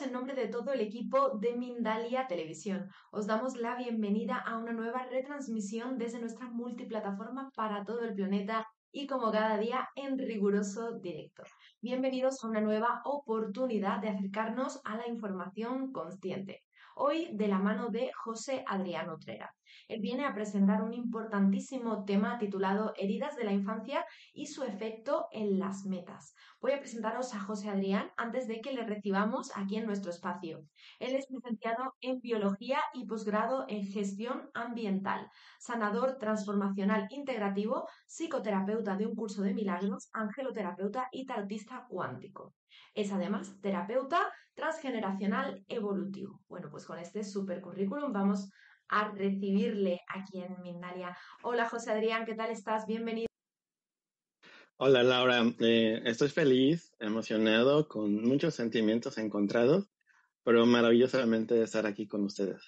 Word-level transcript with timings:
En 0.00 0.10
nombre 0.10 0.34
de 0.34 0.48
todo 0.48 0.72
el 0.72 0.80
equipo 0.80 1.36
de 1.38 1.54
Mindalia 1.54 2.26
Televisión. 2.26 2.88
Os 3.10 3.26
damos 3.26 3.58
la 3.58 3.76
bienvenida 3.76 4.36
a 4.38 4.56
una 4.56 4.72
nueva 4.72 5.04
retransmisión 5.04 5.98
desde 5.98 6.18
nuestra 6.18 6.48
multiplataforma 6.48 7.50
para 7.54 7.84
todo 7.84 8.00
el 8.00 8.14
planeta 8.14 8.66
y 8.90 9.06
como 9.06 9.30
cada 9.30 9.58
día 9.58 9.90
en 9.94 10.16
riguroso 10.16 10.98
directo. 10.98 11.42
Bienvenidos 11.82 12.42
a 12.42 12.48
una 12.48 12.62
nueva 12.62 13.02
oportunidad 13.04 14.00
de 14.00 14.08
acercarnos 14.08 14.80
a 14.84 14.96
la 14.96 15.06
información 15.08 15.92
consciente. 15.92 16.62
Hoy 16.96 17.28
de 17.34 17.48
la 17.48 17.58
mano 17.58 17.90
de 17.90 18.12
José 18.14 18.64
Adrián 18.66 19.10
Utrera. 19.10 19.54
Él 19.88 20.00
viene 20.00 20.24
a 20.24 20.34
presentar 20.34 20.82
un 20.82 20.94
importantísimo 20.94 22.04
tema 22.04 22.38
titulado 22.38 22.92
Heridas 22.96 23.36
de 23.36 23.44
la 23.44 23.52
infancia 23.52 24.04
y 24.32 24.46
su 24.46 24.62
efecto 24.64 25.26
en 25.32 25.58
las 25.58 25.84
metas. 25.84 26.34
Voy 26.60 26.72
a 26.72 26.78
presentaros 26.78 27.34
a 27.34 27.40
José 27.40 27.68
Adrián 27.68 28.10
antes 28.16 28.46
de 28.46 28.60
que 28.60 28.72
le 28.72 28.84
recibamos 28.84 29.50
aquí 29.56 29.76
en 29.76 29.86
nuestro 29.86 30.10
espacio. 30.10 30.66
Él 30.98 31.16
es 31.16 31.26
licenciado 31.30 31.94
en 32.00 32.20
Biología 32.20 32.78
y 32.94 33.06
posgrado 33.06 33.64
en 33.68 33.84
Gestión 33.86 34.50
Ambiental, 34.54 35.28
sanador 35.58 36.18
transformacional 36.18 37.06
integrativo, 37.10 37.88
psicoterapeuta 38.06 38.96
de 38.96 39.06
un 39.06 39.14
curso 39.14 39.42
de 39.42 39.54
milagros, 39.54 40.08
angeloterapeuta 40.12 41.08
y 41.10 41.26
tarotista 41.26 41.86
cuántico. 41.88 42.54
Es 42.94 43.12
además 43.12 43.60
terapeuta 43.60 44.30
transgeneracional 44.54 45.64
evolutivo. 45.68 46.40
Bueno, 46.48 46.68
pues 46.70 46.86
con 46.86 46.98
este 46.98 47.24
super 47.24 47.60
currículum 47.60 48.12
vamos 48.12 48.50
a 48.92 49.08
recibirle 49.08 50.02
aquí 50.06 50.42
en 50.42 50.60
Mindalia. 50.62 51.16
Hola 51.42 51.66
José 51.68 51.90
Adrián, 51.92 52.26
¿qué 52.26 52.34
tal 52.34 52.50
estás? 52.50 52.86
Bienvenido. 52.86 53.26
Hola 54.76 55.02
Laura, 55.02 55.42
eh, 55.60 56.02
estoy 56.04 56.28
feliz, 56.28 56.92
emocionado, 57.00 57.88
con 57.88 58.22
muchos 58.22 58.54
sentimientos 58.54 59.16
encontrados, 59.16 59.88
pero 60.44 60.66
maravillosamente 60.66 61.54
de 61.54 61.64
estar 61.64 61.86
aquí 61.86 62.06
con 62.06 62.24
ustedes. 62.24 62.62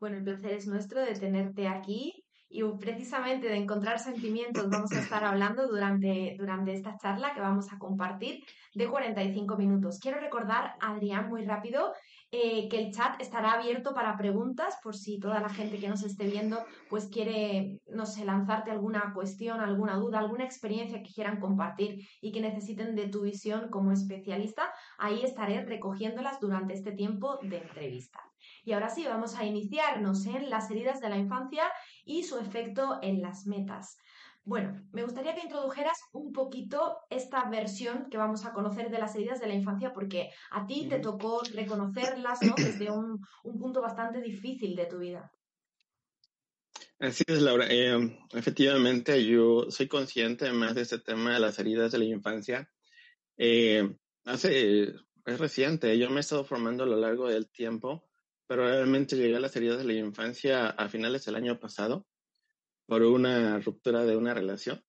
Bueno, 0.00 0.16
el 0.16 0.24
placer 0.24 0.52
es 0.52 0.66
nuestro 0.66 1.00
de 1.00 1.14
tenerte 1.14 1.68
aquí 1.68 2.24
y 2.48 2.64
precisamente 2.80 3.48
de 3.48 3.56
encontrar 3.56 4.00
sentimientos 4.00 4.68
vamos 4.68 4.90
a 4.92 5.00
estar 5.00 5.22
hablando 5.22 5.68
durante, 5.68 6.34
durante 6.36 6.72
esta 6.72 6.96
charla 7.00 7.32
que 7.34 7.40
vamos 7.40 7.72
a 7.72 7.78
compartir 7.78 8.42
de 8.74 8.88
45 8.88 9.56
minutos. 9.56 10.00
Quiero 10.00 10.18
recordar, 10.18 10.74
Adrián, 10.80 11.28
muy 11.28 11.44
rápido, 11.44 11.94
eh, 12.32 12.68
que 12.68 12.78
el 12.78 12.92
chat 12.92 13.20
estará 13.20 13.52
abierto 13.52 13.92
para 13.92 14.16
preguntas 14.16 14.78
por 14.82 14.96
si 14.96 15.18
toda 15.18 15.40
la 15.40 15.48
gente 15.48 15.78
que 15.78 15.88
nos 15.88 16.04
esté 16.04 16.26
viendo 16.26 16.64
pues 16.88 17.08
quiere, 17.08 17.80
no 17.88 18.06
sé, 18.06 18.24
lanzarte 18.24 18.70
alguna 18.70 19.12
cuestión, 19.14 19.60
alguna 19.60 19.96
duda, 19.96 20.20
alguna 20.20 20.44
experiencia 20.44 21.02
que 21.02 21.12
quieran 21.12 21.40
compartir 21.40 22.06
y 22.20 22.30
que 22.30 22.40
necesiten 22.40 22.94
de 22.94 23.08
tu 23.08 23.22
visión 23.22 23.68
como 23.68 23.90
especialista. 23.90 24.72
Ahí 24.98 25.22
estaré 25.22 25.64
recogiéndolas 25.64 26.38
durante 26.38 26.74
este 26.74 26.92
tiempo 26.92 27.38
de 27.42 27.58
entrevista. 27.58 28.20
Y 28.64 28.72
ahora 28.72 28.90
sí, 28.90 29.04
vamos 29.04 29.36
a 29.36 29.44
iniciarnos 29.44 30.24
en 30.26 30.50
las 30.50 30.70
heridas 30.70 31.00
de 31.00 31.08
la 31.08 31.18
infancia 31.18 31.64
y 32.04 32.22
su 32.22 32.38
efecto 32.38 32.98
en 33.02 33.22
las 33.22 33.46
metas. 33.46 33.98
Bueno, 34.50 34.84
me 34.90 35.04
gustaría 35.04 35.32
que 35.32 35.42
introdujeras 35.42 35.96
un 36.12 36.32
poquito 36.32 36.96
esta 37.08 37.48
versión 37.48 38.10
que 38.10 38.18
vamos 38.18 38.44
a 38.44 38.52
conocer 38.52 38.90
de 38.90 38.98
las 38.98 39.14
heridas 39.14 39.40
de 39.40 39.46
la 39.46 39.54
infancia, 39.54 39.92
porque 39.92 40.32
a 40.50 40.66
ti 40.66 40.88
te 40.88 40.98
tocó 40.98 41.40
reconocerlas 41.54 42.42
¿no? 42.42 42.56
desde 42.56 42.90
un, 42.90 43.20
punto 43.44 43.80
bastante 43.80 44.20
difícil 44.20 44.74
de 44.74 44.86
tu 44.86 44.98
vida. 44.98 45.30
Así 46.98 47.22
es, 47.28 47.40
Laura. 47.40 47.68
Eh, 47.70 47.96
efectivamente, 48.32 49.24
yo 49.24 49.70
soy 49.70 49.86
consciente 49.86 50.50
más 50.52 50.74
de 50.74 50.82
este 50.82 50.98
tema 50.98 51.32
de 51.32 51.38
las 51.38 51.56
heridas 51.60 51.92
de 51.92 51.98
la 51.98 52.06
infancia. 52.06 52.68
Eh, 53.36 53.88
hace, 54.24 54.94
es 55.26 55.38
reciente, 55.38 55.96
yo 55.96 56.10
me 56.10 56.16
he 56.16 56.20
estado 56.26 56.42
formando 56.42 56.82
a 56.82 56.88
lo 56.88 56.96
largo 56.96 57.28
del 57.28 57.48
tiempo, 57.52 58.04
pero 58.48 58.64
realmente 58.64 59.14
llegué 59.14 59.36
a 59.36 59.40
las 59.40 59.54
heridas 59.54 59.78
de 59.78 59.84
la 59.84 59.92
infancia 59.92 60.70
a 60.70 60.88
finales 60.88 61.24
del 61.24 61.36
año 61.36 61.60
pasado 61.60 62.08
por 62.90 63.02
una 63.04 63.60
ruptura 63.60 64.04
de 64.04 64.16
una 64.16 64.34
relación 64.34 64.82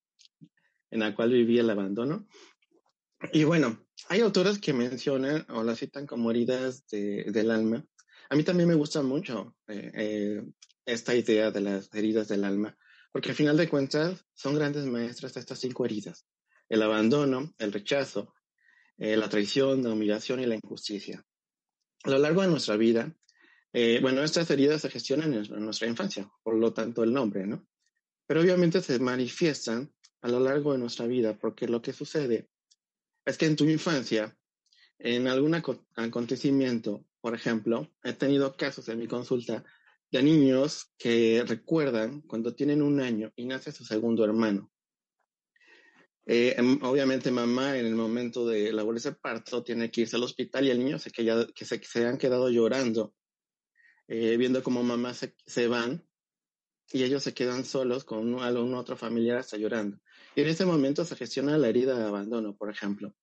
en 0.89 1.01
la 1.01 1.13
cual 1.13 1.33
vivía 1.33 1.61
el 1.61 1.69
abandono. 1.69 2.27
Y 3.31 3.43
bueno, 3.43 3.85
hay 4.09 4.21
autores 4.21 4.57
que 4.57 4.73
mencionan 4.73 5.45
o 5.49 5.61
las 5.61 5.77
citan 5.77 6.07
como 6.07 6.31
heridas 6.31 6.87
del 6.89 7.51
alma. 7.51 7.85
A 8.31 8.35
mí 8.35 8.43
también 8.43 8.69
me 8.69 8.73
gusta 8.73 9.03
mucho 9.03 9.55
eh, 9.67 9.91
eh, 9.93 10.43
esta 10.83 11.13
idea 11.13 11.51
de 11.51 11.61
las 11.61 11.93
heridas 11.93 12.27
del 12.27 12.43
alma, 12.43 12.75
porque 13.11 13.29
al 13.29 13.35
final 13.35 13.55
de 13.55 13.69
cuentas 13.69 14.25
son 14.33 14.55
grandes 14.55 14.85
maestras 14.85 15.35
de 15.35 15.41
estas 15.41 15.59
cinco 15.59 15.85
heridas. 15.85 16.25
El 16.69 16.81
abandono, 16.81 17.53
el 17.59 17.71
rechazo, 17.71 18.33
eh, 18.97 19.15
la 19.15 19.29
traición, 19.29 19.83
la 19.83 19.93
humillación 19.93 20.39
y 20.39 20.47
la 20.47 20.55
injusticia. 20.55 21.23
A 22.05 22.09
lo 22.09 22.17
largo 22.17 22.41
de 22.41 22.47
nuestra 22.47 22.77
vida, 22.77 23.15
bueno, 24.01 24.23
estas 24.23 24.49
heridas 24.49 24.81
se 24.81 24.89
gestionan 24.89 25.35
en 25.35 25.63
nuestra 25.63 25.87
infancia, 25.87 26.27
por 26.41 26.55
lo 26.55 26.73
tanto 26.73 27.03
el 27.03 27.13
nombre, 27.13 27.45
¿no? 27.45 27.67
Pero 28.31 28.39
obviamente 28.39 28.81
se 28.81 28.97
manifiestan 28.97 29.93
a 30.21 30.29
lo 30.29 30.39
largo 30.39 30.71
de 30.71 30.77
nuestra 30.77 31.05
vida, 31.05 31.37
porque 31.37 31.67
lo 31.67 31.81
que 31.81 31.91
sucede 31.91 32.47
es 33.25 33.37
que 33.37 33.45
en 33.45 33.57
tu 33.57 33.65
infancia, 33.65 34.37
en 34.99 35.27
algún 35.27 35.53
acontecimiento, 35.53 37.05
por 37.19 37.35
ejemplo, 37.35 37.91
he 38.05 38.13
tenido 38.13 38.55
casos 38.55 38.87
en 38.87 38.99
mi 38.99 39.07
consulta 39.07 39.65
de 40.09 40.23
niños 40.23 40.93
que 40.97 41.43
recuerdan 41.45 42.21
cuando 42.21 42.55
tienen 42.55 42.81
un 42.81 43.01
año 43.01 43.33
y 43.35 43.47
nace 43.47 43.73
su 43.73 43.83
segundo 43.83 44.23
hermano. 44.23 44.71
Eh, 46.25 46.55
em, 46.57 46.79
obviamente 46.83 47.31
mamá 47.31 47.77
en 47.77 47.85
el 47.85 47.95
momento 47.95 48.47
de 48.47 48.71
labores 48.71 49.03
de 49.03 49.11
parto 49.11 49.61
tiene 49.61 49.91
que 49.91 50.03
irse 50.03 50.15
al 50.15 50.23
hospital 50.23 50.65
y 50.65 50.69
el 50.69 50.79
niño 50.79 50.99
se, 50.99 51.11
que, 51.11 51.47
que 51.53 51.65
se, 51.65 52.07
han 52.07 52.17
quedado 52.17 52.49
llorando, 52.49 53.13
eh, 54.07 54.37
viendo 54.37 54.63
cómo 54.63 54.83
mamá 54.83 55.13
se, 55.13 55.35
se 55.45 55.67
van 55.67 56.07
y 56.93 57.03
ellos 57.03 57.23
se 57.23 57.33
quedan 57.33 57.65
solos 57.65 58.03
con 58.03 58.33
un, 58.33 58.41
algún 58.41 58.73
otro 58.73 58.97
familiar 58.97 59.37
hasta 59.37 59.57
llorando. 59.57 59.99
Y 60.35 60.41
en 60.41 60.47
ese 60.47 60.65
momento 60.65 61.05
se 61.05 61.15
gestiona 61.15 61.57
la 61.57 61.69
herida 61.69 61.97
de 61.97 62.05
abandono, 62.05 62.55
por 62.55 62.69
ejemplo. 62.69 63.13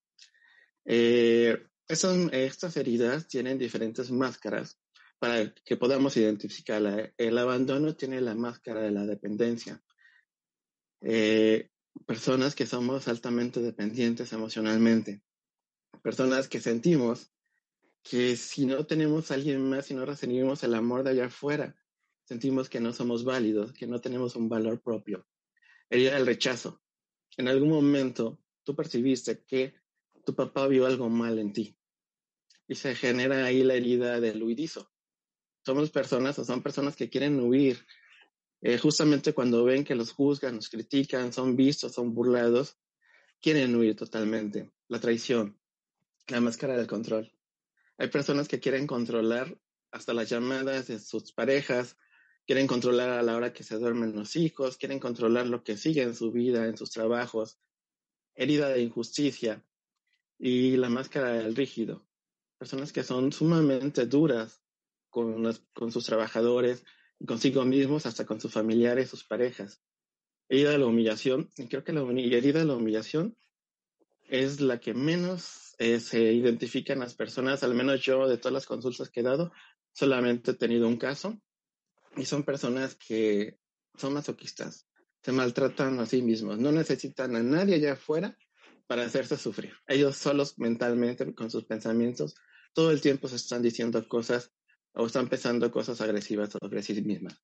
Eh, 0.85 1.67
estas 1.89 2.77
heridas 2.77 3.29
tienen 3.29 3.59
diferentes 3.59 4.11
máscaras 4.11 4.79
para 5.19 5.53
que 5.53 5.77
podamos 5.77 6.17
identificarla. 6.17 7.13
El 7.17 7.39
abandono 7.39 7.95
tiene 7.97 8.21
la 8.21 8.35
máscara 8.35 8.81
de 8.83 8.91
la 8.91 9.05
dependencia. 9.05 9.83
Eh, 11.01 11.71
personas 12.07 12.55
que 12.55 12.67
somos 12.67 13.09
altamente 13.09 13.61
dependientes 13.61 14.33
emocionalmente. 14.33 15.23
Personas 16.03 16.49
que 16.49 16.61
sentimos 16.61 17.33
que 18.03 18.37
si 18.37 18.65
no 18.65 18.87
tenemos 18.87 19.31
a 19.31 19.35
alguien 19.35 19.69
más, 19.69 19.87
si 19.87 19.95
no 19.95 20.07
recibimos 20.07 20.63
el 20.63 20.75
amor 20.75 21.03
de 21.03 21.11
allá 21.11 21.27
afuera, 21.27 21.75
sentimos 22.29 22.69
que 22.69 22.79
no 22.79 22.93
somos 22.93 23.25
válidos, 23.25 23.73
que 23.73 23.87
no 23.87 24.03
tenemos 24.03 24.37
un 24.37 24.51
valor 24.51 24.83
propio. 24.83 25.27
Herida 25.89 26.15
del 26.15 26.27
rechazo. 26.27 26.83
En 27.39 27.49
algún 27.49 27.71
momento 27.71 28.39
tú 28.65 28.77
percibiste 28.77 29.45
que 29.47 29.73
tu 30.27 30.35
papá 30.35 30.67
vio 30.67 30.85
algo 30.85 31.09
mal 31.09 31.39
en 31.39 31.55
ti 31.55 31.75
y 32.67 32.75
se 32.75 32.95
genera 32.95 33.47
ahí 33.47 33.65
la 33.65 33.75
herida 33.75 34.21
del 34.21 34.43
huidizo. 34.43 34.93
Somos 35.65 35.91
personas 35.91 36.39
o 36.39 36.45
son 36.45 36.63
personas 36.63 36.97
que 36.97 37.09
quieren 37.09 37.41
huir 37.41 37.87
eh, 38.61 38.77
justamente 38.77 39.33
cuando 39.33 39.65
ven 39.65 39.85
que 39.85 39.95
los 39.95 40.13
juzgan, 40.13 40.57
los 40.57 40.69
critican, 40.69 41.33
son 41.33 41.57
vistos, 41.57 41.95
son 41.95 42.13
burlados, 42.15 42.77
quieren 43.41 43.75
huir 43.75 43.97
totalmente. 43.97 44.71
La 44.89 45.01
traición, 45.01 45.59
la 46.27 46.43
máscara 46.43 46.77
del 46.77 46.87
control. 46.87 47.33
Hay 47.97 48.09
personas 48.09 48.49
que 48.49 48.61
quieren 48.61 48.87
controlar 48.87 49.59
hasta 49.93 50.13
las 50.13 50.29
llamadas 50.29 50.89
de 50.89 50.99
sus 50.99 51.33
parejas, 51.33 51.97
quieren 52.49 52.67
controlar 52.67 53.11
a 53.11 53.23
la 53.23 53.37
hora 53.37 53.53
que 53.53 53.63
se 53.63 53.77
duermen 53.77 54.17
los 54.17 54.35
hijos, 54.35 54.79
quieren 54.79 54.99
controlar 54.99 55.47
lo 55.47 55.63
que 55.63 55.77
sigue 55.77 56.01
en 56.01 56.15
su 56.15 56.33
vida, 56.33 56.65
en 56.65 56.79
sus 56.79 56.91
trabajos. 56.91 57.59
herida 58.35 58.71
de 58.71 58.81
injusticia 58.81 59.63
y 60.39 60.79
la 60.79 60.89
máscara 60.89 61.33
del 61.33 61.55
rígido. 61.55 62.07
Personas 62.57 62.91
que 62.91 63.05
son 63.05 63.33
sumamente 63.33 64.07
duras 64.07 64.63
con, 65.11 65.55
con 65.75 65.93
sus 65.93 66.07
trabajadores, 66.07 66.85
consigo 67.27 67.67
mismos, 67.67 68.07
hasta 68.07 68.25
con 68.25 68.41
sus 68.41 68.51
familiares, 68.51 69.11
sus 69.11 69.25
parejas. 69.25 69.83
Herida 70.49 70.71
de 70.71 70.79
la 70.79 70.87
humillación, 70.87 71.51
y 71.59 71.67
creo 71.67 71.85
que 71.85 71.93
la 71.93 72.01
herida 72.01 72.61
de 72.61 72.65
la 72.65 72.77
humillación 72.77 73.37
es 74.23 74.63
la 74.63 74.81
que 74.81 74.95
menos 74.95 75.75
eh, 75.79 76.01
se 76.01 76.33
identifican 76.33 77.01
las 77.01 77.13
personas, 77.13 77.63
al 77.63 77.75
menos 77.75 78.01
yo 78.01 78.27
de 78.27 78.39
todas 78.39 78.55
las 78.55 78.67
consultas 78.67 79.11
que 79.11 79.21
he 79.21 79.25
dado, 79.25 79.53
solamente 79.93 80.53
he 80.53 80.55
tenido 80.55 80.89
un 80.89 80.97
caso, 80.97 81.39
y 82.19 82.25
son 82.25 82.43
personas 82.43 82.97
que 82.97 83.59
son 83.95 84.13
masoquistas, 84.13 84.89
se 85.23 85.33
maltratan 85.33 85.99
a 86.01 86.07
sí 86.07 86.23
mismos, 86.23 86.59
no 86.59 86.73
necesitan 86.73 87.37
a 87.37 87.43
nadie 87.43 87.77
allá 87.77 87.93
afuera 87.93 88.37
para 88.87 89.05
hacerse 89.05 89.37
sufrir. 89.37 89.73
Ellos 89.87 90.17
solos 90.17 90.59
mentalmente, 90.59 91.35
con 91.35 91.51
sus 91.51 91.65
pensamientos, 91.65 92.35
todo 92.75 92.91
el 92.91 93.01
tiempo 93.01 93.29
se 93.29 93.37
están 93.37 93.63
diciendo 93.63 94.07
cosas 94.09 94.53
o 94.95 95.07
están 95.07 95.29
pensando 95.29 95.71
cosas 95.71 96.01
agresivas 96.01 96.51
sobre 96.51 96.83
sí 96.83 97.01
mismas. 97.03 97.41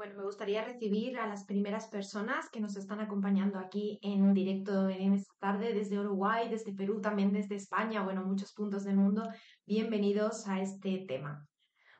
Bueno, 0.00 0.16
me 0.16 0.24
gustaría 0.24 0.64
recibir 0.64 1.18
a 1.18 1.26
las 1.26 1.44
primeras 1.44 1.88
personas 1.88 2.48
que 2.48 2.58
nos 2.58 2.74
están 2.74 3.00
acompañando 3.00 3.58
aquí 3.58 3.98
en 4.00 4.32
directo 4.32 4.88
en 4.88 5.12
esta 5.12 5.34
tarde 5.38 5.74
desde 5.74 5.98
Uruguay, 5.98 6.48
desde 6.48 6.72
Perú, 6.72 7.02
también 7.02 7.34
desde 7.34 7.56
España, 7.56 8.02
bueno, 8.02 8.24
muchos 8.24 8.54
puntos 8.54 8.84
del 8.84 8.96
mundo. 8.96 9.22
Bienvenidos 9.70 10.48
a 10.48 10.60
este 10.60 11.04
tema. 11.06 11.46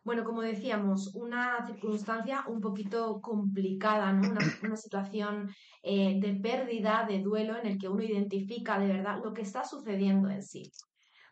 Bueno, 0.02 0.24
como 0.24 0.42
decíamos, 0.42 1.14
una 1.14 1.64
circunstancia 1.68 2.44
un 2.48 2.60
poquito 2.60 3.20
complicada, 3.20 4.12
¿no? 4.12 4.28
Una, 4.64 4.76
situación 4.76 5.48
eh, 5.84 6.18
de 6.18 6.34
pérdida, 6.34 7.06
de 7.08 7.20
duelo, 7.20 7.56
en 7.56 7.68
el 7.68 7.78
que 7.78 7.88
uno 7.88 8.02
identifica 8.02 8.76
de 8.80 8.88
verdad 8.88 9.20
lo 9.22 9.32
que 9.32 9.42
está 9.42 9.62
sucediendo 9.62 10.28
en 10.28 10.42
sí. 10.42 10.72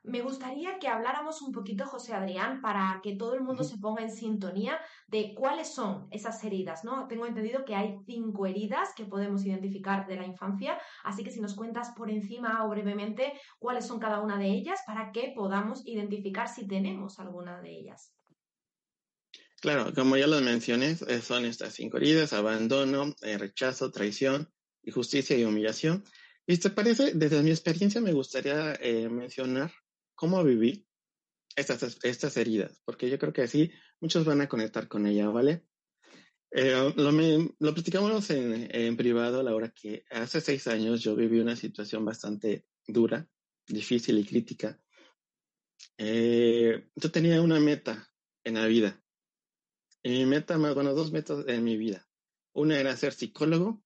Me 0.08 0.22
gustaría 0.22 0.78
que 0.78 0.88
habláramos 0.88 1.42
un 1.42 1.52
poquito, 1.52 1.84
José 1.84 2.14
Adrián, 2.14 2.62
para 2.62 2.98
que 3.02 3.14
todo 3.14 3.34
el 3.34 3.42
mundo 3.42 3.62
se 3.62 3.76
ponga 3.76 4.02
en 4.02 4.10
sintonía 4.10 4.80
de 5.06 5.34
cuáles 5.34 5.68
son 5.68 6.08
esas 6.10 6.42
heridas, 6.44 6.82
¿no? 6.82 7.06
Tengo 7.08 7.26
entendido 7.26 7.66
que 7.66 7.74
hay 7.74 7.98
cinco 8.06 8.46
heridas 8.46 8.94
que 8.96 9.04
podemos 9.04 9.44
identificar 9.44 10.06
de 10.06 10.16
la 10.16 10.24
infancia, 10.24 10.78
así 11.04 11.22
que 11.22 11.30
si 11.30 11.42
nos 11.42 11.54
cuentas 11.54 11.90
por 11.94 12.10
encima 12.10 12.64
o 12.64 12.70
brevemente 12.70 13.34
cuáles 13.58 13.86
son 13.86 14.00
cada 14.00 14.22
una 14.22 14.38
de 14.38 14.46
ellas 14.46 14.80
para 14.86 15.12
que 15.12 15.34
podamos 15.36 15.86
identificar 15.86 16.48
si 16.48 16.66
tenemos 16.66 17.20
alguna 17.20 17.60
de 17.60 17.70
ellas. 17.70 18.14
Claro, 19.60 19.92
como 19.94 20.16
ya 20.16 20.26
lo 20.26 20.40
mencioné, 20.40 20.96
eh, 21.06 21.20
son 21.20 21.44
estas 21.44 21.74
cinco 21.74 21.98
heridas, 21.98 22.32
abandono, 22.32 23.14
eh, 23.20 23.36
rechazo, 23.36 23.90
traición, 23.90 24.48
injusticia 24.84 25.36
y 25.36 25.44
humillación. 25.44 26.02
Y 26.46 26.56
te 26.56 26.70
parece, 26.70 27.12
desde 27.12 27.42
mi 27.42 27.50
experiencia 27.50 28.00
me 28.00 28.14
gustaría 28.14 28.72
eh, 28.80 29.10
mencionar 29.10 29.70
cómo 30.18 30.42
viví 30.42 30.84
estas, 31.54 31.98
estas 32.02 32.36
heridas, 32.36 32.82
porque 32.84 33.08
yo 33.08 33.18
creo 33.20 33.32
que 33.32 33.42
así 33.42 33.70
muchos 34.00 34.24
van 34.24 34.40
a 34.40 34.48
conectar 34.48 34.88
con 34.88 35.06
ella, 35.06 35.28
¿vale? 35.28 35.64
lo, 36.50 37.12
lo, 37.12 37.74
platicamos 37.74 38.30
en, 38.30 38.68
en, 38.74 38.96
privado, 38.96 39.42
Laura, 39.44 39.70
que 39.70 40.04
hace 40.10 40.40
seis 40.40 40.66
años 40.66 41.02
yo 41.02 41.14
viví 41.14 41.38
una 41.38 41.54
situación 41.54 42.04
bastante 42.04 42.66
dura, 42.86 43.28
difícil 43.68 44.18
y 44.18 44.24
crítica. 44.24 44.80
yo 45.98 47.10
tenía 47.12 47.40
una 47.40 47.60
meta 47.60 48.10
en 48.44 48.54
la 48.54 48.66
vida 48.66 49.00
y 50.02 50.10
mi 50.10 50.26
meta 50.26 50.56
bueno, 50.56 50.94
dos 50.94 51.12
metas 51.12 51.44
en 51.46 51.62
mi 51.62 51.76
vida. 51.76 52.08
Una 52.54 52.80
era 52.80 52.96
ser 52.96 53.12
psicólogo 53.12 53.84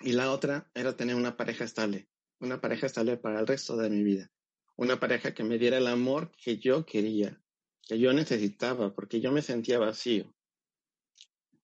y 0.00 0.12
la 0.12 0.32
otra 0.32 0.68
era 0.74 0.96
tener 0.96 1.14
una 1.14 1.36
pareja 1.36 1.64
estable, 1.64 2.08
una 2.40 2.60
pareja 2.60 2.86
estable 2.86 3.18
para 3.18 3.38
el 3.38 3.46
resto 3.46 3.76
de 3.76 3.88
mi 3.88 4.02
vida. 4.02 4.32
Una 4.78 5.00
pareja 5.00 5.34
que 5.34 5.42
me 5.42 5.58
diera 5.58 5.78
el 5.78 5.88
amor 5.88 6.30
que 6.36 6.58
yo 6.58 6.86
quería, 6.86 7.42
que 7.82 7.98
yo 7.98 8.12
necesitaba, 8.12 8.94
porque 8.94 9.20
yo 9.20 9.32
me 9.32 9.42
sentía 9.42 9.80
vacío. 9.80 10.32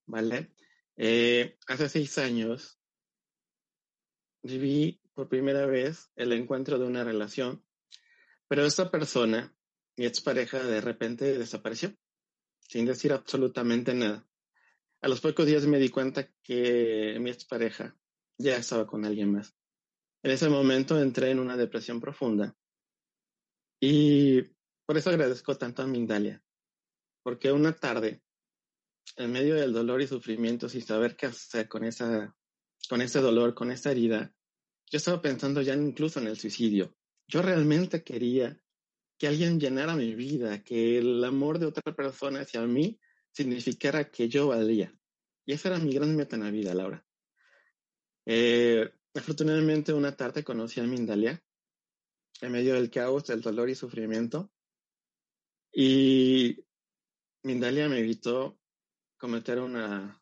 ¿Vale? 0.05 0.51
Eh, 0.97 1.57
hace 1.65 1.87
seis 1.87 2.17
años 2.17 2.77
viví 4.43 4.99
por 5.13 5.29
primera 5.29 5.65
vez 5.65 6.11
el 6.17 6.33
encuentro 6.33 6.77
de 6.77 6.87
una 6.87 7.05
relación, 7.05 7.65
pero 8.49 8.65
esta 8.65 8.91
persona, 8.91 9.55
mi 9.95 10.05
expareja, 10.05 10.61
de 10.61 10.81
repente 10.81 11.37
desapareció 11.37 11.95
sin 12.59 12.85
decir 12.85 13.13
absolutamente 13.13 13.93
nada. 13.93 14.27
A 14.99 15.07
los 15.07 15.21
pocos 15.21 15.45
días 15.45 15.65
me 15.67 15.79
di 15.79 15.87
cuenta 15.87 16.29
que 16.43 17.17
mi 17.21 17.29
expareja 17.29 17.95
ya 18.37 18.57
estaba 18.57 18.85
con 18.85 19.05
alguien 19.05 19.31
más. 19.31 19.55
En 20.21 20.31
ese 20.31 20.49
momento 20.49 21.01
entré 21.01 21.31
en 21.31 21.39
una 21.39 21.55
depresión 21.55 22.01
profunda 22.01 22.57
y 23.87 24.41
por 24.87 24.97
eso 24.97 25.11
agradezco 25.11 25.55
tanto 25.57 25.83
a 25.83 25.85
Mindalia, 25.85 26.43
porque 27.21 27.51
una 27.51 27.71
tarde, 27.71 28.23
en 29.15 29.31
medio 29.31 29.53
del 29.53 29.73
dolor 29.73 30.01
y 30.01 30.07
sufrimiento, 30.07 30.67
sin 30.67 30.81
saber 30.81 31.15
qué 31.15 31.27
hacer 31.27 31.67
con, 31.67 31.83
esa, 31.83 32.35
con 32.89 33.03
ese 33.03 33.19
dolor, 33.19 33.53
con 33.53 33.69
esa 33.69 33.91
herida, 33.91 34.33
yo 34.89 34.97
estaba 34.97 35.21
pensando 35.21 35.61
ya 35.61 35.75
incluso 35.75 36.19
en 36.19 36.25
el 36.25 36.35
suicidio. 36.35 36.95
Yo 37.27 37.43
realmente 37.43 38.03
quería 38.03 38.59
que 39.19 39.27
alguien 39.27 39.59
llenara 39.59 39.95
mi 39.95 40.15
vida, 40.15 40.63
que 40.63 40.97
el 40.97 41.23
amor 41.23 41.59
de 41.59 41.67
otra 41.67 41.95
persona 41.95 42.41
hacia 42.41 42.61
mí 42.61 42.99
significara 43.33 44.09
que 44.09 44.29
yo 44.29 44.47
valía. 44.47 44.97
Y 45.45 45.53
esa 45.53 45.69
era 45.69 45.77
mi 45.77 45.93
gran 45.93 46.15
meta 46.15 46.37
en 46.37 46.43
la 46.43 46.49
vida, 46.49 46.73
Laura. 46.73 47.05
Eh, 48.25 48.89
afortunadamente, 49.13 49.93
una 49.93 50.15
tarde 50.15 50.43
conocí 50.43 50.79
a 50.79 50.85
Mindalia 50.85 51.44
en 52.41 52.51
medio 52.51 52.75
del 52.75 52.89
caos, 52.89 53.25
del 53.27 53.41
dolor 53.41 53.69
y 53.69 53.75
sufrimiento. 53.75 54.51
Y 55.71 56.65
Mindalia 57.43 57.89
me 57.89 57.99
evitó 57.99 58.59
cometer 59.17 59.59
una. 59.59 60.21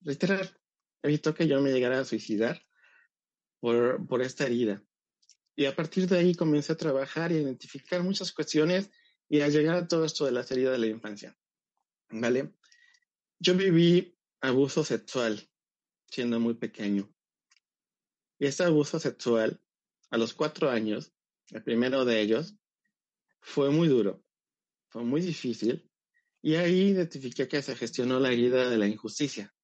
literal, 0.00 0.58
evitó 1.02 1.34
que 1.34 1.46
yo 1.46 1.60
me 1.60 1.72
llegara 1.72 2.00
a 2.00 2.04
suicidar 2.04 2.62
por, 3.60 4.06
por 4.06 4.22
esta 4.22 4.44
herida. 4.44 4.82
Y 5.54 5.66
a 5.66 5.76
partir 5.76 6.08
de 6.08 6.18
ahí 6.18 6.34
comencé 6.34 6.72
a 6.72 6.76
trabajar 6.76 7.30
y 7.30 7.36
a 7.36 7.40
identificar 7.40 8.02
muchas 8.02 8.32
cuestiones 8.32 8.90
y 9.28 9.40
a 9.40 9.48
llegar 9.48 9.76
a 9.76 9.88
todo 9.88 10.04
esto 10.04 10.24
de 10.24 10.32
la 10.32 10.42
herida 10.42 10.72
de 10.72 10.78
la 10.78 10.86
infancia. 10.86 11.36
¿Vale? 12.10 12.54
Yo 13.38 13.54
viví 13.54 14.18
abuso 14.40 14.84
sexual 14.84 15.48
siendo 16.06 16.38
muy 16.38 16.54
pequeño. 16.54 17.12
Y 18.38 18.46
ese 18.46 18.64
abuso 18.64 18.98
sexual, 18.98 19.60
a 20.10 20.18
los 20.18 20.34
cuatro 20.34 20.68
años, 20.68 21.14
el 21.52 21.62
primero 21.62 22.04
de 22.04 22.20
ellos, 22.20 22.56
fue 23.40 23.70
muy 23.70 23.88
duro, 23.88 24.24
fue 24.88 25.04
muy 25.04 25.20
difícil. 25.20 25.88
Y 26.40 26.56
ahí 26.56 26.88
identifiqué 26.88 27.46
que 27.46 27.62
se 27.62 27.76
gestionó 27.76 28.18
la 28.18 28.32
herida 28.32 28.68
de 28.68 28.78
la 28.78 28.88
injusticia. 28.88 29.54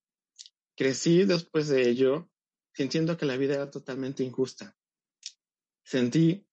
Crecí 0.76 1.24
después 1.24 1.68
de 1.68 1.88
ello 1.88 2.30
sintiendo 2.72 3.16
que 3.16 3.26
la 3.26 3.36
vida 3.36 3.54
era 3.54 3.70
totalmente 3.70 4.22
injusta 4.22 4.78
Sentí 5.88 6.46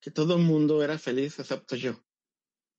que 0.00 0.10
todo 0.10 0.36
el 0.36 0.42
mundo 0.42 0.82
era 0.82 0.98
feliz 0.98 1.38
excepto 1.38 1.76
yo. 1.76 2.02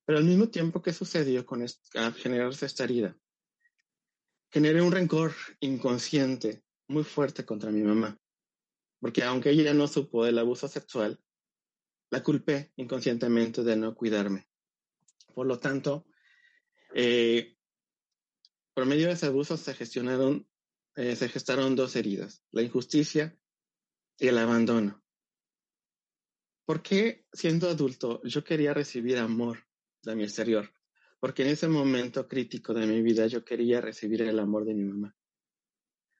Pero 0.04 0.18
al 0.18 0.24
mismo 0.24 0.48
tiempo 0.48 0.82
que 0.82 0.92
sucedió 0.92 1.46
con 1.46 1.62
al 1.62 2.14
generarse 2.14 2.66
esta 2.66 2.82
herida, 2.82 3.16
generé 4.50 4.82
un 4.82 4.90
rencor 4.90 5.32
inconsciente 5.60 6.64
muy 6.88 7.04
fuerte 7.04 7.46
contra 7.46 7.70
mi 7.70 7.82
mamá. 7.82 8.18
Porque 8.98 9.22
aunque 9.22 9.50
ella 9.50 9.72
no 9.72 9.86
supo 9.86 10.24
del 10.24 10.40
abuso 10.40 10.66
sexual, 10.66 11.20
la 12.12 12.22
culpé 12.22 12.70
inconscientemente 12.76 13.62
de 13.64 13.74
no 13.74 13.94
cuidarme. 13.94 14.46
Por 15.34 15.46
lo 15.46 15.58
tanto, 15.58 16.04
eh, 16.94 17.56
por 18.74 18.84
medio 18.84 19.06
de 19.06 19.14
ese 19.14 19.26
abuso 19.26 19.56
se 19.56 19.72
gestionaron, 19.72 20.46
eh, 20.94 21.16
se 21.16 21.30
gestaron 21.30 21.74
dos 21.74 21.96
heridas, 21.96 22.44
la 22.50 22.60
injusticia 22.60 23.34
y 24.18 24.28
el 24.28 24.36
abandono. 24.36 25.02
¿Por 26.66 26.82
qué 26.82 27.24
siendo 27.32 27.70
adulto 27.70 28.20
yo 28.24 28.44
quería 28.44 28.74
recibir 28.74 29.16
amor 29.16 29.66
de 30.02 30.14
mi 30.14 30.24
exterior? 30.24 30.70
Porque 31.18 31.44
en 31.44 31.48
ese 31.48 31.66
momento 31.66 32.28
crítico 32.28 32.74
de 32.74 32.86
mi 32.86 33.00
vida 33.00 33.26
yo 33.26 33.42
quería 33.42 33.80
recibir 33.80 34.20
el 34.20 34.38
amor 34.38 34.66
de 34.66 34.74
mi 34.74 34.84
mamá. 34.84 35.16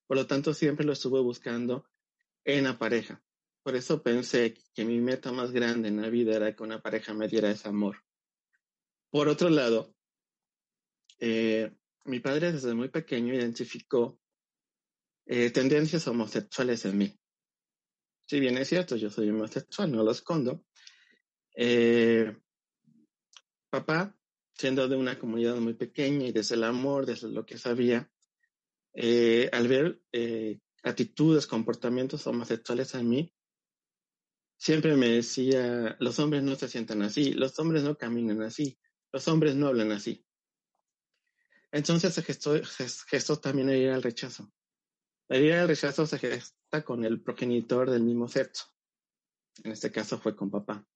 Por 0.06 0.16
lo 0.16 0.26
tanto, 0.26 0.54
siempre 0.54 0.86
lo 0.86 0.94
estuve 0.94 1.20
buscando 1.20 1.84
en 2.44 2.64
la 2.64 2.78
pareja. 2.78 3.22
Por 3.62 3.76
eso 3.76 4.02
pensé 4.02 4.54
que 4.74 4.84
mi 4.84 4.98
meta 5.00 5.32
más 5.32 5.52
grande 5.52 5.88
en 5.88 6.00
la 6.02 6.08
vida 6.08 6.36
era 6.36 6.54
que 6.54 6.62
una 6.62 6.82
pareja 6.82 7.14
me 7.14 7.28
diera 7.28 7.50
ese 7.50 7.68
amor. 7.68 8.02
Por 9.10 9.28
otro 9.28 9.50
lado, 9.50 9.94
eh, 11.18 11.72
mi 12.04 12.20
padre 12.20 12.52
desde 12.52 12.74
muy 12.74 12.88
pequeño 12.88 13.34
identificó 13.34 14.18
eh, 15.26 15.50
tendencias 15.50 16.06
homosexuales 16.08 16.84
en 16.84 16.98
mí 16.98 17.18
si 18.32 18.40
bien 18.40 18.56
es 18.56 18.68
cierto, 18.68 18.96
yo 18.96 19.10
soy 19.10 19.28
homosexual, 19.28 19.92
no 19.92 20.02
lo 20.02 20.10
escondo. 20.10 20.64
Eh, 21.54 22.34
papá, 23.68 24.16
siendo 24.54 24.88
de 24.88 24.96
una 24.96 25.18
comunidad 25.18 25.56
muy 25.56 25.74
pequeña 25.74 26.26
y 26.26 26.32
desde 26.32 26.54
el 26.54 26.64
amor, 26.64 27.04
desde 27.04 27.28
lo 27.28 27.44
que 27.44 27.58
sabía, 27.58 28.10
eh, 28.94 29.50
al 29.52 29.68
ver 29.68 30.00
eh, 30.12 30.60
actitudes, 30.82 31.46
comportamientos 31.46 32.26
homosexuales 32.26 32.94
a 32.94 33.02
mí, 33.02 33.34
siempre 34.62 34.94
me 34.94 35.08
decía, 35.08 35.96
los 35.98 36.20
hombres 36.20 36.44
no 36.44 36.54
se 36.54 36.68
sientan 36.68 37.02
así, 37.02 37.32
los 37.32 37.58
hombres 37.58 37.82
no 37.82 37.98
caminan 37.98 38.42
así, 38.42 38.78
los 39.10 39.26
hombres 39.26 39.56
no 39.56 39.66
hablan 39.66 39.90
así. 39.90 40.24
Entonces 41.72 42.14
se 42.14 42.22
gestó, 42.22 43.40
también 43.40 43.66
la 43.66 43.74
herida 43.74 43.92
del 43.94 44.04
rechazo. 44.04 44.52
La 45.28 45.38
herida 45.38 45.58
del 45.58 45.68
rechazo 45.68 46.06
se 46.06 46.16
gesta 46.16 46.84
con 46.84 47.04
el 47.04 47.20
progenitor 47.20 47.90
del 47.90 48.04
mismo 48.04 48.28
sexo. 48.28 48.66
En 49.64 49.72
este 49.72 49.90
caso 49.90 50.16
fue 50.20 50.36
con 50.36 50.48
papá. 50.48 50.86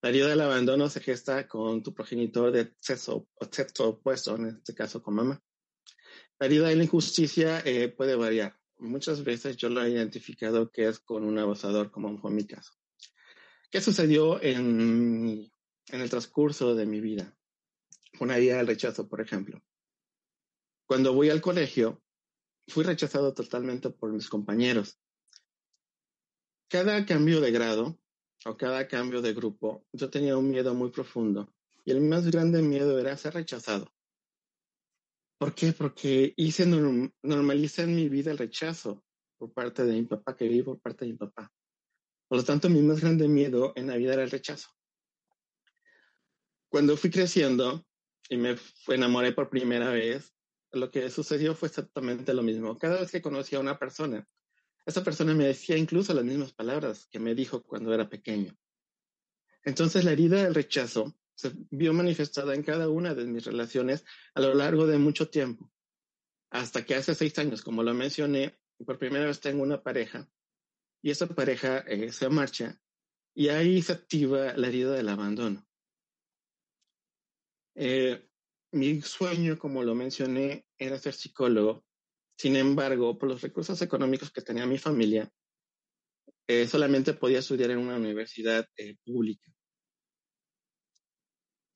La 0.00 0.08
herida 0.08 0.28
del 0.28 0.40
abandono 0.40 0.88
se 0.88 1.00
gesta 1.00 1.46
con 1.46 1.82
tu 1.82 1.92
progenitor 1.92 2.50
de 2.50 2.74
sexo, 2.80 3.28
sexo 3.50 3.90
opuesto, 3.90 4.36
en 4.36 4.46
este 4.46 4.74
caso 4.74 5.02
con 5.02 5.16
mamá. 5.16 5.42
La 6.38 6.46
herida 6.46 6.68
de 6.68 6.76
la 6.76 6.84
injusticia 6.84 7.60
eh, 7.66 7.90
puede 7.90 8.16
variar. 8.16 8.58
Muchas 8.78 9.22
veces 9.22 9.58
yo 9.58 9.68
lo 9.68 9.84
he 9.84 9.90
identificado 9.90 10.70
que 10.70 10.88
es 10.88 10.98
con 10.98 11.24
un 11.24 11.38
abusador, 11.38 11.90
como 11.90 12.16
fue 12.16 12.30
mi 12.30 12.46
caso. 12.46 12.72
¿Qué 13.72 13.80
sucedió 13.80 14.40
en, 14.42 15.50
el 15.86 16.10
transcurso 16.10 16.74
de 16.74 16.84
mi 16.84 17.00
vida? 17.00 17.34
Una 18.20 18.36
herida 18.36 18.58
del 18.58 18.66
rechazo, 18.66 19.08
por 19.08 19.22
ejemplo. 19.22 19.62
Cuando 20.86 21.14
voy 21.14 21.30
al 21.30 21.40
colegio, 21.40 22.02
fui 22.68 22.84
rechazado 22.84 23.32
totalmente 23.32 23.88
por 23.88 24.12
mis 24.12 24.28
compañeros. 24.28 24.98
Cada 26.68 27.06
cambio 27.06 27.40
de 27.40 27.50
grado 27.50 27.98
o 28.44 28.58
cada 28.58 28.86
cambio 28.88 29.22
de 29.22 29.32
grupo, 29.32 29.86
yo 29.90 30.10
tenía 30.10 30.36
un 30.36 30.50
miedo 30.50 30.74
muy 30.74 30.90
profundo. 30.90 31.50
Y 31.86 31.92
el 31.92 32.02
más 32.02 32.30
grande 32.30 32.60
miedo 32.60 32.98
era 32.98 33.16
ser 33.16 33.32
rechazado. 33.32 33.90
¿Por 35.38 35.54
qué? 35.54 35.72
Porque 35.72 36.34
hice 36.36 36.66
normalicé 36.66 37.84
en 37.84 37.96
mi 37.96 38.10
vida 38.10 38.32
el 38.32 38.38
rechazo 38.38 39.02
por 39.38 39.50
parte 39.54 39.86
de 39.86 39.94
mi 39.94 40.02
papá, 40.02 40.36
que 40.36 40.46
viví 40.46 40.62
por 40.62 40.78
parte 40.78 41.06
de 41.06 41.12
mi 41.12 41.16
papá. 41.16 41.50
Por 42.32 42.38
lo 42.38 42.44
tanto, 42.46 42.70
mi 42.70 42.80
más 42.80 43.02
grande 43.02 43.28
miedo 43.28 43.74
en 43.76 43.88
la 43.88 43.96
vida 43.96 44.14
era 44.14 44.22
el 44.22 44.30
rechazo. 44.30 44.70
Cuando 46.70 46.96
fui 46.96 47.10
creciendo 47.10 47.86
y 48.26 48.38
me 48.38 48.56
enamoré 48.88 49.32
por 49.32 49.50
primera 49.50 49.90
vez, 49.90 50.34
lo 50.70 50.90
que 50.90 51.10
sucedió 51.10 51.54
fue 51.54 51.68
exactamente 51.68 52.32
lo 52.32 52.42
mismo. 52.42 52.78
Cada 52.78 53.00
vez 53.00 53.10
que 53.10 53.20
conocía 53.20 53.58
a 53.58 53.60
una 53.60 53.78
persona, 53.78 54.26
esa 54.86 55.04
persona 55.04 55.34
me 55.34 55.44
decía 55.44 55.76
incluso 55.76 56.14
las 56.14 56.24
mismas 56.24 56.54
palabras 56.54 57.06
que 57.10 57.18
me 57.18 57.34
dijo 57.34 57.62
cuando 57.64 57.92
era 57.92 58.08
pequeño. 58.08 58.56
Entonces 59.62 60.02
la 60.02 60.12
herida 60.12 60.42
del 60.42 60.54
rechazo 60.54 61.14
se 61.34 61.52
vio 61.70 61.92
manifestada 61.92 62.54
en 62.54 62.62
cada 62.62 62.88
una 62.88 63.14
de 63.14 63.26
mis 63.26 63.44
relaciones 63.44 64.06
a 64.32 64.40
lo 64.40 64.54
largo 64.54 64.86
de 64.86 64.96
mucho 64.96 65.28
tiempo. 65.28 65.70
Hasta 66.48 66.82
que 66.86 66.94
hace 66.94 67.14
seis 67.14 67.38
años, 67.38 67.60
como 67.60 67.82
lo 67.82 67.92
mencioné, 67.92 68.58
por 68.86 68.98
primera 68.98 69.26
vez 69.26 69.38
tengo 69.38 69.62
una 69.62 69.82
pareja 69.82 70.30
y 71.02 71.10
esa 71.10 71.26
pareja 71.26 71.78
eh, 71.80 72.12
se 72.12 72.28
marcha 72.28 72.80
y 73.34 73.48
ahí 73.48 73.82
se 73.82 73.92
activa 73.92 74.54
la 74.56 74.68
herida 74.68 74.92
del 74.92 75.08
abandono. 75.08 75.66
Eh, 77.74 78.28
mi 78.72 79.02
sueño, 79.02 79.58
como 79.58 79.82
lo 79.82 79.94
mencioné, 79.94 80.66
era 80.78 80.98
ser 80.98 81.14
psicólogo. 81.14 81.84
Sin 82.36 82.56
embargo, 82.56 83.18
por 83.18 83.28
los 83.28 83.42
recursos 83.42 83.80
económicos 83.82 84.30
que 84.30 84.42
tenía 84.42 84.66
mi 84.66 84.78
familia, 84.78 85.30
eh, 86.46 86.66
solamente 86.66 87.14
podía 87.14 87.40
estudiar 87.40 87.70
en 87.70 87.78
una 87.78 87.96
universidad 87.96 88.68
pública. 89.04 89.52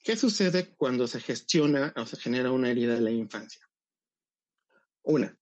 ¿Qué 0.03 0.17
sucede 0.17 0.75
cuando 0.77 1.07
se 1.09 1.21
gestiona 1.21 1.93
o 1.97 2.07
se 2.07 2.17
genera 2.17 2.53
una 2.53 2.71
herida 2.71 2.95
de 2.95 3.01
la 3.01 3.11
infancia? 3.11 3.67
Una, 5.03 5.37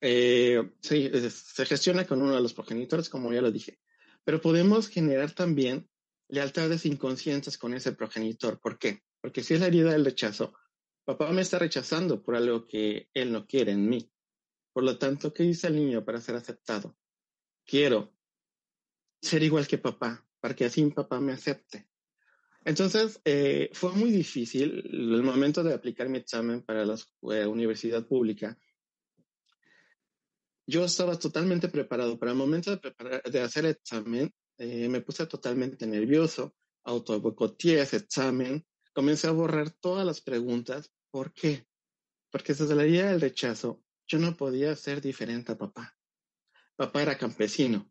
eh, 0.00 0.70
sí, 0.80 1.10
se 1.30 1.66
gestiona 1.66 2.06
con 2.06 2.22
uno 2.22 2.34
de 2.34 2.40
los 2.40 2.54
progenitores, 2.54 3.08
como 3.08 3.32
ya 3.32 3.42
lo 3.42 3.50
dije, 3.50 3.78
pero 4.24 4.40
podemos 4.40 4.88
generar 4.88 5.32
también 5.32 5.88
lealtades 6.28 6.86
inconscientes 6.86 7.58
con 7.58 7.74
ese 7.74 7.92
progenitor. 7.92 8.60
¿Por 8.60 8.78
qué? 8.78 9.02
Porque 9.20 9.42
si 9.42 9.54
es 9.54 9.60
la 9.60 9.66
herida 9.66 9.92
del 9.92 10.04
rechazo, 10.04 10.54
papá 11.04 11.32
me 11.32 11.42
está 11.42 11.58
rechazando 11.58 12.22
por 12.22 12.36
algo 12.36 12.66
que 12.66 13.08
él 13.14 13.32
no 13.32 13.46
quiere 13.46 13.72
en 13.72 13.88
mí. 13.88 14.12
Por 14.72 14.84
lo 14.84 14.98
tanto, 14.98 15.32
¿qué 15.32 15.42
dice 15.42 15.66
el 15.68 15.76
niño 15.76 16.04
para 16.04 16.20
ser 16.20 16.36
aceptado? 16.36 16.96
Quiero 17.64 18.14
ser 19.20 19.42
igual 19.42 19.66
que 19.66 19.78
papá, 19.78 20.24
para 20.40 20.54
que 20.54 20.66
así 20.66 20.84
papá 20.90 21.20
me 21.20 21.32
acepte. 21.32 21.88
Entonces, 22.64 23.20
eh, 23.24 23.70
fue 23.72 23.92
muy 23.92 24.10
difícil 24.10 24.84
el 24.92 25.22
momento 25.22 25.64
de 25.64 25.74
aplicar 25.74 26.08
mi 26.08 26.18
examen 26.18 26.62
para 26.62 26.84
la 26.84 27.48
universidad 27.48 28.06
pública 28.06 28.58
yo 30.68 30.84
estaba 30.84 31.18
totalmente 31.18 31.68
preparado. 31.68 32.18
Para 32.18 32.32
el 32.32 32.38
momento 32.38 32.76
de, 32.76 33.22
de 33.30 33.40
hacer 33.40 33.64
el 33.64 33.70
examen, 33.72 34.30
eh, 34.58 34.88
me 34.88 35.00
puse 35.00 35.26
totalmente 35.26 35.86
nervioso, 35.86 36.54
autobocoteé 36.84 37.80
ese 37.80 37.96
examen, 37.96 38.66
comencé 38.92 39.28
a 39.28 39.32
borrar 39.32 39.70
todas 39.70 40.04
las 40.04 40.20
preguntas. 40.20 40.92
¿Por 41.10 41.32
qué? 41.32 41.66
Porque 42.30 42.54
la 42.54 42.86
idea 42.86 43.10
del 43.10 43.22
rechazo, 43.22 43.82
yo 44.06 44.18
no 44.18 44.36
podía 44.36 44.76
ser 44.76 45.00
diferente 45.00 45.52
a 45.52 45.58
papá. 45.58 45.96
Papá 46.76 47.02
era 47.02 47.16
campesino. 47.16 47.90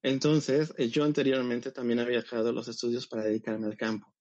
Entonces, 0.00 0.72
eh, 0.78 0.88
yo 0.88 1.02
anteriormente 1.02 1.72
también 1.72 1.98
había 1.98 2.20
dejado 2.20 2.52
los 2.52 2.68
estudios 2.68 3.08
para 3.08 3.24
dedicarme 3.24 3.66
al 3.66 3.76
campo. 3.76 4.14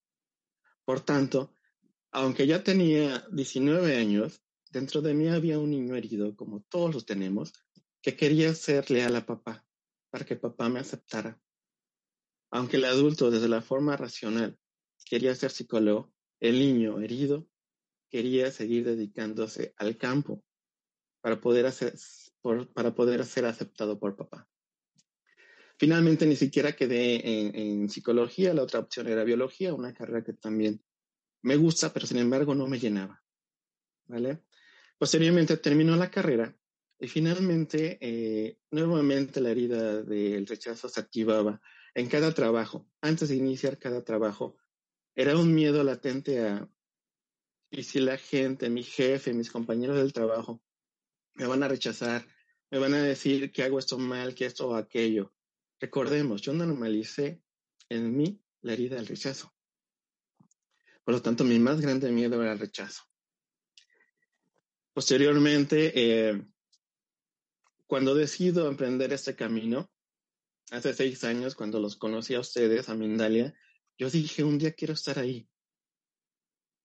Por 0.83 1.01
tanto, 1.01 1.53
aunque 2.11 2.47
ya 2.47 2.63
tenía 2.63 3.27
19 3.31 3.97
años, 3.97 4.41
dentro 4.71 5.01
de 5.01 5.13
mí 5.13 5.27
había 5.27 5.59
un 5.59 5.69
niño 5.69 5.95
herido, 5.95 6.35
como 6.35 6.61
todos 6.69 6.95
los 6.95 7.05
tenemos, 7.05 7.53
que 8.01 8.15
quería 8.15 8.53
ser 8.53 8.89
leal 8.91 9.15
a 9.15 9.25
papá, 9.25 9.65
para 10.09 10.25
que 10.25 10.35
papá 10.35 10.69
me 10.69 10.79
aceptara. 10.79 11.39
Aunque 12.51 12.77
el 12.77 12.85
adulto, 12.85 13.29
desde 13.29 13.49
la 13.49 13.61
forma 13.61 13.97
racional, 13.97 14.57
quería 15.05 15.35
ser 15.35 15.51
psicólogo, 15.51 16.13
el 16.39 16.59
niño 16.59 17.01
herido 17.01 17.47
quería 18.09 18.51
seguir 18.51 18.85
dedicándose 18.85 19.73
al 19.77 19.97
campo 19.97 20.43
para 21.21 21.41
poder, 21.41 21.71
ser 23.25 23.45
aceptado 23.45 23.99
por 23.99 24.15
papá. 24.15 24.47
Finalmente 25.77 26.25
ni 26.25 26.35
siquiera 26.35 26.71
quedé 26.71 27.15
en, 27.15 27.55
en, 27.55 27.89
psicología, 27.89 28.53
la 28.53 28.63
otra 28.63 28.79
opción 28.79 29.07
era 29.07 29.23
biología, 29.23 29.73
una 29.73 29.93
carrera 29.93 30.23
que 30.23 30.33
también 30.33 30.81
me 31.41 31.55
gusta, 31.55 31.91
pero 31.91 32.07
sin 32.07 32.17
embargo 32.17 32.55
no 32.55 32.67
me 32.67 32.79
llenaba. 32.79 33.21
¿Vale? 34.05 34.43
Posteriormente 34.97 35.57
terminó 35.57 35.95
la 35.97 36.09
carrera 36.09 36.56
y 36.99 37.07
finalmente, 37.07 37.97
eh, 38.01 38.59
nuevamente 38.71 39.39
la 39.39 39.51
herida 39.51 40.01
del 40.01 40.47
rechazo 40.47 40.89
se 40.89 40.99
activaba 40.99 41.61
en 41.93 42.07
cada 42.07 42.33
trabajo. 42.33 42.87
Antes 43.01 43.29
de 43.29 43.35
iniciar 43.35 43.77
cada 43.77 44.03
trabajo, 44.03 44.57
era 45.15 45.37
un 45.37 45.53
miedo 45.53 45.83
latente 45.83 46.39
a, 46.41 46.69
y 47.69 47.83
si 47.83 47.99
la 47.99 48.17
gente, 48.17 48.69
mi 48.69 48.83
jefe, 48.83 49.33
mis 49.33 49.51
compañeros 49.51 49.97
del 49.97 50.13
trabajo, 50.13 50.63
me 51.35 51.45
van 51.45 51.61
a 51.63 51.67
rechazar, 51.67 52.25
me 52.71 52.79
van 52.79 52.93
a 52.95 53.03
decir 53.03 53.51
que 53.51 53.63
hago 53.63 53.77
esto 53.77 53.99
mal, 53.99 54.33
que 54.33 54.45
esto 54.45 54.69
o 54.69 54.75
aquello. 54.75 55.33
Recordemos, 55.79 56.41
yo 56.41 56.53
normalicé 56.53 57.43
en 57.89 58.15
mí 58.15 58.41
la 58.61 58.73
herida 58.73 58.95
del 58.95 59.07
rechazo. 59.07 59.53
Por 61.03 61.13
lo 61.13 61.21
tanto, 61.21 61.43
mi 61.43 61.59
más 61.59 61.79
grande 61.79 62.11
miedo 62.11 62.41
era 62.41 62.53
el 62.53 62.59
rechazo. 62.59 63.03
Posteriormente, 64.93 65.91
eh, 65.95 66.47
cuando 67.87 68.13
decido 68.13 68.67
emprender 68.67 69.13
este 69.13 69.35
camino, 69.35 69.89
hace 70.71 70.93
seis 70.93 71.23
años, 71.23 71.55
cuando 71.55 71.79
los 71.79 71.95
conocí 71.95 72.35
a 72.35 72.41
ustedes, 72.41 72.89
a 72.89 72.95
Mindalia, 72.95 73.55
yo 73.97 74.09
dije, 74.09 74.43
un 74.43 74.57
día 74.57 74.73
quiero 74.73 74.93
estar 74.93 75.17
ahí. 75.17 75.49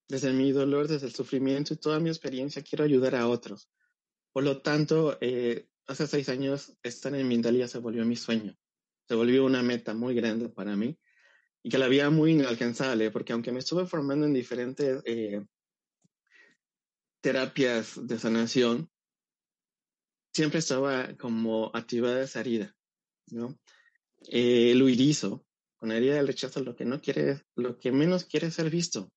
Desde 0.08 0.32
mi 0.32 0.52
dolor, 0.52 0.88
desde 0.88 1.06
el 1.06 1.14
sufrimiento 1.14 1.74
y 1.74 1.78
toda 1.78 2.00
mi 2.00 2.08
experiencia, 2.08 2.62
quiero 2.62 2.84
ayudar 2.84 3.16
a 3.16 3.28
otros. 3.28 3.68
Por 4.32 4.44
lo 4.44 4.62
tanto, 4.62 5.18
eh, 5.20 5.68
hace 5.86 6.06
seis 6.06 6.28
años, 6.28 6.76
estar 6.82 7.14
en 7.14 7.28
Mindalia 7.28 7.68
se 7.68 7.78
volvió 7.78 8.04
mi 8.04 8.16
sueño. 8.16 8.56
Se 9.08 9.14
volvió 9.14 9.44
una 9.44 9.62
meta 9.62 9.94
muy 9.94 10.14
grande 10.14 10.48
para 10.48 10.76
mí 10.76 10.98
y 11.64 11.70
que 11.70 11.78
la 11.78 11.88
veía 11.88 12.10
muy 12.10 12.32
inalcanzable, 12.32 13.10
porque 13.10 13.32
aunque 13.32 13.52
me 13.52 13.58
estuve 13.58 13.86
formando 13.86 14.26
en 14.26 14.32
diferentes 14.32 15.02
eh, 15.04 15.44
terapias 17.20 18.06
de 18.06 18.18
sanación, 18.18 18.91
siempre 20.32 20.60
estaba 20.60 21.16
como 21.16 21.70
activada 21.74 22.22
esa 22.22 22.40
herida, 22.40 22.74
¿no? 23.30 23.58
Eh, 24.28 24.74
lo 24.74 24.88
irizo, 24.88 25.44
con 25.76 25.90
la 25.90 25.96
herida 25.96 26.14
del 26.14 26.28
rechazo, 26.28 26.60
lo 26.60 26.76
que 26.76 26.84
no 26.84 27.00
quiere, 27.00 27.42
lo 27.56 27.78
que 27.78 27.92
menos 27.92 28.24
quiere 28.24 28.50
ser 28.50 28.70
visto. 28.70 29.12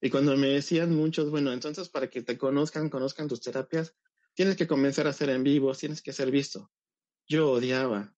Y 0.00 0.10
cuando 0.10 0.36
me 0.36 0.48
decían 0.48 0.94
muchos, 0.94 1.30
bueno, 1.30 1.52
entonces 1.52 1.88
para 1.88 2.08
que 2.08 2.22
te 2.22 2.38
conozcan, 2.38 2.88
conozcan 2.88 3.28
tus 3.28 3.40
terapias, 3.40 3.94
tienes 4.34 4.56
que 4.56 4.66
comenzar 4.66 5.06
a 5.06 5.10
hacer 5.10 5.30
en 5.30 5.42
vivo, 5.42 5.74
tienes 5.74 6.02
que 6.02 6.12
ser 6.12 6.30
visto. 6.30 6.70
Yo 7.26 7.50
odiaba 7.50 8.14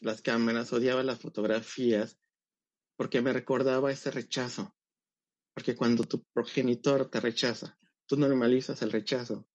las 0.00 0.22
cámaras, 0.22 0.72
odiaba 0.72 1.02
las 1.02 1.18
fotografías, 1.18 2.18
porque 2.96 3.20
me 3.20 3.32
recordaba 3.32 3.90
ese 3.90 4.10
rechazo. 4.10 4.74
Porque 5.54 5.74
cuando 5.74 6.04
tu 6.04 6.22
progenitor 6.32 7.10
te 7.10 7.20
rechaza, 7.20 7.76
tú 8.06 8.16
normalizas 8.16 8.80
el 8.82 8.92
rechazo 8.92 9.48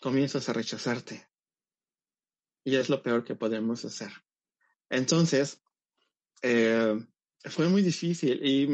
comienzas 0.00 0.48
a 0.48 0.52
rechazarte. 0.52 1.28
Y 2.64 2.76
es 2.76 2.88
lo 2.88 3.02
peor 3.02 3.24
que 3.24 3.34
podemos 3.34 3.84
hacer. 3.84 4.12
Entonces, 4.90 5.62
eh, 6.42 6.98
fue 7.44 7.68
muy 7.68 7.82
difícil 7.82 8.40
y 8.44 8.66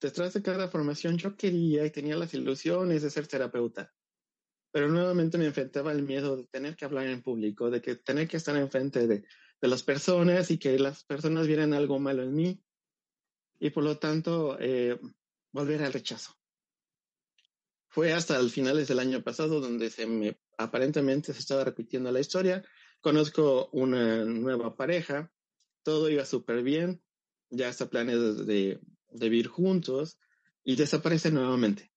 detrás 0.00 0.34
de 0.34 0.42
cada 0.42 0.68
formación 0.68 1.16
yo 1.16 1.36
quería 1.36 1.84
y 1.86 1.90
tenía 1.90 2.16
las 2.16 2.34
ilusiones 2.34 3.02
de 3.02 3.10
ser 3.10 3.26
terapeuta, 3.26 3.92
pero 4.70 4.88
nuevamente 4.88 5.38
me 5.38 5.46
enfrentaba 5.46 5.90
al 5.90 6.02
miedo 6.02 6.36
de 6.36 6.44
tener 6.44 6.76
que 6.76 6.84
hablar 6.84 7.06
en 7.06 7.22
público, 7.22 7.70
de 7.70 7.80
que 7.80 7.96
tener 7.96 8.28
que 8.28 8.36
estar 8.36 8.56
enfrente 8.56 9.06
de, 9.06 9.24
de 9.60 9.68
las 9.68 9.82
personas 9.82 10.50
y 10.50 10.58
que 10.58 10.78
las 10.78 11.04
personas 11.04 11.46
vieran 11.46 11.72
algo 11.72 11.98
malo 11.98 12.22
en 12.22 12.34
mí 12.34 12.62
y 13.58 13.70
por 13.70 13.84
lo 13.84 13.98
tanto 13.98 14.56
eh, 14.60 14.98
volver 15.52 15.82
al 15.82 15.92
rechazo. 15.92 16.36
Fue 17.88 18.12
hasta 18.12 18.38
el 18.38 18.50
finales 18.50 18.88
del 18.88 19.00
año 19.00 19.22
pasado 19.22 19.60
donde 19.60 19.90
se 19.90 20.06
me 20.06 20.38
aparentemente 20.62 21.32
se 21.32 21.40
estaba 21.40 21.64
repitiendo 21.64 22.10
la 22.12 22.20
historia. 22.20 22.62
Conozco 23.00 23.68
una 23.72 24.24
nueva 24.24 24.76
pareja, 24.76 25.32
todo 25.82 26.10
iba 26.10 26.24
súper 26.24 26.62
bien, 26.62 27.02
ya 27.50 27.72
planeado 27.90 28.34
de, 28.44 28.80
de 29.10 29.28
vivir 29.28 29.48
juntos 29.48 30.18
y 30.62 30.76
desaparece 30.76 31.30
nuevamente. 31.30 31.90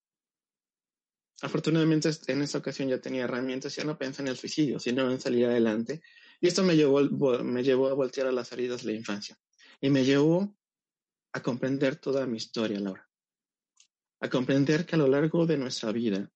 Afortunadamente 1.41 2.09
en 2.27 2.41
esta 2.41 2.59
ocasión 2.59 2.87
ya 2.87 3.01
tenía 3.01 3.25
herramientas, 3.25 3.75
ya 3.75 3.83
no 3.83 3.97
pensé 3.97 4.21
en 4.21 4.29
el 4.29 4.37
suicidio, 4.37 4.79
sino 4.79 5.11
en 5.11 5.19
salir 5.19 5.45
adelante. 5.45 6.01
Y 6.39 6.47
esto 6.47 6.63
me 6.63 6.75
llevó, 6.75 7.01
me 7.43 7.63
llevó 7.63 7.89
a 7.89 7.93
voltear 7.93 8.27
a 8.27 8.31
las 8.31 8.51
heridas 8.53 8.83
de 8.83 8.91
la 8.91 8.97
infancia. 8.97 9.37
Y 9.81 9.89
me 9.89 10.05
llevó 10.05 10.55
a 11.33 11.41
comprender 11.41 11.97
toda 11.97 12.25
mi 12.25 12.37
historia, 12.37 12.79
Laura. 12.79 13.09
A 14.21 14.29
comprender 14.29 14.85
que 14.85 14.95
a 14.95 14.99
lo 14.99 15.07
largo 15.07 15.45
de 15.45 15.57
nuestra 15.57 15.91
vida, 15.91 16.31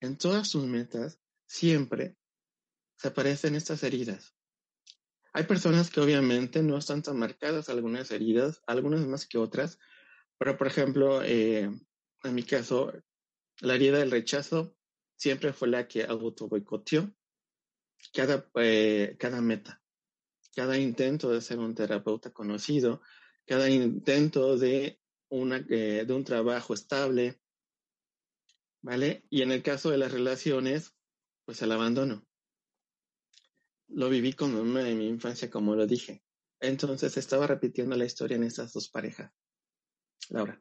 en 0.00 0.16
todas 0.16 0.48
sus 0.48 0.64
metas, 0.64 1.18
siempre 1.50 2.16
se 2.96 3.08
aparecen 3.08 3.56
estas 3.56 3.82
heridas. 3.82 4.36
Hay 5.32 5.44
personas 5.44 5.90
que 5.90 6.00
obviamente 6.00 6.62
no 6.62 6.78
están 6.78 7.02
tan 7.02 7.18
marcadas 7.18 7.68
algunas 7.68 8.12
heridas, 8.12 8.62
algunas 8.68 9.04
más 9.06 9.26
que 9.26 9.36
otras, 9.36 9.78
pero 10.38 10.56
por 10.56 10.68
ejemplo, 10.68 11.22
eh, 11.24 11.68
en 12.22 12.34
mi 12.34 12.44
caso, 12.44 12.92
la 13.58 13.74
herida 13.74 13.98
del 13.98 14.12
rechazo 14.12 14.76
siempre 15.16 15.52
fue 15.52 15.66
la 15.66 15.88
que 15.88 16.04
auto 16.04 16.46
boicoteó 16.46 17.12
cada, 18.12 18.48
eh, 18.54 19.16
cada 19.18 19.40
meta, 19.40 19.82
cada 20.54 20.78
intento 20.78 21.30
de 21.30 21.40
ser 21.40 21.58
un 21.58 21.74
terapeuta 21.74 22.30
conocido, 22.32 23.02
cada 23.44 23.68
intento 23.68 24.56
de, 24.56 25.00
una, 25.28 25.56
eh, 25.68 26.04
de 26.06 26.12
un 26.12 26.22
trabajo 26.22 26.74
estable, 26.74 27.40
¿vale? 28.82 29.24
Y 29.30 29.42
en 29.42 29.50
el 29.50 29.64
caso 29.64 29.90
de 29.90 29.98
las 29.98 30.12
relaciones, 30.12 30.94
pues 31.44 31.62
el 31.62 31.72
abandono. 31.72 32.26
Lo 33.88 34.08
viví 34.08 34.32
con 34.32 34.54
mamá 34.54 34.88
en 34.88 34.98
mi 34.98 35.08
infancia, 35.08 35.50
como 35.50 35.74
lo 35.74 35.86
dije. 35.86 36.22
Entonces 36.60 37.16
estaba 37.16 37.46
repitiendo 37.46 37.96
la 37.96 38.04
historia 38.04 38.36
en 38.36 38.44
esas 38.44 38.72
dos 38.72 38.88
parejas. 38.88 39.32
Laura. 40.28 40.60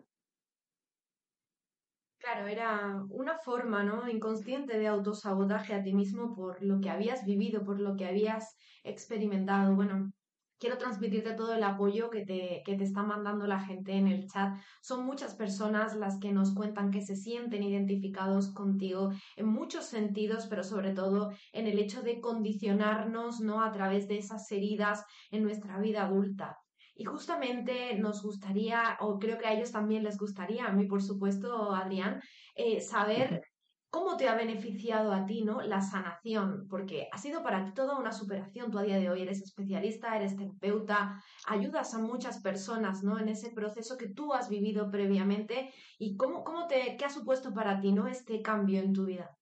Claro, 2.17 2.47
era 2.47 3.05
una 3.09 3.37
forma, 3.39 3.83
¿no? 3.83 4.07
Inconsciente 4.09 4.77
de 4.77 4.87
autosabotaje 4.87 5.73
a 5.73 5.83
ti 5.83 5.93
mismo 5.93 6.35
por 6.35 6.61
lo 6.61 6.81
que 6.81 6.89
habías 6.89 7.25
vivido, 7.25 7.63
por 7.63 7.79
lo 7.79 7.95
que 7.95 8.05
habías 8.05 8.57
experimentado. 8.83 9.75
Bueno, 9.75 10.11
quiero 10.59 10.77
transmitirte 10.77 11.33
todo 11.33 11.53
el 11.53 11.63
apoyo 11.63 12.09
que 12.09 12.25
te, 12.25 12.61
que 12.65 12.75
te 12.75 12.83
está 12.83 13.03
mandando 13.03 13.47
la 13.47 13.59
gente 13.59 13.93
en 13.93 14.07
el 14.07 14.27
chat. 14.27 14.57
Son 14.81 15.05
muchas 15.05 15.35
personas 15.35 15.95
las 15.95 16.19
que 16.19 16.31
nos 16.31 16.53
cuentan 16.53 16.91
que 16.91 17.01
se 17.01 17.15
sienten 17.15 17.63
identificados 17.63 18.53
contigo 18.53 19.11
en 19.35 19.47
muchos 19.47 19.85
sentidos, 19.85 20.47
pero 20.47 20.63
sobre 20.63 20.91
todo 20.91 21.31
en 21.53 21.67
el 21.67 21.79
hecho 21.79 22.01
de 22.01 22.19
condicionarnos, 22.19 23.39
¿no? 23.39 23.63
A 23.63 23.71
través 23.71 24.07
de 24.07 24.17
esas 24.17 24.51
heridas 24.51 25.05
en 25.31 25.43
nuestra 25.43 25.79
vida 25.79 26.03
adulta. 26.03 26.59
Y 26.95 27.05
justamente 27.05 27.95
nos 27.95 28.21
gustaría, 28.21 28.97
o 28.99 29.19
creo 29.19 29.37
que 29.37 29.47
a 29.47 29.53
ellos 29.53 29.71
también 29.71 30.03
les 30.03 30.17
gustaría, 30.17 30.65
a 30.65 30.73
mí 30.73 30.85
por 30.85 31.01
supuesto, 31.01 31.73
Adrián, 31.73 32.21
eh, 32.55 32.81
saber 32.81 33.48
¿Cómo 33.91 34.17
te 34.17 34.27
ha 34.27 34.35
beneficiado 34.35 35.11
a 35.11 35.25
ti 35.25 35.43
¿no? 35.43 35.61
la 35.61 35.81
sanación? 35.81 36.67
Porque 36.69 37.07
ha 37.11 37.17
sido 37.17 37.41
para 37.41 37.65
ti 37.65 37.73
toda 37.73 37.97
una 37.97 38.11
superación. 38.11 38.69
Tú 38.69 38.77
a 38.77 38.83
día 38.83 38.97
de 38.97 39.09
hoy 39.09 39.23
eres 39.23 39.41
especialista, 39.41 40.15
eres 40.15 40.37
terapeuta, 40.37 41.23
ayudas 41.47 41.95
a 41.95 41.97
muchas 41.97 42.39
personas 42.39 43.03
¿no? 43.03 43.17
en 43.17 43.29
ese 43.29 43.49
proceso 43.49 43.97
que 43.97 44.07
tú 44.07 44.31
has 44.33 44.47
vivido 44.47 44.91
previamente. 44.91 45.73
¿Y 45.97 46.17
cómo, 46.17 46.43
cómo 46.43 46.67
te, 46.67 46.97
qué 46.97 47.05
ha 47.05 47.09
supuesto 47.09 47.51
para 47.51 47.81
ti 47.81 47.91
¿no? 47.91 48.07
este 48.07 48.43
cambio 48.43 48.79
en 48.79 48.93
tu 48.93 49.05
vida? 49.05 49.35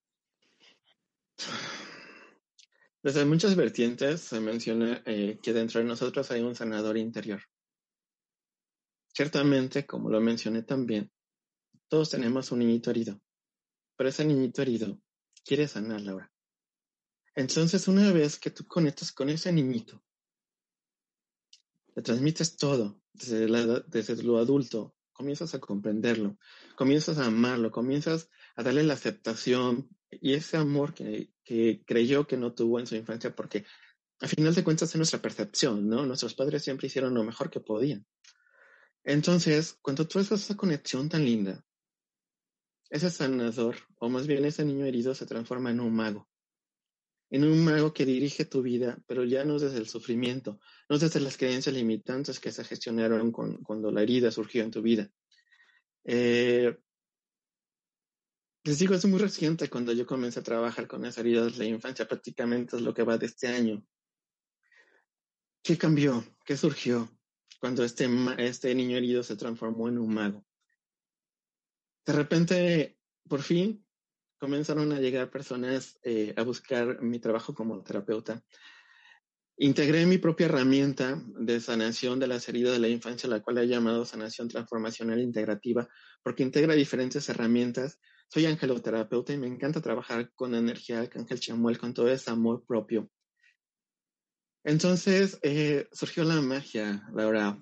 Desde 3.03 3.25
muchas 3.25 3.53
vertientes 3.55 4.21
se 4.21 4.39
menciona 4.39 5.01
eh, 5.05 5.39
que 5.43 5.51
dentro 5.51 5.81
de 5.81 5.87
nosotros 5.87 6.31
hay 6.31 6.41
un 6.41 6.55
sanador 6.55 6.97
interior. 6.97 7.41
Ciertamente, 9.13 9.85
como 9.85 10.09
lo 10.09 10.21
mencioné 10.21 10.63
también, 10.63 11.11
todos 11.89 12.11
tenemos 12.11 12.51
un 12.51 12.59
niñito 12.59 12.91
herido 12.91 13.19
pero 13.97 14.09
ese 14.09 14.23
niñito 14.23 14.61
herido 14.61 15.01
quiere 15.43 15.67
sanar, 15.67 16.01
Laura. 16.01 16.31
Entonces, 17.35 17.87
una 17.87 18.11
vez 18.11 18.39
que 18.39 18.51
tú 18.51 18.65
conectas 18.65 19.11
con 19.11 19.29
ese 19.29 19.51
niñito, 19.51 20.03
le 21.95 22.01
transmites 22.01 22.55
todo 22.57 23.01
desde, 23.13 23.47
lo 24.23 24.37
adulto, 24.37 24.95
comienzas 25.11 25.53
a 25.55 25.59
comprenderlo, 25.59 26.37
comienzas 26.75 27.17
a 27.17 27.25
amarlo, 27.25 27.71
comienzas 27.71 28.29
a 28.55 28.63
darle 28.63 28.83
la 28.83 28.93
aceptación 28.93 29.89
y 30.09 30.33
ese 30.33 30.57
amor 30.57 30.93
que, 30.93 31.31
que 31.43 31.83
creyó 31.85 32.27
que 32.27 32.37
no 32.37 32.53
tuvo 32.53 32.79
en 32.79 32.87
su 32.87 32.95
infancia, 32.95 33.35
porque 33.35 33.65
al 34.19 34.29
final 34.29 34.53
de 34.53 34.63
cuentas 34.63 34.89
es 34.89 34.95
nuestra 34.95 35.21
percepción, 35.21 35.87
¿no? 35.87 36.05
Nuestros 36.05 36.33
padres 36.33 36.63
siempre 36.63 36.87
hicieron 36.87 37.13
lo 37.13 37.23
mejor 37.23 37.49
que 37.49 37.59
podían. 37.59 38.05
Entonces, 39.03 39.77
cuando 39.81 40.07
tú 40.07 40.19
haces 40.19 40.43
esa 40.43 40.57
conexión 40.57 41.07
tan 41.07 41.23
linda, 41.23 41.63
ese 42.89 43.09
sanador, 43.09 43.75
o 43.99 44.09
más 44.09 44.27
bien 44.27 44.45
ese 44.45 44.63
niño 44.63 44.85
herido, 44.85 45.13
se 45.13 45.25
transforma 45.25 45.71
en 45.71 45.79
un 45.79 45.93
mago. 45.93 46.27
En 47.29 47.43
un 47.43 47.63
mago 47.63 47.93
que 47.93 48.05
dirige 48.05 48.45
tu 48.45 48.61
vida, 48.61 48.97
pero 49.05 49.25
ya 49.25 49.43
no 49.43 49.59
desde 49.59 49.77
el 49.77 49.87
sufrimiento, 49.87 50.59
no 50.89 50.97
desde 50.97 51.19
las 51.19 51.35
creencias 51.35 51.75
limitantes 51.75 52.39
que 52.39 52.51
se 52.51 52.63
gestionaron 52.63 53.31
cuando 53.31 53.91
la 53.91 54.01
herida 54.01 54.31
surgió 54.31 54.63
en 54.63 54.71
tu 54.71 54.81
vida. 54.81 55.11
Eh, 56.05 56.77
les 58.63 58.79
digo, 58.79 58.95
es 58.95 59.05
muy 59.05 59.19
reciente 59.19 59.69
cuando 59.69 59.91
yo 59.91 60.05
comencé 60.05 60.39
a 60.39 60.43
trabajar 60.43 60.87
con 60.87 61.05
esas 61.05 61.19
heridas 61.19 61.53
de 61.53 61.59
la 61.59 61.65
infancia, 61.65 62.07
prácticamente 62.07 62.77
es 62.77 62.81
lo 62.81 62.93
que 62.93 63.03
va 63.03 63.17
de 63.17 63.25
este 63.25 63.47
año. 63.47 63.85
¿Qué 65.61 65.77
cambió? 65.77 66.23
¿Qué 66.45 66.55
surgió 66.55 67.09
cuando 67.59 67.83
este, 67.83 68.09
este 68.37 68.73
niño 68.73 68.95
herido 68.95 69.21
se 69.21 69.35
transformó 69.35 69.89
en 69.89 69.97
un 69.97 70.13
mago? 70.13 70.46
De 72.07 72.13
repente, 72.13 72.97
por 73.27 73.41
fin, 73.41 73.85
comenzaron 74.39 74.93
a 74.93 74.99
llegar 75.01 75.29
personas 75.29 75.99
eh, 76.03 76.33
a 76.37 76.43
buscar 76.43 77.01
mi 77.01 77.19
trabajo 77.19 77.53
como 77.53 77.83
terapeuta. 77.83 78.41
Integré 79.57 80.05
mi 80.05 80.17
propia 80.17 80.45
herramienta 80.45 81.21
de 81.37 81.59
sanación 81.59 82.17
de 82.19 82.27
las 82.27 82.47
heridas 82.47 82.71
de 82.71 82.79
la 82.79 82.87
infancia, 82.87 83.27
la 83.27 83.41
cual 83.41 83.57
he 83.57 83.67
llamado 83.67 84.05
sanación 84.05 84.47
transformacional 84.47 85.19
integrativa, 85.19 85.89
porque 86.23 86.43
integra 86.43 86.75
diferentes 86.75 87.27
herramientas. 87.27 87.99
Soy 88.29 88.45
angeloterapeuta 88.45 89.33
y 89.33 89.37
me 89.37 89.47
encanta 89.47 89.81
trabajar 89.81 90.31
con 90.33 90.55
energía 90.55 90.99
Ángel 91.13 91.39
Chamuel, 91.41 91.77
con 91.77 91.93
todo 91.93 92.07
ese 92.07 92.31
amor 92.31 92.63
propio. 92.65 93.09
Entonces 94.63 95.39
eh, 95.41 95.89
surgió 95.91 96.23
la 96.23 96.41
magia, 96.41 97.05
Laura. 97.13 97.61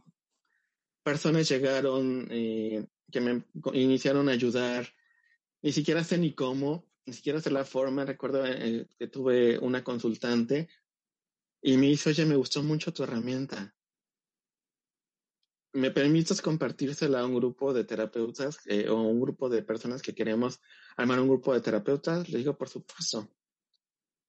Personas 1.04 1.50
llegaron 1.50 2.28
eh, 2.30 2.86
que 3.12 3.22
me 3.22 3.46
iniciaron 3.74 4.30
a 4.30 4.34
ayudar. 4.34 4.88
Ni 5.62 5.72
siquiera 5.72 6.04
sé 6.04 6.18
ni 6.18 6.34
cómo, 6.34 6.86
ni 7.06 7.14
siquiera 7.14 7.42
sé 7.42 7.52
la 7.52 7.66
forma. 7.66 8.06
Recuerdo 8.06 8.46
eh, 8.46 8.88
que 8.98 9.08
tuve 9.08 9.58
una 9.60 9.84
consultante 9.84 10.70
y 11.62 11.78
me 11.78 11.88
dice, 11.88 12.12
oye, 12.12 12.26
me 12.26 12.36
gustó 12.36 12.62
mucho 12.64 12.94
tu 12.94 13.04
herramienta. 13.04 13.76
¿Me 15.74 15.92
permites 15.92 16.42
compartírsela 16.42 17.20
a 17.20 17.26
un 17.26 17.36
grupo 17.36 17.74
de 17.74 17.84
terapeutas 17.84 18.60
eh, 18.66 18.88
o 18.88 19.02
un 19.02 19.20
grupo 19.20 19.50
de 19.50 19.62
personas 19.62 20.02
que 20.02 20.16
queremos 20.16 20.62
armar 20.96 21.20
un 21.20 21.28
grupo 21.28 21.54
de 21.54 21.62
terapeutas? 21.62 22.30
Le 22.30 22.38
digo, 22.38 22.58
por 22.58 22.70
supuesto. 22.70 23.30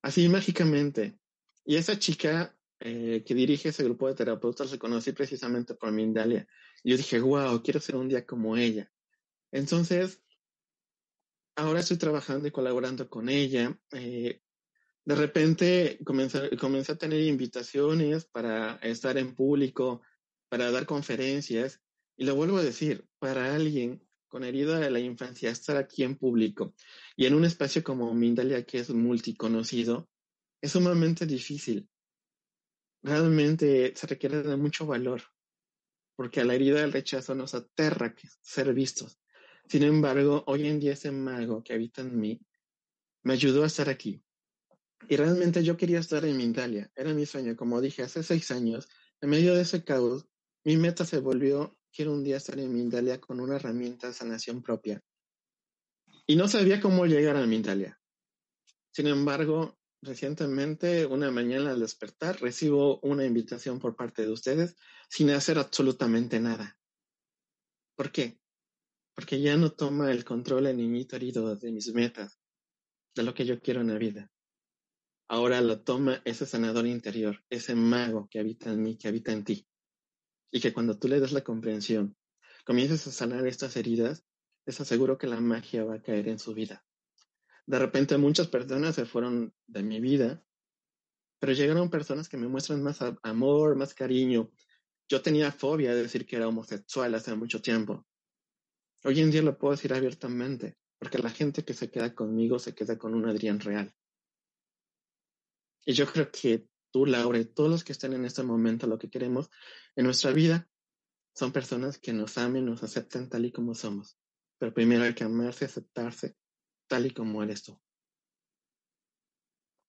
Así 0.02 0.28
mágicamente. 0.28 1.18
Y 1.64 1.76
esa 1.76 1.98
chica 1.98 2.55
eh, 2.80 3.24
que 3.26 3.34
dirige 3.34 3.70
ese 3.70 3.84
grupo 3.84 4.08
de 4.08 4.14
terapeutas 4.14 4.70
la 4.70 4.78
conocí 4.78 5.12
precisamente 5.12 5.74
por 5.74 5.92
Mindalia. 5.92 6.46
Yo 6.84 6.96
dije, 6.96 7.20
wow, 7.20 7.62
quiero 7.62 7.80
ser 7.80 7.96
un 7.96 8.08
día 8.08 8.26
como 8.26 8.56
ella. 8.56 8.92
Entonces, 9.50 10.22
ahora 11.56 11.80
estoy 11.80 11.96
trabajando 11.96 12.46
y 12.48 12.50
colaborando 12.50 13.08
con 13.08 13.28
ella. 13.28 13.78
Eh, 13.92 14.42
de 15.04 15.14
repente 15.14 15.98
comencé, 16.04 16.56
comencé 16.56 16.92
a 16.92 16.98
tener 16.98 17.22
invitaciones 17.22 18.26
para 18.26 18.76
estar 18.76 19.16
en 19.16 19.34
público, 19.34 20.02
para 20.48 20.70
dar 20.70 20.86
conferencias. 20.86 21.80
Y 22.16 22.24
lo 22.24 22.34
vuelvo 22.34 22.58
a 22.58 22.62
decir, 22.62 23.08
para 23.18 23.54
alguien 23.54 24.06
con 24.28 24.44
herida 24.44 24.78
de 24.78 24.90
la 24.90 25.00
infancia, 25.00 25.50
estar 25.50 25.76
aquí 25.76 26.02
en 26.02 26.16
público 26.16 26.74
y 27.16 27.26
en 27.26 27.34
un 27.34 27.44
espacio 27.44 27.82
como 27.82 28.12
Mindalia 28.12 28.64
que 28.64 28.78
es 28.78 28.90
multiconocido, 28.90 30.08
es 30.60 30.72
sumamente 30.72 31.24
difícil. 31.26 31.88
Realmente 33.06 33.92
se 33.94 34.08
requiere 34.08 34.42
de 34.42 34.56
mucho 34.56 34.84
valor, 34.84 35.22
porque 36.16 36.40
a 36.40 36.44
la 36.44 36.56
herida 36.56 36.80
del 36.80 36.92
rechazo 36.92 37.36
nos 37.36 37.54
aterra 37.54 38.12
ser 38.40 38.74
vistos. 38.74 39.20
Sin 39.68 39.84
embargo, 39.84 40.42
hoy 40.48 40.66
en 40.66 40.80
día 40.80 40.94
ese 40.94 41.12
mago 41.12 41.62
que 41.62 41.72
habita 41.72 42.02
en 42.02 42.18
mí 42.18 42.40
me 43.22 43.34
ayudó 43.34 43.62
a 43.62 43.68
estar 43.68 43.88
aquí. 43.88 44.20
Y 45.08 45.14
realmente 45.14 45.62
yo 45.62 45.76
quería 45.76 46.00
estar 46.00 46.24
en 46.24 46.36
Mindalia, 46.36 46.90
era 46.96 47.14
mi 47.14 47.26
sueño, 47.26 47.54
como 47.54 47.80
dije, 47.80 48.02
hace 48.02 48.24
seis 48.24 48.50
años, 48.50 48.88
en 49.20 49.30
medio 49.30 49.54
de 49.54 49.62
ese 49.62 49.84
caos, 49.84 50.26
mi 50.64 50.76
meta 50.76 51.04
se 51.04 51.20
volvió, 51.20 51.78
quiero 51.92 52.12
un 52.12 52.24
día 52.24 52.38
estar 52.38 52.58
en 52.58 52.74
Mindalia 52.74 53.20
con 53.20 53.38
una 53.38 53.54
herramienta 53.54 54.08
de 54.08 54.14
sanación 54.14 54.64
propia. 54.64 55.00
Y 56.26 56.34
no 56.34 56.48
sabía 56.48 56.80
cómo 56.80 57.06
llegar 57.06 57.36
a 57.36 57.46
Mindalia. 57.46 58.00
Sin 58.90 59.06
embargo, 59.06 59.78
recientemente, 60.06 61.04
una 61.04 61.30
mañana 61.30 61.72
al 61.72 61.80
despertar, 61.80 62.40
recibo 62.40 63.00
una 63.00 63.24
invitación 63.24 63.78
por 63.78 63.96
parte 63.96 64.22
de 64.22 64.30
ustedes 64.30 64.76
sin 65.10 65.30
hacer 65.30 65.58
absolutamente 65.58 66.40
nada. 66.40 66.78
¿Por 67.96 68.12
qué? 68.12 68.40
Porque 69.14 69.40
ya 69.40 69.56
no 69.56 69.72
toma 69.72 70.10
el 70.12 70.24
control 70.24 70.66
el 70.66 70.76
niñito 70.76 71.16
herido 71.16 71.56
de 71.56 71.72
mis 71.72 71.92
metas, 71.92 72.40
de 73.14 73.22
lo 73.22 73.34
que 73.34 73.44
yo 73.44 73.60
quiero 73.60 73.80
en 73.80 73.88
la 73.88 73.98
vida. 73.98 74.30
Ahora 75.28 75.60
lo 75.60 75.82
toma 75.82 76.22
ese 76.24 76.46
sanador 76.46 76.86
interior, 76.86 77.44
ese 77.50 77.74
mago 77.74 78.28
que 78.30 78.38
habita 78.38 78.70
en 78.70 78.82
mí, 78.82 78.96
que 78.96 79.08
habita 79.08 79.32
en 79.32 79.44
ti. 79.44 79.66
Y 80.52 80.60
que 80.60 80.72
cuando 80.72 80.98
tú 80.98 81.08
le 81.08 81.18
das 81.18 81.32
la 81.32 81.42
comprensión, 81.42 82.16
comiences 82.64 83.06
a 83.08 83.12
sanar 83.12 83.46
estas 83.46 83.76
heridas, 83.76 84.24
les 84.66 84.80
aseguro 84.80 85.18
que 85.18 85.26
la 85.26 85.40
magia 85.40 85.84
va 85.84 85.96
a 85.96 86.02
caer 86.02 86.28
en 86.28 86.38
su 86.38 86.54
vida. 86.54 86.85
De 87.66 87.78
repente 87.80 88.16
muchas 88.16 88.46
personas 88.46 88.94
se 88.94 89.06
fueron 89.06 89.52
de 89.66 89.82
mi 89.82 90.00
vida, 90.00 90.42
pero 91.40 91.52
llegaron 91.52 91.90
personas 91.90 92.28
que 92.28 92.36
me 92.36 92.46
muestran 92.46 92.82
más 92.82 93.00
amor, 93.22 93.76
más 93.76 93.92
cariño. 93.92 94.52
Yo 95.08 95.20
tenía 95.20 95.50
fobia 95.50 95.94
de 95.94 96.02
decir 96.02 96.26
que 96.26 96.36
era 96.36 96.48
homosexual 96.48 97.14
hace 97.14 97.34
mucho 97.34 97.60
tiempo. 97.60 98.06
Hoy 99.04 99.20
en 99.20 99.30
día 99.30 99.42
lo 99.42 99.58
puedo 99.58 99.72
decir 99.72 99.92
abiertamente, 99.92 100.76
porque 100.98 101.18
la 101.18 101.30
gente 101.30 101.64
que 101.64 101.74
se 101.74 101.90
queda 101.90 102.14
conmigo 102.14 102.58
se 102.58 102.74
queda 102.74 102.96
con 102.98 103.14
un 103.14 103.28
Adrián 103.28 103.60
real. 103.60 103.92
Y 105.84 105.92
yo 105.92 106.06
creo 106.06 106.30
que 106.30 106.68
tú, 106.92 107.04
Laura, 107.04 107.38
y 107.38 107.44
todos 107.44 107.70
los 107.70 107.84
que 107.84 107.92
están 107.92 108.12
en 108.12 108.24
este 108.24 108.42
momento, 108.42 108.86
lo 108.86 108.98
que 108.98 109.10
queremos 109.10 109.50
en 109.96 110.04
nuestra 110.04 110.30
vida 110.30 110.68
son 111.34 111.52
personas 111.52 111.98
que 111.98 112.12
nos 112.12 112.38
amen, 112.38 112.64
nos 112.64 112.82
acepten 112.82 113.28
tal 113.28 113.44
y 113.44 113.52
como 113.52 113.74
somos. 113.74 114.18
Pero 114.58 114.72
primero 114.72 115.04
hay 115.04 115.14
que 115.14 115.24
amarse, 115.24 115.66
aceptarse 115.66 116.36
tal 116.88 117.06
y 117.06 117.10
como 117.12 117.42
eres 117.42 117.62
tú. 117.62 117.78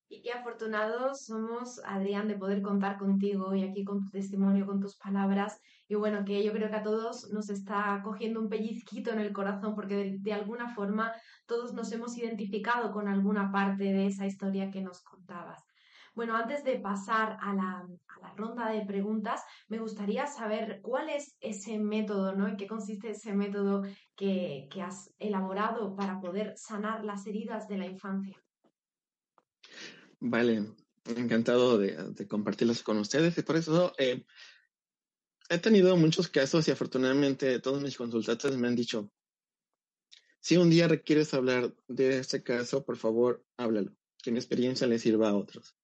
Y 0.09 0.21
qué 0.21 0.31
afortunados 0.31 1.25
somos, 1.25 1.81
Adrián, 1.83 2.29
de 2.29 2.37
poder 2.37 2.61
contar 2.61 2.97
contigo 2.97 3.53
y 3.53 3.63
aquí 3.63 3.83
con 3.83 4.05
tu 4.05 4.09
testimonio, 4.09 4.65
con 4.65 4.79
tus 4.79 4.95
palabras. 4.95 5.59
Y 5.89 5.95
bueno, 5.95 6.23
que 6.23 6.43
yo 6.43 6.53
creo 6.53 6.69
que 6.69 6.77
a 6.77 6.83
todos 6.83 7.29
nos 7.31 7.49
está 7.49 8.01
cogiendo 8.03 8.39
un 8.39 8.47
pellizquito 8.47 9.11
en 9.11 9.19
el 9.19 9.33
corazón 9.33 9.75
porque 9.75 10.15
de 10.19 10.33
alguna 10.33 10.73
forma 10.73 11.11
todos 11.45 11.73
nos 11.73 11.91
hemos 11.91 12.17
identificado 12.17 12.93
con 12.93 13.09
alguna 13.09 13.51
parte 13.51 13.83
de 13.83 14.07
esa 14.07 14.25
historia 14.25 14.71
que 14.71 14.81
nos 14.81 15.01
contabas. 15.01 15.66
Bueno, 16.17 16.35
antes 16.35 16.63
de 16.63 16.79
pasar 16.79 17.37
a 17.39 17.53
la, 17.53 17.87
ronda 18.35 18.71
de 18.71 18.83
preguntas, 18.87 19.43
me 19.67 19.77
gustaría 19.77 20.25
saber 20.25 20.79
cuál 20.81 21.11
es 21.11 21.35
ese 21.41 21.77
método, 21.77 22.33
¿no? 22.33 22.47
¿En 22.47 22.57
qué 22.57 22.65
consiste 22.65 23.11
ese 23.11 23.33
método 23.33 23.83
que, 24.15 24.67
has 24.83 25.13
elaborado 25.19 25.95
para 25.95 26.19
poder 26.19 26.57
sanar 26.57 27.05
las 27.05 27.27
heridas 27.27 27.67
de 27.67 27.77
la 27.77 27.85
infancia? 27.85 28.35
Vale, 30.19 30.65
encantado 31.05 31.77
de, 31.77 31.95
compartirlos 32.27 32.81
con 32.81 32.97
ustedes 32.97 33.37
y 33.37 33.43
por 33.43 33.55
eso 33.55 33.93
eh, 33.99 34.25
he 35.49 35.59
tenido 35.59 35.95
muchos 35.97 36.29
casos 36.29 36.67
y 36.67 36.71
afortunadamente 36.71 37.59
todos 37.59 37.83
mis 37.83 37.95
consultantes 37.95 38.57
me 38.57 38.67
han 38.67 38.75
dicho, 38.75 39.11
si 40.39 40.57
un 40.57 40.71
día 40.71 40.87
requieres 40.87 41.35
hablar 41.35 41.75
de 41.87 42.17
este 42.17 42.41
caso, 42.41 42.83
por 42.83 42.97
favor, 42.97 43.45
háblalo, 43.55 43.91
que 44.23 44.31
mi 44.31 44.39
experiencia 44.39 44.87
le 44.87 44.97
sirva 44.97 45.29
a 45.29 45.35
otros. 45.35 45.77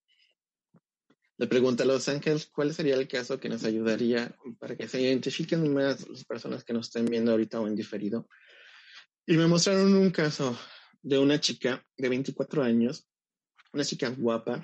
Le 1.36 1.46
pregunta 1.48 1.82
a 1.82 1.86
Los 1.86 2.08
Ángeles 2.08 2.46
cuál 2.46 2.72
sería 2.72 2.94
el 2.94 3.08
caso 3.08 3.40
que 3.40 3.48
nos 3.48 3.64
ayudaría 3.64 4.36
para 4.60 4.76
que 4.76 4.86
se 4.86 5.00
identifiquen 5.00 5.72
más 5.74 6.08
las 6.08 6.24
personas 6.24 6.62
que 6.62 6.72
nos 6.72 6.86
estén 6.86 7.06
viendo 7.06 7.32
ahorita 7.32 7.60
o 7.60 7.66
en 7.66 7.74
diferido. 7.74 8.28
Y 9.26 9.36
me 9.36 9.46
mostraron 9.48 9.94
un 9.94 10.10
caso 10.10 10.56
de 11.02 11.18
una 11.18 11.40
chica 11.40 11.84
de 11.96 12.08
24 12.08 12.62
años, 12.62 13.08
una 13.72 13.84
chica 13.84 14.10
guapa, 14.10 14.62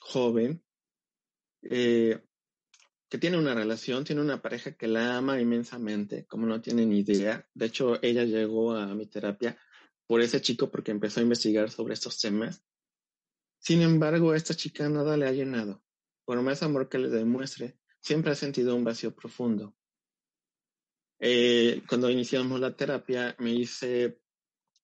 joven, 0.00 0.62
eh, 1.62 2.20
que 3.08 3.18
tiene 3.18 3.38
una 3.38 3.54
relación, 3.54 4.04
tiene 4.04 4.20
una 4.20 4.42
pareja 4.42 4.72
que 4.72 4.88
la 4.88 5.16
ama 5.16 5.40
inmensamente, 5.40 6.26
como 6.26 6.46
no 6.46 6.60
tienen 6.60 6.92
idea. 6.92 7.46
De 7.54 7.66
hecho, 7.66 8.02
ella 8.02 8.24
llegó 8.24 8.74
a 8.74 8.94
mi 8.94 9.06
terapia 9.06 9.58
por 10.06 10.20
ese 10.20 10.40
chico 10.40 10.70
porque 10.70 10.90
empezó 10.90 11.20
a 11.20 11.22
investigar 11.22 11.70
sobre 11.70 11.94
estos 11.94 12.20
temas. 12.20 12.62
Sin 13.58 13.80
embargo, 13.80 14.32
a 14.32 14.36
esta 14.36 14.54
chica 14.54 14.88
nada 14.88 15.16
le 15.16 15.26
ha 15.26 15.32
llenado. 15.32 15.82
Por 16.24 16.40
más 16.42 16.62
amor 16.62 16.88
que 16.88 16.98
le 16.98 17.08
demuestre, 17.08 17.78
siempre 18.00 18.32
ha 18.32 18.34
sentido 18.34 18.76
un 18.76 18.84
vacío 18.84 19.14
profundo. 19.14 19.74
Eh, 21.18 21.82
cuando 21.88 22.10
iniciamos 22.10 22.58
la 22.58 22.74
terapia, 22.74 23.36
me 23.38 23.50
dice, 23.50 24.20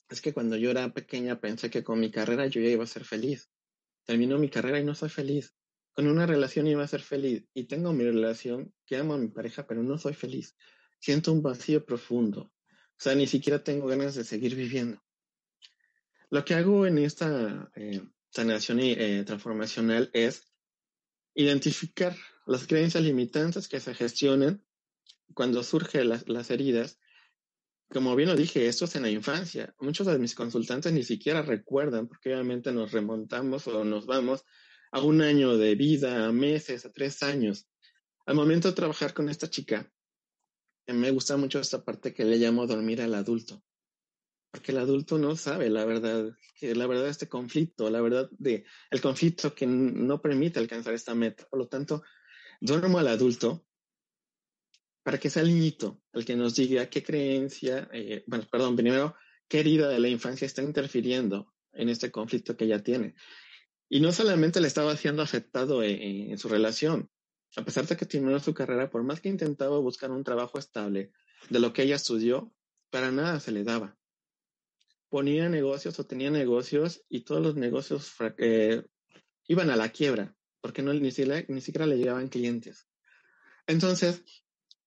es 0.09 0.20
que 0.20 0.33
cuando 0.33 0.57
yo 0.57 0.70
era 0.70 0.92
pequeña 0.92 1.40
pensé 1.40 1.70
que 1.70 1.85
con 1.85 2.01
mi 2.01 2.11
carrera 2.11 2.46
yo 2.46 2.61
ya 2.61 2.68
iba 2.68 2.85
a 2.85 2.87
ser 2.87 3.05
feliz. 3.05 3.51
Termino 4.05 4.38
mi 4.38 4.48
carrera 4.48 4.81
y 4.81 4.85
no 4.85 4.94
soy 4.94 5.09
feliz. 5.09 5.55
Con 5.92 6.07
una 6.07 6.27
relación 6.27 6.66
iba 6.66 6.85
a 6.85 6.88
ser 6.88 7.03
feliz 7.03 7.44
y 7.55 7.64
tengo 7.64 7.92
mi 7.92 8.05
relación 8.05 8.72
que 8.87 8.96
amo 8.96 9.14
a 9.14 9.18
mi 9.18 9.29
pareja, 9.29 9.66
pero 9.66 9.83
no 9.83 9.98
soy 9.98 10.14
feliz. 10.14 10.57
Siento 11.01 11.33
un 11.33 11.42
vacío 11.42 11.85
profundo. 11.85 12.53
O 12.70 13.01
sea, 13.01 13.14
ni 13.14 13.27
siquiera 13.27 13.62
tengo 13.62 13.87
ganas 13.87 14.14
de 14.14 14.24
seguir 14.24 14.55
viviendo. 14.55 15.03
Lo 16.31 16.44
que 16.44 16.55
hago 16.55 16.87
en 16.87 16.98
esta 16.98 17.70
eh, 17.74 18.03
sanación 18.31 18.81
eh, 18.81 19.24
transformacional 19.24 20.11
es 20.12 20.48
Identificar 21.38 22.16
las 22.46 22.66
creencias 22.66 23.05
limitantes 23.05 23.68
que 23.68 23.79
se 23.79 23.94
gestionan 23.94 24.64
cuando 25.35 25.62
surgen 25.62 26.09
las, 26.09 26.51
heridas. 26.51 26.98
Como 27.90 28.16
bien 28.16 28.29
lo 28.29 28.35
dije, 28.35 28.66
esto 28.66 28.87
es 28.87 28.96
en 28.96 29.03
la 29.03 29.11
infancia. 29.11 29.72
Muchos 29.79 30.09
de 30.09 30.18
mis 30.18 30.35
consultantes 30.35 30.92
ni 30.92 31.05
siquiera 31.05 31.42
recuerdan, 31.42 32.09
porque 32.09 32.35
obviamente 32.35 32.72
nos 32.72 32.90
remontamos 32.90 33.68
o 33.68 33.85
nos 33.85 34.07
vamos 34.07 34.44
a 34.90 35.01
un 35.01 35.22
año 35.22 35.57
de 35.57 35.77
vida, 35.77 36.27
a 36.27 36.33
meses, 36.33 36.85
a 36.85 36.92
tres 36.92 37.22
años. 37.22 37.68
Al 38.27 38.35
momento 38.35 38.66
de 38.66 38.74
trabajar 38.74 39.14
con 39.14 39.29
esta 39.29 39.48
chica, 39.48 39.88
me 40.88 41.12
gusta 41.12 41.37
mucho 41.37 41.61
esta 41.61 41.85
parte 41.85 42.12
que 42.12 42.24
le 42.24 42.38
llamo 42.38 42.66
dormir 42.66 43.01
al 43.01 43.14
adulto 43.14 43.62
porque 44.51 44.73
el 44.73 44.79
adulto 44.79 45.19
no 45.19 45.37
sabe 45.37 45.69
la 45.69 45.85
verdad, 45.85 46.31
que 46.59 46.75
la 46.75 46.87
verdad 46.87 47.05
de 47.05 47.11
este 47.11 47.29
conflicto, 47.29 47.91
la 47.91 48.01
verdad 48.01 48.29
de 48.39 48.65
el 48.91 49.01
conflicto 49.01 49.55
que 49.55 49.67
no 49.67 50.21
permite 50.23 50.59
alcanzar 50.59 50.95
esta 50.95 51.15
meta. 51.15 51.47
Por 51.49 51.59
lo 51.59 51.69
tanto, 51.69 52.03
duermo 52.61 52.99
al 52.99 53.09
adulto 53.09 53.67
para 55.03 55.19
que 55.19 55.31
sea 55.31 55.43
el 55.43 55.49
niñito 55.49 56.03
el 56.13 56.25
que 56.25 56.37
nos 56.37 56.55
diga 56.55 56.89
qué 56.89 57.03
creencia, 57.03 57.89
eh, 57.93 58.25
bueno, 58.27 58.47
perdón, 58.51 58.77
primero, 58.77 59.15
qué 59.49 59.61
herida 59.61 59.89
de 59.89 60.01
la 60.01 60.09
infancia 60.09 60.47
está 60.47 60.63
interfiriendo 60.63 61.55
en 61.73 61.89
este 61.89 62.11
conflicto 62.11 62.57
que 62.57 62.65
ella 62.65 62.83
tiene. 62.83 63.15
Y 63.89 64.01
no 64.01 64.13
solamente 64.13 64.61
le 64.61 64.67
estaba 64.67 64.97
siendo 64.97 65.23
afectado 65.23 65.83
en, 65.83 66.31
en 66.31 66.39
su 66.39 66.49
relación, 66.49 67.11
a 67.57 67.65
pesar 67.65 67.87
de 67.87 67.97
que 67.97 68.05
terminó 68.05 68.39
su 68.41 68.53
carrera, 68.53 68.91
por 68.91 69.03
más 69.03 69.21
que 69.21 69.29
intentaba 69.29 69.79
buscar 69.79 70.11
un 70.11 70.25
trabajo 70.25 70.59
estable 70.59 71.13
de 71.49 71.61
lo 71.61 71.73
que 71.73 71.85
ella 71.85 71.97
estudió, 71.97 72.53
para 72.91 73.11
nada 73.11 73.41
se 73.41 73.53
le 73.53 73.65
daba 73.65 73.98
ponía 75.09 75.49
negocios 75.49 75.99
o 75.99 76.07
tenía 76.07 76.31
negocios 76.31 77.03
y 77.09 77.21
todos 77.23 77.42
los 77.42 77.57
negocios 77.57 78.14
eh, 78.38 78.83
iban 79.47 79.71
a 79.71 79.77
la 79.77 79.88
quiebra 79.90 80.35
porque 80.61 80.83
ni, 80.83 81.11
siquiera, 81.11 81.87
le 81.87 81.97
llegaban 81.97 82.29
clientes. 82.29 82.88
Entonces, 83.66 84.23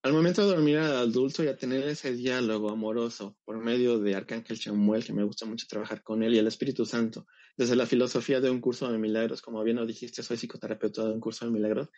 al 0.03 0.13
momento 0.13 0.41
de 0.41 0.55
dormir 0.55 0.77
al 0.77 0.95
adulto 0.95 1.43
y 1.43 1.47
a 1.47 1.57
tener 1.57 1.83
ese 1.87 2.13
diálogo 2.13 2.69
amoroso 2.69 3.37
por 3.45 3.57
medio 3.57 3.99
de 3.99 4.15
Arcángel 4.15 4.59
Samuel, 4.59 5.05
que 5.05 5.13
me 5.13 5.23
gusta 5.23 5.45
mucho 5.45 5.67
trabajar 5.67 6.03
con 6.03 6.23
él, 6.23 6.33
y 6.33 6.39
el 6.39 6.47
Espíritu 6.47 6.85
Santo, 6.85 7.27
desde 7.55 7.75
la 7.75 7.85
filosofía 7.85 8.41
de 8.41 8.49
un 8.49 8.59
curso 8.59 8.91
de 8.91 8.97
milagros, 8.97 9.41
como 9.41 9.63
bien 9.63 9.77
lo 9.77 9.85
dijiste, 9.85 10.23
soy 10.23 10.37
psicoterapeuta 10.37 11.05
de 11.05 11.13
un 11.13 11.19
curso 11.19 11.45
de 11.45 11.51
milagros, 11.51 11.89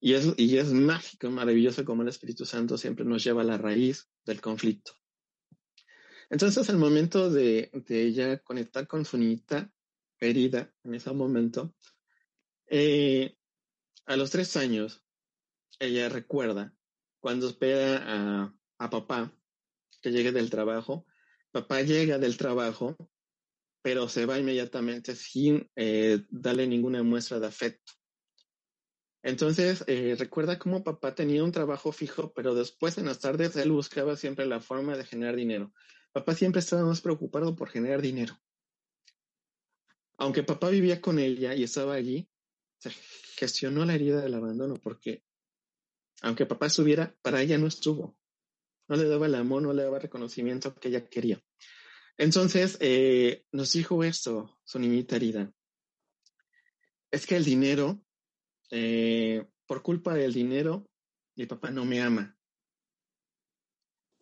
y 0.00 0.14
es, 0.14 0.32
y 0.36 0.56
es 0.56 0.72
mágico, 0.72 1.30
maravilloso 1.30 1.84
como 1.84 2.02
el 2.02 2.08
Espíritu 2.08 2.44
Santo 2.44 2.78
siempre 2.78 3.04
nos 3.04 3.22
lleva 3.22 3.42
a 3.42 3.44
la 3.44 3.58
raíz 3.58 4.08
del 4.24 4.40
conflicto. 4.40 4.99
Entonces, 6.30 6.70
al 6.70 6.78
momento 6.78 7.28
de, 7.28 7.70
ella 7.88 8.38
conectar 8.38 8.86
con 8.86 9.04
su 9.04 9.18
niñita 9.18 9.70
herida 10.20 10.72
en 10.84 10.94
ese 10.94 11.12
momento, 11.12 11.74
eh, 12.68 13.36
a 14.06 14.16
los 14.16 14.30
tres 14.30 14.56
años, 14.56 15.02
ella 15.80 16.08
recuerda 16.08 16.72
cuando 17.18 17.48
espera 17.48 18.54
a, 18.78 18.90
papá 18.90 19.32
que 20.00 20.12
llegue 20.12 20.30
del 20.30 20.50
trabajo. 20.50 21.04
Papá 21.50 21.82
llega 21.82 22.18
del 22.18 22.36
trabajo, 22.36 22.96
pero 23.82 24.08
se 24.08 24.24
va 24.24 24.38
inmediatamente 24.38 25.16
sin 25.16 25.68
eh, 25.74 26.24
darle 26.30 26.66
ninguna 26.68 27.02
muestra 27.02 27.40
de 27.40 27.48
afecto. 27.48 27.92
Entonces, 29.22 29.84
eh, 29.86 30.14
recuerda 30.18 30.58
cómo 30.58 30.84
papá 30.84 31.14
tenía 31.14 31.44
un 31.44 31.52
trabajo 31.52 31.92
fijo, 31.92 32.32
pero 32.32 32.54
después 32.54 32.96
en 32.98 33.06
las 33.06 33.18
tardes 33.18 33.56
él 33.56 33.72
buscaba 33.72 34.16
siempre 34.16 34.46
la 34.46 34.60
forma 34.60 34.96
de 34.96 35.04
generar 35.04 35.34
dinero. 35.34 35.74
Papá 36.12 36.34
siempre 36.34 36.60
estaba 36.60 36.84
más 36.84 37.00
preocupado 37.00 37.54
por 37.54 37.70
generar 37.70 38.02
dinero. 38.02 38.38
Aunque 40.18 40.42
papá 40.42 40.68
vivía 40.68 41.00
con 41.00 41.18
ella 41.18 41.54
y 41.54 41.62
estaba 41.62 41.94
allí, 41.94 42.28
se 42.78 42.90
gestionó 43.36 43.84
la 43.84 43.94
herida 43.94 44.20
del 44.20 44.34
abandono 44.34 44.74
porque, 44.74 45.22
aunque 46.20 46.46
papá 46.46 46.66
estuviera, 46.66 47.16
para 47.22 47.40
ella 47.40 47.58
no 47.58 47.66
estuvo. 47.66 48.18
No 48.88 48.96
le 48.96 49.08
daba 49.08 49.26
el 49.26 49.34
amor, 49.34 49.62
no 49.62 49.72
le 49.72 49.84
daba 49.84 49.98
reconocimiento 49.98 50.74
que 50.74 50.88
ella 50.88 51.08
quería. 51.08 51.42
Entonces, 52.18 52.76
eh, 52.80 53.44
nos 53.52 53.72
dijo 53.72 54.04
esto, 54.04 54.60
su 54.64 54.78
niñita 54.78 55.16
herida. 55.16 55.52
Es 57.10 57.26
que 57.26 57.36
el 57.36 57.44
dinero 57.44 58.04
eh, 58.70 59.44
por 59.66 59.82
culpa 59.82 60.14
del 60.14 60.32
dinero, 60.32 60.88
mi 61.36 61.46
papá 61.46 61.70
no 61.70 61.84
me 61.84 62.00
ama. 62.00 62.36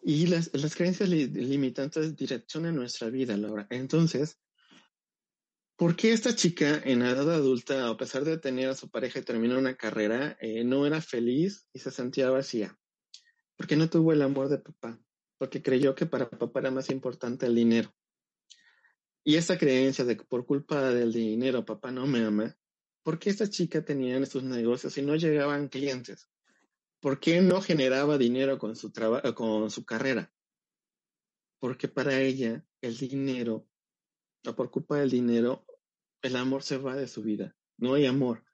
Y 0.00 0.26
las, 0.26 0.50
las 0.54 0.74
creencias 0.74 1.08
limitantes 1.08 2.16
direccionan 2.16 2.76
nuestra 2.76 3.11
vida, 3.11 3.37
Laura. 3.37 3.66
Entonces, 3.70 4.38
¿por 5.76 5.96
qué 5.96 6.12
esta 6.12 6.34
chica 6.34 6.80
en 6.84 7.02
edad 7.02 7.30
adulta, 7.32 7.88
a 7.88 7.96
pesar 7.96 8.24
de 8.24 8.38
tener 8.38 8.68
a 8.68 8.74
su 8.74 8.90
pareja 8.90 9.18
y 9.18 9.22
terminar 9.22 9.58
una 9.58 9.76
carrera, 9.76 10.37
eh, 10.40 10.64
no 10.64 10.87
era 10.87 11.00
feliz 11.00 11.66
y 11.72 11.80
se 11.80 11.90
sentía 11.90 12.30
vacía? 12.30 12.78
Porque 13.56 13.76
no 13.76 13.90
tuvo 13.90 14.12
el 14.12 14.22
amor 14.22 14.48
de 14.48 14.58
papá, 14.58 15.00
porque 15.37 15.62
creyó 15.62 15.94
que 15.94 16.06
para 16.06 16.30
papá 16.30 16.61
era 16.61 16.70
más 16.70 16.90
importante 16.90 17.46
el 17.46 17.56
dinero. 17.56 17.92
Y 19.24 19.37
esa 19.37 19.58
creencia 19.58 20.04
de 20.04 20.16
que 20.16 20.24
por 20.24 20.46
culpa 20.46 20.90
del 20.90 21.12
dinero 21.12 21.64
papá 21.64 21.90
no 21.90 22.06
me 22.06 22.24
ama, 22.24 22.56
¿por 23.02 23.18
qué 23.18 23.30
esta 23.30 23.48
chica 23.48 23.84
tenía 23.84 24.16
estos 24.18 24.42
negocios 24.42 24.96
y 24.96 25.02
no 25.02 25.16
llegaban 25.16 25.68
clientes? 25.68 26.28
¿Por 27.00 27.20
qué 27.20 27.40
no 27.40 27.62
generaba 27.62 28.18
dinero 28.18 28.58
con 28.58 28.74
su, 28.74 28.92
con 29.34 29.70
su 29.70 29.84
carrera? 29.84 30.32
Porque 31.61 31.88
para 31.88 32.20
ella 32.20 32.64
el 32.80 32.96
dinero, 32.96 33.68
o 34.46 34.54
por 34.54 34.70
culpa 34.70 34.98
del 34.98 35.11
dinero, 35.11 35.64
el 36.22 36.37
amor 36.37 36.62
se 36.62 36.78
va 36.78 36.96
de 36.96 37.06
su 37.06 37.22
vida. 37.22 37.56
No 37.76 37.94
hay 37.94 38.06
amor. 38.06 38.44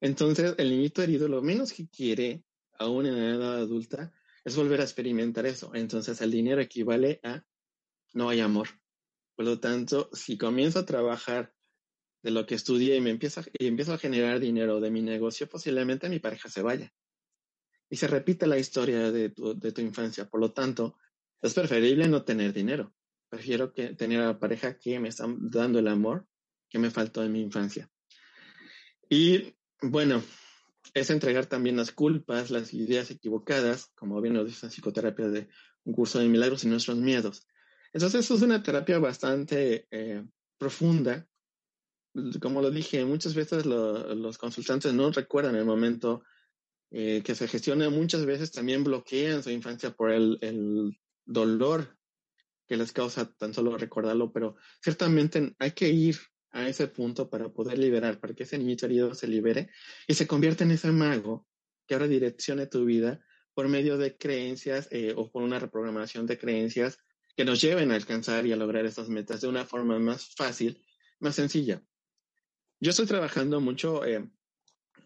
Entonces, 0.00 0.54
el 0.58 0.70
niñito 0.70 1.02
herido 1.02 1.28
lo 1.28 1.42
menos 1.42 1.72
que 1.72 1.88
quiere, 1.88 2.44
aún 2.78 3.06
en 3.06 3.16
la 3.16 3.34
edad 3.36 3.56
adulta, 3.58 4.12
es 4.44 4.56
volver 4.56 4.80
a 4.80 4.84
experimentar 4.84 5.46
eso. 5.46 5.72
Entonces, 5.74 6.20
el 6.20 6.32
dinero 6.32 6.60
equivale 6.60 7.20
a 7.22 7.44
no 8.12 8.28
hay 8.28 8.40
amor. 8.40 8.68
Por 9.36 9.44
lo 9.44 9.60
tanto, 9.60 10.10
si 10.12 10.36
comienzo 10.36 10.80
a 10.80 10.86
trabajar 10.86 11.54
de 12.22 12.32
lo 12.32 12.46
que 12.46 12.56
estudié 12.56 12.96
y 12.96 13.00
me 13.00 13.10
empieza, 13.10 13.44
y 13.52 13.66
empiezo 13.66 13.94
a 13.94 13.98
generar 13.98 14.40
dinero 14.40 14.80
de 14.80 14.90
mi 14.90 15.02
negocio, 15.02 15.48
posiblemente 15.48 16.08
mi 16.08 16.18
pareja 16.18 16.48
se 16.48 16.62
vaya. 16.62 16.92
Y 17.92 17.96
se 17.96 18.06
repite 18.06 18.46
la 18.46 18.56
historia 18.56 19.12
de 19.12 19.28
tu, 19.28 19.58
de 19.58 19.70
tu 19.70 19.82
infancia. 19.82 20.26
Por 20.26 20.40
lo 20.40 20.52
tanto, 20.52 20.96
es 21.42 21.52
preferible 21.52 22.08
no 22.08 22.24
tener 22.24 22.54
dinero. 22.54 22.94
Prefiero 23.28 23.74
que 23.74 23.94
tener 23.94 24.20
a 24.20 24.28
la 24.28 24.38
pareja 24.38 24.78
que 24.78 24.98
me 24.98 25.08
está 25.08 25.26
dando 25.28 25.78
el 25.78 25.88
amor 25.88 26.26
que 26.70 26.78
me 26.78 26.90
faltó 26.90 27.22
en 27.22 27.32
mi 27.32 27.42
infancia. 27.42 27.90
Y 29.10 29.54
bueno, 29.82 30.22
es 30.94 31.10
entregar 31.10 31.44
también 31.44 31.76
las 31.76 31.92
culpas, 31.92 32.50
las 32.50 32.72
ideas 32.72 33.10
equivocadas, 33.10 33.92
como 33.94 34.22
bien 34.22 34.32
nos 34.32 34.46
dice 34.46 34.64
la 34.66 34.70
psicoterapia 34.70 35.28
de 35.28 35.50
un 35.84 35.92
curso 35.92 36.18
de 36.18 36.28
milagros 36.28 36.64
y 36.64 36.68
nuestros 36.68 36.96
miedos. 36.96 37.46
Entonces, 37.92 38.30
es 38.30 38.40
una 38.40 38.62
terapia 38.62 38.98
bastante 38.98 39.86
eh, 39.90 40.24
profunda 40.56 41.28
como 42.40 42.60
lo 42.60 42.70
dije, 42.70 43.04
muchas 43.04 43.34
veces 43.34 43.64
los 43.64 44.38
consultantes 44.38 44.92
no 44.92 45.10
recuerdan 45.10 45.56
el 45.56 45.64
momento 45.64 46.22
eh, 46.92 47.22
que 47.24 47.34
se 47.34 47.48
gestiona, 47.48 47.88
muchas 47.90 48.26
veces 48.26 48.52
también 48.52 48.84
bloquean 48.84 49.42
su 49.42 49.50
infancia 49.50 49.90
por 49.90 50.10
el, 50.10 50.38
el, 50.42 50.98
dolor 51.24 51.96
que 52.66 52.76
les 52.76 52.92
causa 52.92 53.32
tan 53.32 53.54
solo 53.54 53.78
recordarlo, 53.78 54.32
pero 54.32 54.56
ciertamente 54.82 55.54
hay 55.58 55.70
que 55.70 55.88
ir 55.88 56.18
a 56.50 56.68
ese 56.68 56.88
punto 56.88 57.30
para 57.30 57.48
poder 57.48 57.78
liberar, 57.78 58.20
para 58.20 58.34
que 58.34 58.42
ese 58.42 58.58
niñito 58.58 58.86
herido 58.86 59.14
se 59.14 59.26
libere 59.26 59.70
y 60.06 60.14
se 60.14 60.26
convierta 60.26 60.64
en 60.64 60.72
ese 60.72 60.90
mago 60.90 61.46
que 61.86 61.94
ahora 61.94 62.08
direccione 62.08 62.66
tu 62.66 62.84
vida 62.84 63.24
por 63.54 63.68
medio 63.68 63.98
de 63.98 64.16
creencias 64.16 64.88
eh, 64.90 65.14
o 65.16 65.30
por 65.30 65.42
una 65.42 65.58
reprogramación 65.58 66.26
de 66.26 66.38
creencias 66.38 66.98
que 67.36 67.44
nos 67.44 67.60
lleven 67.60 67.90
a 67.90 67.94
alcanzar 67.94 68.46
y 68.46 68.52
a 68.52 68.56
lograr 68.56 68.84
esas 68.84 69.08
metas 69.08 69.40
de 69.40 69.48
una 69.48 69.64
forma 69.64 69.98
más 69.98 70.34
fácil, 70.34 70.84
más 71.20 71.34
sencilla. 71.34 71.82
Yo 72.80 72.90
estoy 72.90 73.06
trabajando 73.06 73.60
mucho, 73.60 74.04
eh, 74.04 74.28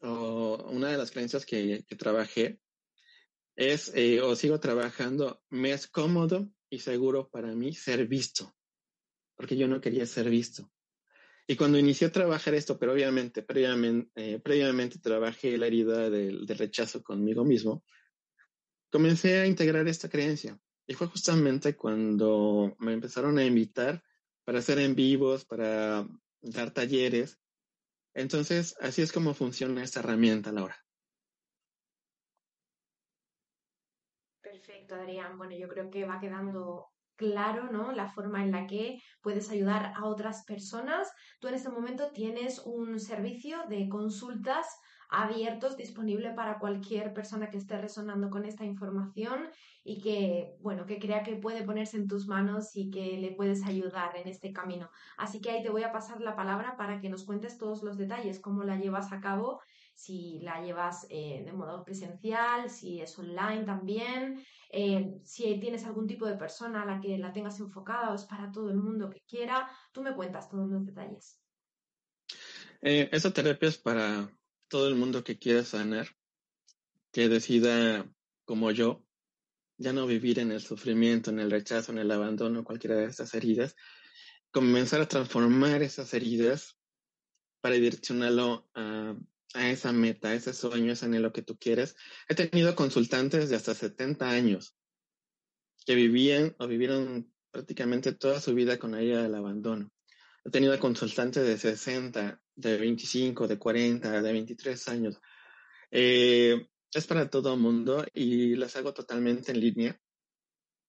una 0.06 0.88
de 0.88 0.96
las 0.96 1.10
creencias 1.10 1.46
que, 1.46 1.84
trabajé 1.98 2.60
es, 3.56 3.92
eh, 3.94 4.20
o 4.20 4.36
sigo 4.36 4.60
trabajando, 4.60 5.42
me 5.50 5.72
es 5.72 5.86
cómodo 5.86 6.50
y 6.70 6.80
seguro 6.80 7.28
para 7.30 7.54
mí 7.54 7.72
ser 7.72 8.06
visto, 8.06 8.54
porque 9.36 9.56
yo 9.56 9.68
no 9.68 9.80
quería 9.80 10.06
ser 10.06 10.28
visto. 10.30 10.70
Y 11.48 11.56
cuando 11.56 11.78
inicié 11.78 12.08
a 12.08 12.12
trabajar 12.12 12.54
esto, 12.54 12.78
pero 12.78 12.92
obviamente 12.92 13.42
previamente, 13.42 14.10
eh, 14.16 14.40
previamente 14.40 14.98
trabajé 14.98 15.56
la 15.56 15.68
herida 15.68 16.10
del, 16.10 16.44
del, 16.44 16.58
rechazo 16.58 17.02
conmigo 17.02 17.44
mismo, 17.44 17.84
comencé 18.90 19.38
a 19.38 19.46
integrar 19.46 19.86
esta 19.86 20.08
creencia. 20.08 20.58
Y 20.88 20.94
fue 20.94 21.06
justamente 21.06 21.76
cuando 21.76 22.76
me 22.78 22.92
empezaron 22.92 23.38
a 23.38 23.44
invitar 23.44 24.02
para 24.44 24.58
hacer 24.58 24.78
en 24.78 24.94
vivos, 24.94 25.44
para 25.44 26.06
dar 26.40 26.72
talleres, 26.72 27.38
entonces, 28.16 28.74
así 28.80 29.02
es 29.02 29.12
como 29.12 29.34
funciona 29.34 29.84
esta 29.84 30.00
herramienta, 30.00 30.50
Laura. 30.50 30.76
Perfecto, 34.40 34.94
Adrián. 34.94 35.36
Bueno, 35.36 35.54
yo 35.54 35.68
creo 35.68 35.90
que 35.90 36.06
va 36.06 36.18
quedando 36.18 36.86
claro, 37.16 37.70
¿no? 37.70 37.92
La 37.92 38.08
forma 38.08 38.42
en 38.42 38.52
la 38.52 38.66
que 38.66 39.02
puedes 39.20 39.50
ayudar 39.50 39.92
a 39.94 40.06
otras 40.06 40.44
personas. 40.44 41.12
Tú 41.40 41.48
en 41.48 41.54
este 41.54 41.68
momento 41.68 42.10
tienes 42.12 42.60
un 42.60 42.98
servicio 42.98 43.64
de 43.68 43.86
consultas 43.88 44.66
abiertos, 45.10 45.76
disponible 45.76 46.32
para 46.32 46.58
cualquier 46.58 47.12
persona 47.12 47.50
que 47.50 47.58
esté 47.58 47.78
resonando 47.78 48.30
con 48.30 48.44
esta 48.44 48.64
información 48.64 49.48
y 49.84 50.00
que, 50.00 50.56
bueno, 50.60 50.86
que 50.86 50.98
crea 50.98 51.22
que 51.22 51.36
puede 51.36 51.62
ponerse 51.62 51.96
en 51.96 52.08
tus 52.08 52.26
manos 52.26 52.74
y 52.74 52.90
que 52.90 53.18
le 53.18 53.32
puedes 53.32 53.64
ayudar 53.64 54.16
en 54.16 54.28
este 54.28 54.52
camino. 54.52 54.90
Así 55.16 55.40
que 55.40 55.50
ahí 55.50 55.62
te 55.62 55.70
voy 55.70 55.84
a 55.84 55.92
pasar 55.92 56.20
la 56.20 56.34
palabra 56.34 56.76
para 56.76 57.00
que 57.00 57.08
nos 57.08 57.24
cuentes 57.24 57.58
todos 57.58 57.82
los 57.82 57.96
detalles, 57.96 58.40
cómo 58.40 58.64
la 58.64 58.76
llevas 58.76 59.12
a 59.12 59.20
cabo, 59.20 59.60
si 59.94 60.40
la 60.40 60.60
llevas 60.60 61.06
eh, 61.08 61.42
de 61.44 61.52
modo 61.52 61.82
presencial, 61.84 62.68
si 62.68 63.00
es 63.00 63.18
online 63.18 63.64
también, 63.64 64.44
eh, 64.70 65.18
si 65.24 65.58
tienes 65.58 65.86
algún 65.86 66.06
tipo 66.06 66.26
de 66.26 66.36
persona 66.36 66.82
a 66.82 66.86
la 66.86 67.00
que 67.00 67.16
la 67.16 67.32
tengas 67.32 67.58
enfocada 67.60 68.10
o 68.10 68.14
es 68.14 68.24
para 68.24 68.52
todo 68.52 68.70
el 68.70 68.76
mundo 68.76 69.08
que 69.08 69.22
quiera, 69.26 69.70
tú 69.92 70.02
me 70.02 70.14
cuentas 70.14 70.50
todos 70.50 70.68
los 70.68 70.84
detalles. 70.84 71.40
Eh, 72.82 73.08
esa 73.10 73.32
terapia 73.32 73.68
es 73.68 73.78
para 73.78 74.28
todo 74.68 74.88
el 74.88 74.94
mundo 74.94 75.24
que 75.24 75.38
quiera 75.38 75.64
sanar, 75.64 76.08
que 77.12 77.28
decida, 77.28 78.10
como 78.44 78.70
yo, 78.70 79.04
ya 79.78 79.92
no 79.92 80.06
vivir 80.06 80.38
en 80.38 80.52
el 80.52 80.60
sufrimiento, 80.60 81.30
en 81.30 81.40
el 81.40 81.50
rechazo, 81.50 81.92
en 81.92 81.98
el 81.98 82.10
abandono, 82.10 82.64
cualquiera 82.64 82.96
de 82.96 83.06
estas 83.06 83.34
heridas, 83.34 83.76
comenzar 84.50 85.00
a 85.00 85.08
transformar 85.08 85.82
esas 85.82 86.14
heridas 86.14 86.78
para 87.60 87.74
direccionarlo 87.74 88.68
a, 88.74 89.16
a 89.54 89.70
esa 89.70 89.92
meta, 89.92 90.28
a 90.28 90.34
ese 90.34 90.52
sueño, 90.52 90.92
ese 90.92 91.06
anhelo 91.06 91.32
que 91.32 91.42
tú 91.42 91.58
quieres. 91.58 91.96
He 92.28 92.34
tenido 92.34 92.74
consultantes 92.74 93.50
de 93.50 93.56
hasta 93.56 93.74
70 93.74 94.30
años 94.30 94.76
que 95.84 95.94
vivían 95.94 96.54
o 96.58 96.66
vivieron 96.66 97.32
prácticamente 97.50 98.12
toda 98.12 98.40
su 98.40 98.54
vida 98.54 98.78
con 98.78 98.92
la 98.92 99.02
idea 99.02 99.22
del 99.22 99.34
abandono. 99.34 99.90
He 100.46 100.50
tenido 100.50 100.78
consultantes 100.78 101.44
de 101.44 101.58
60, 101.58 102.40
de 102.54 102.78
25, 102.78 103.48
de 103.48 103.58
40, 103.58 104.22
de 104.22 104.32
23 104.32 104.88
años. 104.88 105.20
Eh, 105.90 106.68
es 106.92 107.06
para 107.08 107.28
todo 107.28 107.54
el 107.54 107.60
mundo 107.60 108.06
y 108.14 108.54
las 108.54 108.76
hago 108.76 108.94
totalmente 108.94 109.50
en 109.50 109.58
línea. 109.58 110.00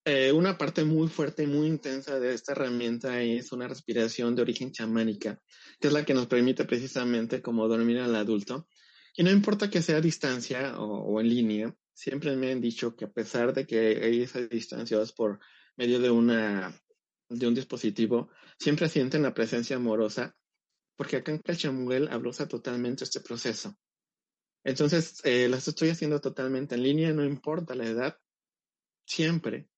Eh, 0.05 0.31
una 0.31 0.59
parte 0.59 0.83
muy 0.83 1.07
fuerte 1.07 1.41
y 1.41 1.47
muy 1.47 1.65
intensa 1.65 2.19
de 2.19 2.35
esta 2.35 2.51
herramienta 2.51 3.19
es 3.23 3.51
una 3.51 3.67
respiración 3.67 4.35
de 4.35 4.43
origen 4.43 4.71
chamánica, 4.71 5.41
que 5.79 5.87
es 5.87 5.93
la 5.93 6.05
que 6.05 6.13
nos 6.13 6.27
permite 6.27 6.63
precisamente 6.65 7.41
como 7.41 7.67
dormir 7.67 7.97
al 7.97 8.15
adulto. 8.15 8.67
Y 9.15 9.23
no 9.23 9.31
importa 9.31 9.71
que 9.71 9.81
sea 9.81 9.97
a 9.97 10.01
distancia 10.01 10.79
o, 10.79 10.99
o 10.99 11.19
en 11.19 11.29
línea, 11.29 11.75
siempre 11.95 12.35
me 12.35 12.51
han 12.51 12.61
dicho 12.61 12.95
que 12.95 13.05
a 13.05 13.11
pesar 13.11 13.55
de 13.55 13.65
que 13.65 13.79
hay 14.03 14.21
esas 14.21 14.47
distancias 14.49 15.13
por 15.13 15.39
medio 15.75 15.99
de 15.99 16.11
una 16.11 16.79
de 17.29 17.47
un 17.47 17.55
dispositivo, 17.55 18.29
siempre 18.59 18.89
sienten 18.89 19.23
la 19.23 19.33
presencia 19.33 19.75
amorosa, 19.75 20.35
porque 20.95 21.17
acá 21.17 21.31
en 21.31 21.39
Calchamuel 21.39 22.07
abrosa 22.09 22.47
totalmente 22.47 23.03
este 23.03 23.21
proceso. 23.21 23.77
Entonces, 24.63 25.21
eh, 25.23 25.47
las 25.47 25.67
estoy 25.67 25.89
haciendo 25.89 26.19
totalmente 26.19 26.75
en 26.75 26.83
línea, 26.83 27.13
no 27.13 27.23
importa 27.23 27.75
la 27.75 27.85
edad, 27.85 28.17
siempre 29.05 29.69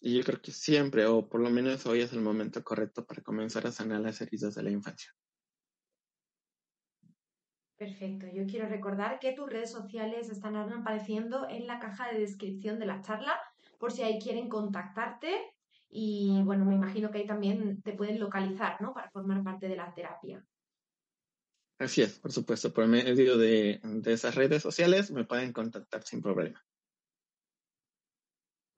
Y 0.00 0.16
yo 0.18 0.24
creo 0.24 0.40
que 0.40 0.52
siempre, 0.52 1.06
o 1.06 1.28
por 1.28 1.40
lo 1.40 1.50
menos 1.50 1.86
hoy 1.86 2.02
es 2.02 2.12
el 2.12 2.20
momento 2.20 2.62
correcto 2.62 3.04
para 3.06 3.22
comenzar 3.22 3.66
a 3.66 3.72
sanar 3.72 4.00
las 4.00 4.20
heridas 4.20 4.54
de 4.54 4.62
la 4.62 4.70
infancia. 4.70 5.12
Perfecto. 7.76 8.26
Yo 8.32 8.46
quiero 8.46 8.68
recordar 8.68 9.18
que 9.18 9.32
tus 9.32 9.50
redes 9.50 9.70
sociales 9.70 10.30
están 10.30 10.56
apareciendo 10.56 11.46
en 11.48 11.66
la 11.66 11.78
caja 11.78 12.10
de 12.10 12.20
descripción 12.20 12.78
de 12.78 12.86
la 12.86 13.02
charla 13.02 13.38
por 13.78 13.92
si 13.92 14.02
ahí 14.02 14.18
quieren 14.18 14.48
contactarte. 14.48 15.55
Y 15.88 16.42
bueno, 16.44 16.64
me 16.64 16.74
imagino 16.74 17.10
que 17.10 17.18
ahí 17.18 17.26
también 17.26 17.82
te 17.82 17.92
pueden 17.92 18.18
localizar, 18.18 18.80
¿no? 18.80 18.92
Para 18.92 19.10
formar 19.10 19.42
parte 19.42 19.68
de 19.68 19.76
la 19.76 19.92
terapia. 19.94 20.44
Así 21.78 22.02
es, 22.02 22.18
por 22.18 22.32
supuesto. 22.32 22.72
Por 22.72 22.86
medio 22.86 23.36
de, 23.36 23.80
de 23.82 24.12
esas 24.12 24.34
redes 24.34 24.62
sociales 24.62 25.10
me 25.10 25.24
pueden 25.24 25.52
contactar 25.52 26.02
sin 26.02 26.22
problema. 26.22 26.64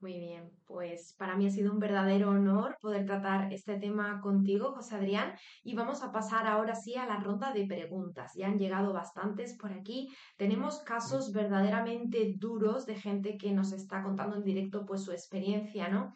Muy 0.01 0.21
bien, 0.21 0.53
pues 0.64 1.12
para 1.14 1.35
mí 1.35 1.49
ha 1.49 1.51
sido 1.51 1.73
un 1.73 1.81
verdadero 1.81 2.31
honor 2.31 2.77
poder 2.81 3.05
tratar 3.05 3.53
este 3.53 3.79
tema 3.79 4.21
contigo, 4.21 4.73
José 4.73 4.94
Adrián, 4.94 5.35
y 5.64 5.75
vamos 5.75 6.05
a 6.05 6.12
pasar 6.12 6.47
ahora 6.47 6.77
sí 6.77 6.94
a 6.94 7.05
la 7.05 7.18
ronda 7.18 7.53
de 7.53 7.66
preguntas. 7.66 8.33
Ya 8.35 8.47
han 8.47 8.59
llegado 8.59 8.92
bastantes 8.92 9.57
por 9.59 9.73
aquí. 9.73 10.09
Tenemos 10.37 10.79
casos 10.83 11.33
verdaderamente 11.33 12.35
duros 12.37 12.87
de 12.87 12.94
gente 12.94 13.37
que 13.37 13.51
nos 13.51 13.73
está 13.73 14.05
contando 14.05 14.37
en 14.37 14.44
directo 14.44 14.87
pues 14.87 15.03
su 15.03 15.11
experiencia, 15.11 15.88
¿no? 15.88 16.14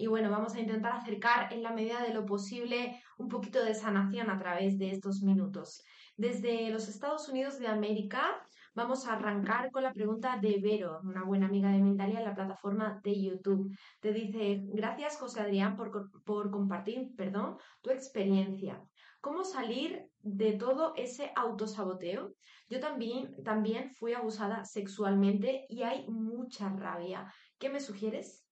Y 0.00 0.06
bueno, 0.06 0.30
vamos 0.30 0.54
a 0.54 0.60
intentar 0.60 0.92
acercar 0.92 1.52
en 1.52 1.62
la 1.62 1.72
medida 1.72 2.02
de 2.02 2.14
lo 2.14 2.24
posible 2.24 3.02
un 3.18 3.28
poquito 3.28 3.62
de 3.62 3.74
sanación 3.74 4.30
a 4.30 4.38
través 4.38 4.78
de 4.78 4.92
estos 4.92 5.20
minutos. 5.20 5.82
Desde 6.16 6.70
los 6.70 6.88
Estados 6.88 7.28
Unidos 7.28 7.58
de 7.58 7.68
América 7.68 8.42
Vamos 8.72 9.06
a 9.06 9.14
arrancar 9.14 9.72
con 9.72 9.82
la 9.82 9.92
pregunta 9.92 10.38
de 10.40 10.60
Vero, 10.60 11.00
una 11.02 11.24
buena 11.24 11.46
amiga 11.46 11.72
de 11.72 11.80
Mindalia 11.80 12.20
en 12.20 12.24
la 12.24 12.36
plataforma 12.36 13.00
de 13.02 13.20
YouTube. 13.20 13.76
Te 13.98 14.12
dice, 14.12 14.60
gracias 14.72 15.18
José 15.18 15.40
Adrián 15.40 15.76
por, 15.76 15.90
por 16.22 16.50
compartir 16.52 17.10
perdón, 17.16 17.56
tu 17.80 17.90
experiencia. 17.90 18.80
¿Cómo 19.20 19.42
salir 19.42 20.06
de 20.20 20.52
todo 20.52 20.94
ese 20.94 21.32
autosaboteo? 21.34 22.32
Yo 22.68 22.78
también, 22.78 23.42
también 23.42 23.90
fui 23.90 24.14
abusada 24.14 24.64
sexualmente 24.64 25.66
y 25.68 25.82
hay 25.82 26.06
mucha 26.08 26.68
rabia. 26.68 27.26
¿Qué 27.58 27.70
me 27.70 27.80
sugieres? 27.80 28.46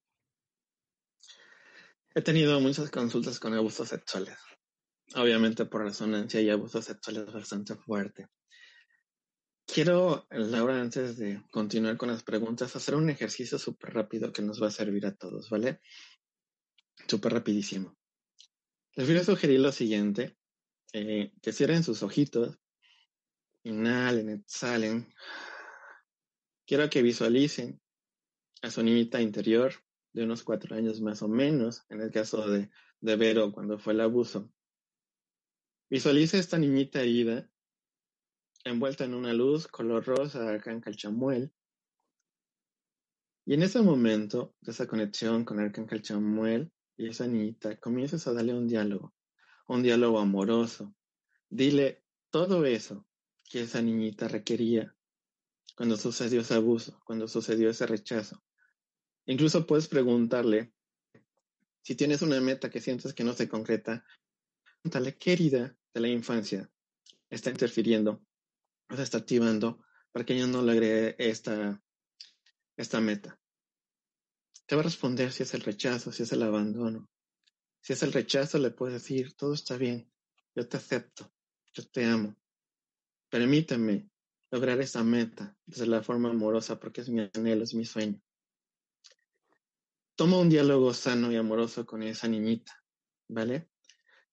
He 2.18 2.22
tenido 2.22 2.58
muchas 2.58 2.90
consultas 2.90 3.38
con 3.38 3.54
abusos 3.54 3.90
sexuales. 3.90 4.36
Obviamente 5.14 5.66
por 5.66 5.84
resonancia 5.84 6.40
y 6.40 6.50
abusos 6.50 6.84
sexuales 6.84 7.32
bastante 7.32 7.76
fuerte. 7.76 8.26
Quiero, 9.64 10.26
Laura, 10.30 10.80
antes 10.80 11.16
de 11.16 11.40
continuar 11.52 11.96
con 11.96 12.08
las 12.08 12.24
preguntas, 12.24 12.74
hacer 12.74 12.96
un 12.96 13.08
ejercicio 13.08 13.56
súper 13.56 13.94
rápido 13.94 14.32
que 14.32 14.42
nos 14.42 14.60
va 14.60 14.66
a 14.66 14.72
servir 14.72 15.06
a 15.06 15.14
todos, 15.14 15.48
¿vale? 15.48 15.80
Súper 17.06 17.34
rapidísimo. 17.34 17.96
Les 18.96 19.06
voy 19.06 19.18
a 19.18 19.22
sugerir 19.22 19.60
lo 19.60 19.70
siguiente, 19.70 20.36
eh, 20.94 21.32
que 21.40 21.52
cierren 21.52 21.84
sus 21.84 22.02
ojitos, 22.02 22.58
inhalen, 23.62 24.30
exhalen. 24.30 25.14
Quiero 26.66 26.90
que 26.90 27.00
visualicen 27.00 27.80
a 28.62 28.72
su 28.72 28.82
niñita 28.82 29.20
interior 29.20 29.72
de 30.18 30.24
unos 30.24 30.42
cuatro 30.42 30.74
años 30.74 31.00
más 31.00 31.22
o 31.22 31.28
menos, 31.28 31.84
en 31.88 32.00
el 32.00 32.10
caso 32.10 32.48
de, 32.48 32.70
de 33.00 33.16
Vero 33.16 33.52
cuando 33.52 33.78
fue 33.78 33.92
el 33.92 34.00
abuso. 34.00 34.50
Visualice 35.88 36.38
esta 36.38 36.58
niñita 36.58 37.00
herida 37.00 37.48
envuelta 38.64 39.04
en 39.04 39.14
una 39.14 39.32
luz 39.32 39.68
color 39.68 40.04
rosa 40.04 40.48
Arcángel 40.48 40.96
Chamuel. 40.96 41.52
Y 43.46 43.54
en 43.54 43.62
ese 43.62 43.80
momento 43.80 44.56
de 44.60 44.72
esa 44.72 44.86
conexión 44.86 45.44
con 45.44 45.60
Arcángel 45.60 46.02
Chamuel 46.02 46.72
y 46.96 47.08
esa 47.08 47.26
niñita, 47.26 47.78
comienzas 47.78 48.26
a 48.26 48.32
darle 48.32 48.54
un 48.54 48.66
diálogo, 48.66 49.14
un 49.68 49.84
diálogo 49.84 50.18
amoroso. 50.18 50.94
Dile 51.48 52.04
todo 52.30 52.66
eso 52.66 53.06
que 53.48 53.62
esa 53.62 53.80
niñita 53.80 54.26
requería 54.26 54.94
cuando 55.76 55.96
sucedió 55.96 56.40
ese 56.40 56.54
abuso, 56.54 57.00
cuando 57.04 57.28
sucedió 57.28 57.70
ese 57.70 57.86
rechazo. 57.86 58.42
Incluso 59.28 59.66
puedes 59.66 59.88
preguntarle, 59.88 60.72
si 61.82 61.94
tienes 61.94 62.22
una 62.22 62.40
meta 62.40 62.70
que 62.70 62.80
sientes 62.80 63.14
que 63.14 63.24
no 63.24 63.32
se 63.34 63.48
concreta, 63.48 64.04
pregúntale 64.64 65.16
qué 65.16 65.34
herida 65.34 65.76
de 65.94 66.00
la 66.00 66.08
infancia 66.08 66.70
está 67.30 67.50
interfiriendo 67.50 68.22
se 68.96 69.02
está 69.02 69.18
activando 69.18 69.84
para 70.12 70.24
que 70.24 70.34
ella 70.34 70.46
no 70.46 70.62
logre 70.62 71.14
esta, 71.18 71.82
esta 72.76 73.00
meta. 73.00 73.38
Te 74.66 74.74
va 74.74 74.80
a 74.80 74.84
responder 74.84 75.32
si 75.32 75.42
es 75.42 75.54
el 75.54 75.60
rechazo, 75.60 76.12
si 76.12 76.22
es 76.22 76.32
el 76.32 76.42
abandono. 76.42 77.08
Si 77.80 77.92
es 77.92 78.02
el 78.02 78.12
rechazo, 78.12 78.58
le 78.58 78.70
puedes 78.70 78.94
decir, 78.94 79.34
todo 79.34 79.54
está 79.54 79.76
bien, 79.76 80.10
yo 80.54 80.66
te 80.66 80.76
acepto, 80.76 81.32
yo 81.72 81.86
te 81.86 82.04
amo. 82.04 82.36
Permíteme 83.30 84.10
lograr 84.50 84.80
esa 84.80 85.04
meta 85.04 85.56
desde 85.66 85.86
la 85.86 86.02
forma 86.02 86.30
amorosa 86.30 86.80
porque 86.80 87.02
es 87.02 87.08
mi 87.08 87.28
anhelo, 87.34 87.64
es 87.64 87.74
mi 87.74 87.84
sueño. 87.84 88.20
Toma 90.18 90.36
un 90.36 90.48
diálogo 90.48 90.92
sano 90.94 91.30
y 91.30 91.36
amoroso 91.36 91.86
con 91.86 92.02
esa 92.02 92.26
niñita, 92.26 92.82
¿vale? 93.28 93.70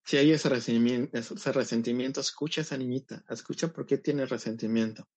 Si 0.03 0.17
hay 0.17 0.31
ese 0.31 0.49
resentimiento, 0.49 1.15
ese 1.15 1.51
resentimiento, 1.51 2.21
escucha 2.21 2.61
a 2.61 2.63
esa 2.63 2.75
niñita, 2.75 3.23
escucha 3.29 3.71
por 3.71 3.85
qué 3.85 3.99
tiene 3.99 4.25
resentimiento. 4.25 5.07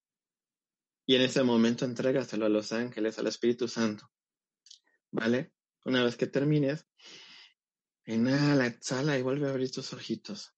Y 1.07 1.15
en 1.15 1.23
ese 1.23 1.43
momento 1.43 1.87
entrégaselo 1.87 2.45
a 2.45 2.51
los 2.51 2.71
ángeles, 2.73 3.19
al 3.19 3.29
Espíritu 3.29 3.67
Santo. 3.67 4.11
¿Vale? 5.11 5.55
Una 5.87 6.05
vez 6.05 6.19
que 6.19 6.27
termines, 6.27 6.87
inhala, 8.05 8.67
exhala 8.67 9.19
y 9.19 9.23
vuelve 9.23 9.47
a 9.47 9.51
abrir 9.53 9.71
tus 9.71 9.95
ojitos. 9.95 10.55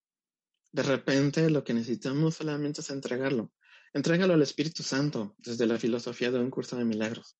De 0.73 0.83
repente 0.83 1.49
lo 1.51 1.63
que 1.63 1.73
necesitamos 1.73 2.35
solamente 2.35 2.81
es 2.81 2.91
entregarlo. 2.91 3.53
Entrégalo 3.93 4.35
al 4.35 4.43
Espíritu 4.43 4.83
Santo 4.83 5.37
desde 5.39 5.67
la 5.67 5.79
filosofía 5.79 6.33
de 6.33 6.41
un 6.41 6.51
curso 6.51 6.77
de 6.77 6.85
milagros. 6.85 7.40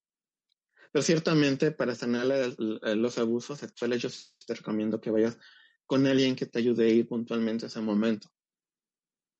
Pero 0.93 1.03
ciertamente 1.03 1.71
para 1.71 1.95
sanar 1.95 2.27
los 2.57 3.19
abusos 3.19 3.59
sexuales 3.59 4.03
yo 4.03 4.09
te 4.47 4.55
recomiendo 4.55 5.01
que 5.01 5.11
vayas 5.11 5.39
con 5.87 6.07
alguien 6.07 6.37
que 6.37 6.47
te 6.47 6.59
ayude 6.59 6.85
a 6.85 6.89
ir 6.89 7.09
puntualmente 7.09 7.67
a 7.67 7.69
ese 7.69 7.81
momento, 7.81 8.33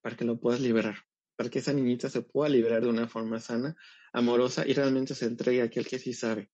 para 0.03 0.17
que 0.17 0.25
lo 0.25 0.39
puedas 0.39 0.61
liberar, 0.61 0.97
para 1.37 1.51
que 1.51 1.61
esa 1.61 1.73
niñita 1.73 2.09
se 2.11 2.23
pueda 2.23 2.49
liberar 2.49 2.83
de 2.83 2.89
una 2.89 3.09
forma 3.09 3.41
sana, 3.41 3.77
amorosa 4.13 4.67
y 4.67 4.75
realmente 4.75 5.15
se 5.15 5.27
entregue 5.27 5.63
a 5.63 5.65
aquel 5.67 5.87
que 5.87 5.99
sí 5.99 6.13
sabe. 6.13 6.51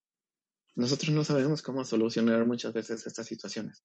Nosotros 0.75 1.11
no 1.11 1.25
sabemos 1.25 1.63
cómo 1.63 1.85
solucionar 1.85 2.47
muchas 2.47 2.75
veces 2.75 3.07
estas 3.07 3.27
situaciones, 3.27 3.85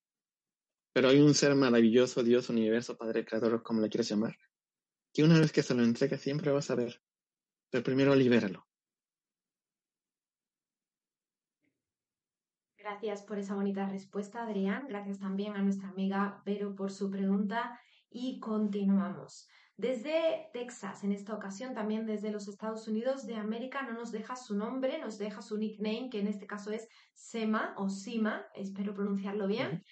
pero 0.94 1.08
hay 1.10 1.20
un 1.22 1.34
ser 1.34 1.56
maravilloso, 1.56 2.24
Dios, 2.24 2.50
universo, 2.50 2.98
Padre, 2.98 3.24
Creador, 3.26 3.64
como 3.64 3.82
le 3.82 3.90
quieras 3.90 4.10
llamar, 4.10 4.38
que 5.14 5.24
una 5.24 5.40
vez 5.40 5.52
que 5.52 5.64
se 5.64 5.74
lo 5.74 5.84
entrega 5.84 6.18
siempre 6.18 6.52
va 6.52 6.60
a 6.60 6.64
saber, 6.64 7.02
pero 7.70 7.84
primero 7.84 8.14
libéralo. 8.16 8.68
Gracias 12.82 13.22
por 13.22 13.38
esa 13.38 13.54
bonita 13.54 13.86
respuesta, 13.86 14.42
Adrián. 14.42 14.88
Gracias 14.88 15.20
también 15.20 15.56
a 15.56 15.62
nuestra 15.62 15.90
amiga 15.90 16.42
Vero 16.46 16.76
por 16.76 16.92
su 16.92 17.12
pregunta. 17.12 17.80
Y 18.10 18.40
continuamos. 18.40 19.48
Desde 19.78 20.50
Texas, 20.52 21.04
en 21.04 21.12
esta 21.12 21.36
ocasión 21.36 21.76
también 21.76 22.08
desde 22.08 22.32
los 22.32 22.48
Estados 22.48 22.88
Unidos 22.88 23.26
de 23.28 23.36
América, 23.36 23.84
no 23.84 23.94
nos 23.94 24.12
deja 24.12 24.36
su 24.36 24.56
nombre, 24.56 25.00
nos 25.00 25.20
deja 25.20 25.42
su 25.42 25.58
nickname, 25.58 26.10
que 26.10 26.20
en 26.20 26.28
este 26.28 26.48
caso 26.48 26.72
es 26.72 26.88
Sema 27.14 27.76
o 27.78 27.88
Sima, 27.88 28.46
espero 28.56 28.94
pronunciarlo 28.94 29.48
bien. 29.48 29.84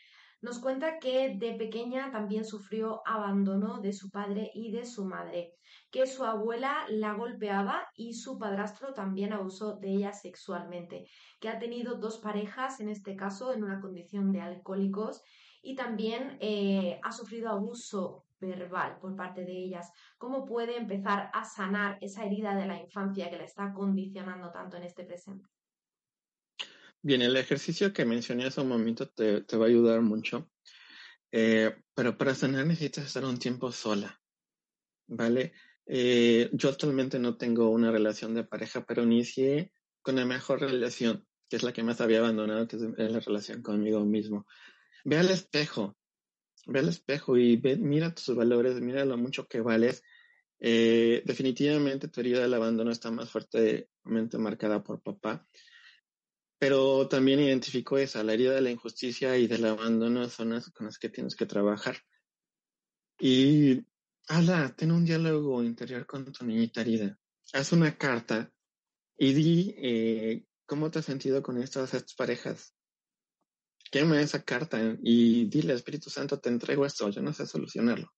Nos 0.41 0.60
cuenta 0.60 0.99
que 0.99 1.36
de 1.36 1.56
pequeña 1.56 2.12
también 2.12 2.45
sufrió 2.45 3.02
abandono 3.06 3.82
de 3.82 3.91
su 3.91 4.10
padre 4.10 4.49
y 4.54 4.71
de 4.71 4.86
su 4.86 5.04
madre, 5.04 5.54
que 5.91 6.08
su 6.08 6.23
abuela 6.23 6.86
la 6.88 7.13
golpeaba 7.13 7.89
y 7.93 8.13
su 8.13 8.38
padrastro 8.38 8.93
también 8.93 9.34
abusó 9.34 9.75
de 9.75 9.89
ella 9.89 10.13
sexualmente, 10.13 11.10
que 11.41 11.49
ha 11.49 11.60
tenido 11.60 11.95
dos 11.95 12.19
parejas, 12.19 12.79
en 12.79 12.87
este 12.87 13.17
caso 13.17 13.52
en 13.52 13.65
una 13.65 13.81
condición 13.81 14.31
de 14.31 14.40
alcohólicos, 14.40 15.21
y 15.62 15.75
también 15.75 16.37
eh, 16.40 17.02
ha 17.04 17.12
sufrido 17.12 17.50
abuso 17.50 18.23
verbal 18.40 18.98
por 19.02 19.17
parte 19.17 19.44
de 19.44 19.52
ellas. 19.52 19.92
¿Cómo 20.17 20.46
puede 20.46 20.77
empezar 20.77 21.29
a 21.33 21.44
sanar 21.44 21.98
esa 22.00 22.23
herida 22.23 22.56
de 22.56 22.65
la 22.65 22.79
infancia 22.79 23.29
que 23.29 23.37
la 23.37 23.44
está 23.44 23.73
condicionando 23.73 24.52
tanto 24.52 24.77
en 24.77 24.83
este 24.83 25.04
presente? 25.04 25.50
Bien, 27.02 27.21
el 27.21 27.37
ejercicio 27.37 27.93
que 27.93 28.04
mencioné 28.04 28.45
hace 28.45 28.60
un 28.60 28.67
momento 28.67 29.08
te, 29.08 29.41
va 29.56 29.65
a 29.65 29.69
ayudar 29.69 30.02
mucho, 30.02 30.52
eh, 31.31 31.73
pero 31.95 32.17
para 32.17 32.35
sanar 32.35 32.65
necesitas 32.65 33.06
estar 33.06 33.23
un 33.23 33.39
tiempo 33.39 33.71
sola, 33.71 34.19
¿vale? 35.08 35.54
Eh, 35.85 36.50
yo 36.52 36.67
actualmente 36.67 37.17
no 37.17 37.37
tengo 37.37 37.69
una 37.69 37.89
relación 37.89 38.33
de 38.33 38.43
pareja, 38.43 38.83
pero 38.85 39.04
inicié 39.04 39.71
con 40.02 40.17
la 40.17 40.25
mejor 40.25 40.60
relación, 40.60 41.25
que 41.47 41.56
es 41.56 41.63
la 41.63 41.71
que 41.71 41.83
más 41.83 42.02
había 42.02 42.19
abandonado, 42.19 42.67
que 42.67 42.75
es 42.75 42.81
la 42.81 43.21
relación 43.21 43.62
conmigo 43.62 44.04
mismo. 44.04 44.45
Ve 45.06 45.19
al 45.19 45.29
espejo, 45.29 45.97
ve 46.67 46.79
al 46.79 46.89
espejo 46.89 47.37
y 47.37 47.56
ve, 47.56 47.77
mira 47.77 48.13
tus 48.13 48.35
valores, 48.35 48.81
mira 48.81 49.06
lo 49.06 49.15
mucho 49.15 49.47
que 49.47 49.62
vales. 49.62 50.04
Eh, 50.60 51.23
definitivamente 51.25 52.10
tu 52.10 52.19
herida 52.19 52.41
del 52.41 52.54
abandono 52.54 52.91
está 52.91 53.10
más 53.10 53.31
fuertemente 53.31 54.37
marcada 54.37 54.83
por 54.83 55.02
papá 55.02 55.47
pero 56.60 57.07
también 57.07 57.39
identificó 57.39 57.97
esa, 57.97 58.21
la 58.21 58.33
herida 58.33 58.53
de 58.53 58.62
la 58.62 58.69
injusticia 58.69 59.37
y 59.37 59.47
del 59.47 59.65
abandono 59.65 60.27
son 60.29 60.49
las 60.49 60.69
con 60.71 60.87
las 60.87 60.99
que 60.99 61.10
tienes 61.10 61.35
que 61.35 61.45
trabajar. 61.45 61.97
Y 63.17 63.85
habla, 64.27 64.75
ten 64.75 64.91
un 64.91 65.05
diálogo 65.05 65.63
interior 65.63 66.05
con 66.05 66.31
tu 66.31 66.45
niñita 66.45 66.81
herida. 66.81 67.17
Haz 67.53 67.71
una 67.71 67.97
carta 67.97 68.51
y 69.17 69.33
di 69.33 69.75
eh, 69.77 70.45
cómo 70.65 70.91
te 70.91 70.99
has 70.99 71.05
sentido 71.05 71.41
con 71.41 71.57
estas, 71.62 71.93
estas 71.93 72.13
parejas. 72.13 72.75
Quema 73.89 74.21
esa 74.21 74.43
carta 74.43 74.97
y 75.01 75.45
dile, 75.45 75.73
Espíritu 75.73 76.10
Santo, 76.10 76.39
te 76.39 76.49
entrego 76.49 76.85
esto, 76.85 77.10
yo 77.10 77.21
no 77.21 77.33
sé 77.33 77.47
solucionarlo. 77.47 78.13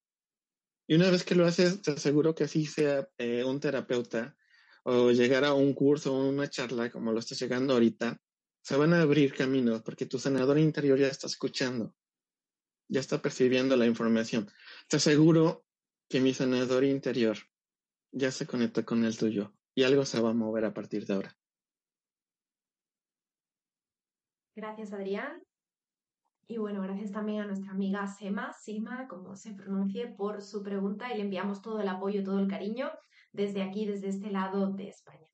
Y 0.87 0.95
una 0.95 1.09
vez 1.11 1.23
que 1.23 1.35
lo 1.35 1.45
haces, 1.45 1.81
te 1.81 1.91
aseguro 1.91 2.33
que 2.33 2.45
así 2.45 2.65
sea 2.65 3.07
eh, 3.19 3.43
un 3.43 3.59
terapeuta 3.59 4.35
o 4.83 5.11
llegar 5.11 5.45
a 5.45 5.53
un 5.53 5.73
curso 5.73 6.13
o 6.13 6.27
una 6.27 6.49
charla 6.49 6.89
como 6.91 7.11
lo 7.11 7.19
estás 7.19 7.39
llegando 7.39 7.73
ahorita, 7.73 8.19
se 8.61 8.77
van 8.77 8.93
a 8.93 9.01
abrir 9.01 9.33
caminos 9.33 9.81
porque 9.81 10.05
tu 10.05 10.19
sanador 10.19 10.57
interior 10.59 10.97
ya 10.99 11.07
está 11.07 11.27
escuchando, 11.27 11.95
ya 12.87 12.99
está 12.99 13.21
percibiendo 13.21 13.75
la 13.75 13.85
información. 13.85 14.49
Te 14.87 14.97
aseguro 14.97 15.65
que 16.07 16.19
mi 16.19 16.33
sanador 16.33 16.83
interior 16.83 17.37
ya 18.11 18.31
se 18.31 18.45
conecta 18.45 18.83
con 18.83 19.03
el 19.05 19.17
tuyo 19.17 19.53
y 19.73 19.83
algo 19.83 20.05
se 20.05 20.19
va 20.19 20.31
a 20.31 20.33
mover 20.33 20.65
a 20.65 20.73
partir 20.73 21.05
de 21.05 21.13
ahora. 21.13 21.37
Gracias, 24.55 24.91
Adrián. 24.93 25.41
Y 26.47 26.57
bueno, 26.57 26.81
gracias 26.81 27.13
también 27.13 27.41
a 27.41 27.45
nuestra 27.45 27.71
amiga 27.71 28.05
Sema, 28.07 28.51
Sima, 28.51 29.07
como 29.07 29.37
se 29.37 29.53
pronuncie, 29.53 30.07
por 30.07 30.41
su 30.41 30.61
pregunta 30.61 31.11
y 31.13 31.15
le 31.15 31.23
enviamos 31.23 31.61
todo 31.61 31.79
el 31.79 31.87
apoyo, 31.87 32.25
todo 32.25 32.39
el 32.39 32.49
cariño 32.49 32.91
desde 33.31 33.63
aquí, 33.63 33.85
desde 33.85 34.09
este 34.09 34.29
lado 34.29 34.73
de 34.73 34.89
España. 34.89 35.25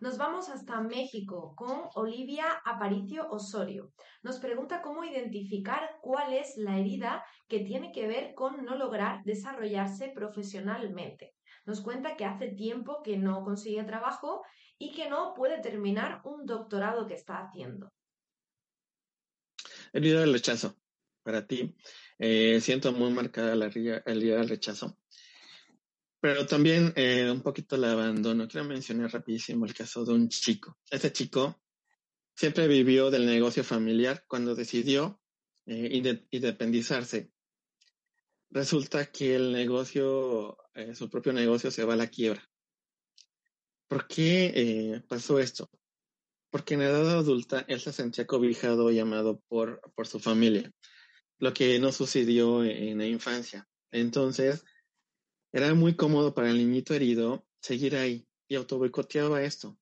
Nos 0.00 0.16
vamos 0.16 0.48
hasta 0.48 0.80
México 0.80 1.54
con 1.56 1.88
Olivia 1.96 2.44
Aparicio 2.64 3.28
Osorio. 3.30 3.92
Nos 4.22 4.38
pregunta 4.38 4.80
cómo 4.80 5.02
identificar 5.02 5.98
cuál 6.00 6.32
es 6.32 6.56
la 6.56 6.78
herida 6.78 7.24
que 7.48 7.60
tiene 7.60 7.90
que 7.90 8.06
ver 8.06 8.32
con 8.34 8.64
no 8.64 8.76
lograr 8.76 9.24
desarrollarse 9.24 10.12
profesionalmente. 10.14 11.34
Nos 11.66 11.80
cuenta 11.80 12.16
que 12.16 12.24
hace 12.24 12.46
tiempo 12.48 13.02
que 13.02 13.16
no 13.16 13.42
consigue 13.42 13.82
trabajo 13.82 14.44
y 14.78 14.92
que 14.92 15.10
no 15.10 15.34
puede 15.34 15.60
terminar 15.60 16.20
un 16.22 16.46
doctorado 16.46 17.08
que 17.08 17.14
está 17.14 17.38
haciendo. 17.38 17.92
Herida 19.92 20.20
del 20.20 20.32
rechazo. 20.32 20.76
Para 21.24 21.44
ti, 21.44 21.74
eh, 22.20 22.60
siento 22.60 22.92
muy 22.92 23.10
marcada 23.10 23.56
la 23.56 23.66
herida 23.66 24.00
del 24.04 24.48
rechazo. 24.48 24.96
Pero 26.20 26.46
también 26.46 26.92
eh, 26.96 27.30
un 27.30 27.42
poquito 27.42 27.76
el 27.76 27.84
abandono. 27.84 28.48
Quiero 28.48 28.66
mencionar 28.66 29.12
rapidísimo 29.12 29.66
el 29.66 29.74
caso 29.74 30.04
de 30.04 30.14
un 30.14 30.28
chico. 30.28 30.76
Ese 30.90 31.12
chico 31.12 31.62
siempre 32.34 32.66
vivió 32.66 33.10
del 33.10 33.26
negocio 33.26 33.62
familiar 33.62 34.24
cuando 34.26 34.54
decidió 34.54 35.20
eh, 35.66 36.24
independizarse. 36.30 37.30
Resulta 38.50 39.12
que 39.12 39.36
el 39.36 39.52
negocio, 39.52 40.56
eh, 40.74 40.94
su 40.94 41.08
propio 41.08 41.32
negocio 41.32 41.70
se 41.70 41.84
va 41.84 41.94
a 41.94 41.98
la 41.98 42.08
quiebra. 42.08 42.42
¿Por 43.86 44.06
qué 44.06 45.02
pasó 45.08 45.38
esto? 45.38 45.70
Porque 46.50 46.74
en 46.74 46.82
edad 46.82 47.08
adulta 47.10 47.64
él 47.68 47.80
se 47.80 47.92
sentía 47.92 48.26
cobijado 48.26 48.90
y 48.90 48.98
amado 48.98 49.40
por, 49.48 49.80
por 49.94 50.06
su 50.06 50.18
familia, 50.18 50.70
lo 51.38 51.54
que 51.54 51.78
no 51.78 51.90
sucedió 51.92 52.64
en 52.64 52.98
la 52.98 53.06
infancia. 53.06 53.66
Entonces, 53.90 54.64
era 55.52 55.74
muy 55.74 55.94
cómodo 55.96 56.34
para 56.34 56.50
el 56.50 56.58
niñito 56.58 56.94
herido 56.94 57.46
seguir 57.60 57.96
ahí 57.96 58.26
y 58.48 58.54
autoboicoteaba 58.54 59.42
esto. 59.42 59.78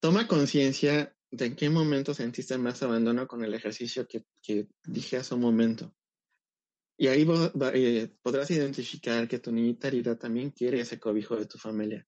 Toma 0.00 0.26
conciencia 0.26 1.14
de 1.30 1.46
en 1.46 1.56
qué 1.56 1.70
momento 1.70 2.14
sentiste 2.14 2.58
más 2.58 2.82
abandono 2.82 3.26
con 3.26 3.44
el 3.44 3.54
ejercicio 3.54 4.06
que, 4.06 4.24
dije 4.84 5.16
hace 5.16 5.34
un 5.34 5.40
momento. 5.40 5.94
Y 6.96 7.06
ahí 7.06 7.26
eh, 7.74 8.12
podrás 8.22 8.50
identificar 8.50 9.26
que 9.26 9.38
tu 9.38 9.52
niñita 9.52 9.88
herida 9.88 10.18
también 10.18 10.50
quiere 10.50 10.80
ese 10.80 10.98
cobijo 10.98 11.36
de 11.36 11.46
tu 11.46 11.56
familia. 11.56 12.06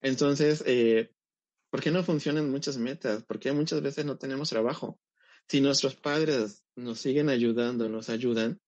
Entonces, 0.00 0.62
eh, 0.66 1.12
¿por 1.70 1.82
qué 1.82 1.90
no 1.90 2.02
funcionan 2.02 2.50
muchas 2.50 2.76
metas? 2.76 3.24
Porque 3.24 3.52
muchas 3.52 3.80
veces 3.80 4.04
no 4.04 4.18
tenemos 4.18 4.50
trabajo. 4.50 5.00
Si 5.48 5.60
nuestros 5.62 5.96
padres 5.96 6.62
nos 6.76 7.00
siguen 7.00 7.30
ayudando, 7.30 7.88
nos 7.88 8.10
ayudan, 8.10 8.60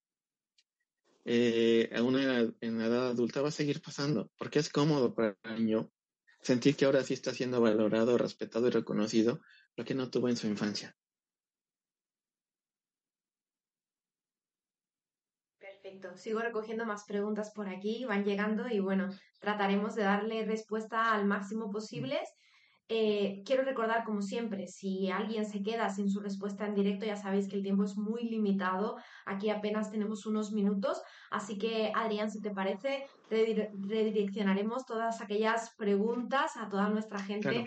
eh, 1.25 1.91
a 1.95 2.03
una 2.03 2.41
en 2.61 2.81
edad 2.81 3.09
adulta 3.09 3.43
va 3.43 3.49
a 3.49 3.53
seguir 3.53 3.81
pasando, 3.83 4.31
porque 4.39 4.59
es 4.59 4.71
cómodo 4.71 5.15
para 5.15 5.37
el 5.45 5.67
niño 5.67 5.91
sentir 6.43 6.77
que 6.77 6.87
ahora 6.87 7.03
sí 7.03 7.15
está 7.15 7.33
siendo 7.33 7.61
valorado, 7.61 8.17
respetado 8.17 8.67
y 8.69 8.71
reconocido 8.71 9.41
lo 9.77 9.85
que 9.85 9.95
no 9.95 10.11
tuvo 10.11 10.29
en 10.29 10.37
su 10.37 10.47
infancia. 10.47 10.97
Perfecto. 15.59 16.17
Sigo 16.17 16.41
recogiendo 16.41 16.85
más 16.85 17.05
preguntas 17.05 17.53
por 17.55 17.69
aquí, 17.69 18.05
van 18.05 18.25
llegando 18.25 18.69
y 18.69 18.81
bueno, 18.81 19.09
trataremos 19.41 19.95
de 19.95 20.03
darle 20.03 20.45
respuesta 20.45 21.13
al 21.15 21.27
máximo 21.27 21.71
posible. 21.71 22.21
Eh, 22.93 23.45
quiero 23.47 23.63
recordar, 23.63 24.03
como 24.03 24.21
siempre, 24.21 24.67
si 24.67 25.13
alguien 25.13 25.47
se 25.47 25.63
queda 25.63 25.89
sin 25.91 26.11
su 26.11 26.19
respuesta 26.19 26.67
en 26.67 26.75
directo, 26.75 27.07
ya 27.07 27.15
sabéis 27.15 27.47
que 27.47 27.55
el 27.55 27.63
tiempo 27.63 27.85
es 27.85 27.97
muy 27.97 28.25
limitado. 28.25 28.97
Aquí 29.27 29.49
apenas 29.49 29.93
tenemos 29.93 30.27
unos 30.27 30.51
minutos. 30.51 31.01
Así 31.31 31.57
que, 31.57 31.93
Adrián, 31.95 32.33
si 32.33 32.41
te 32.41 32.51
parece, 32.51 33.07
redireccionaremos 33.31 34.87
todas 34.87 35.21
aquellas 35.21 35.73
preguntas 35.77 36.57
a 36.57 36.69
toda 36.69 36.89
nuestra 36.89 37.21
gente 37.21 37.65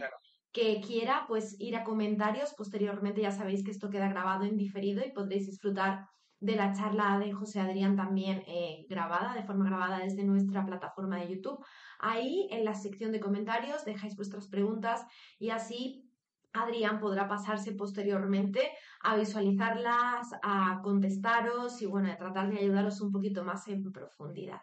que 0.51 0.81
quiera 0.81 1.23
pues 1.25 1.55
ir 1.57 1.77
a 1.77 1.85
comentarios. 1.85 2.53
Posteriormente 2.53 3.21
ya 3.21 3.31
sabéis 3.31 3.63
que 3.63 3.71
esto 3.71 3.89
queda 3.89 4.09
grabado 4.09 4.43
en 4.43 4.57
diferido 4.57 5.05
y 5.05 5.13
podréis 5.13 5.45
disfrutar 5.45 6.05
de 6.43 6.57
la 6.57 6.73
charla 6.73 7.19
de 7.19 7.31
José 7.31 7.61
Adrián 7.61 7.95
también 7.95 8.43
eh, 8.47 8.85
grabada, 8.89 9.33
de 9.33 9.43
forma 9.43 9.65
grabada 9.65 9.99
desde 9.99 10.25
nuestra 10.25 10.65
plataforma 10.65 11.17
de 11.17 11.29
YouTube. 11.29 11.63
Ahí 11.99 12.49
en 12.51 12.65
la 12.65 12.75
sección 12.75 13.13
de 13.13 13.21
comentarios 13.21 13.85
dejáis 13.85 14.17
vuestras 14.17 14.49
preguntas 14.49 15.05
y 15.39 15.51
así 15.51 16.09
Adrián 16.51 16.99
podrá 16.99 17.29
pasarse 17.29 17.71
posteriormente 17.71 18.71
a 19.01 19.15
visualizarlas, 19.15 20.31
a 20.43 20.81
contestaros 20.83 21.81
y 21.81 21.85
bueno, 21.85 22.11
a 22.11 22.17
tratar 22.17 22.49
de 22.49 22.59
ayudaros 22.59 22.99
un 22.99 23.11
poquito 23.11 23.45
más 23.45 23.67
en 23.69 23.91
profundidad. 23.91 24.61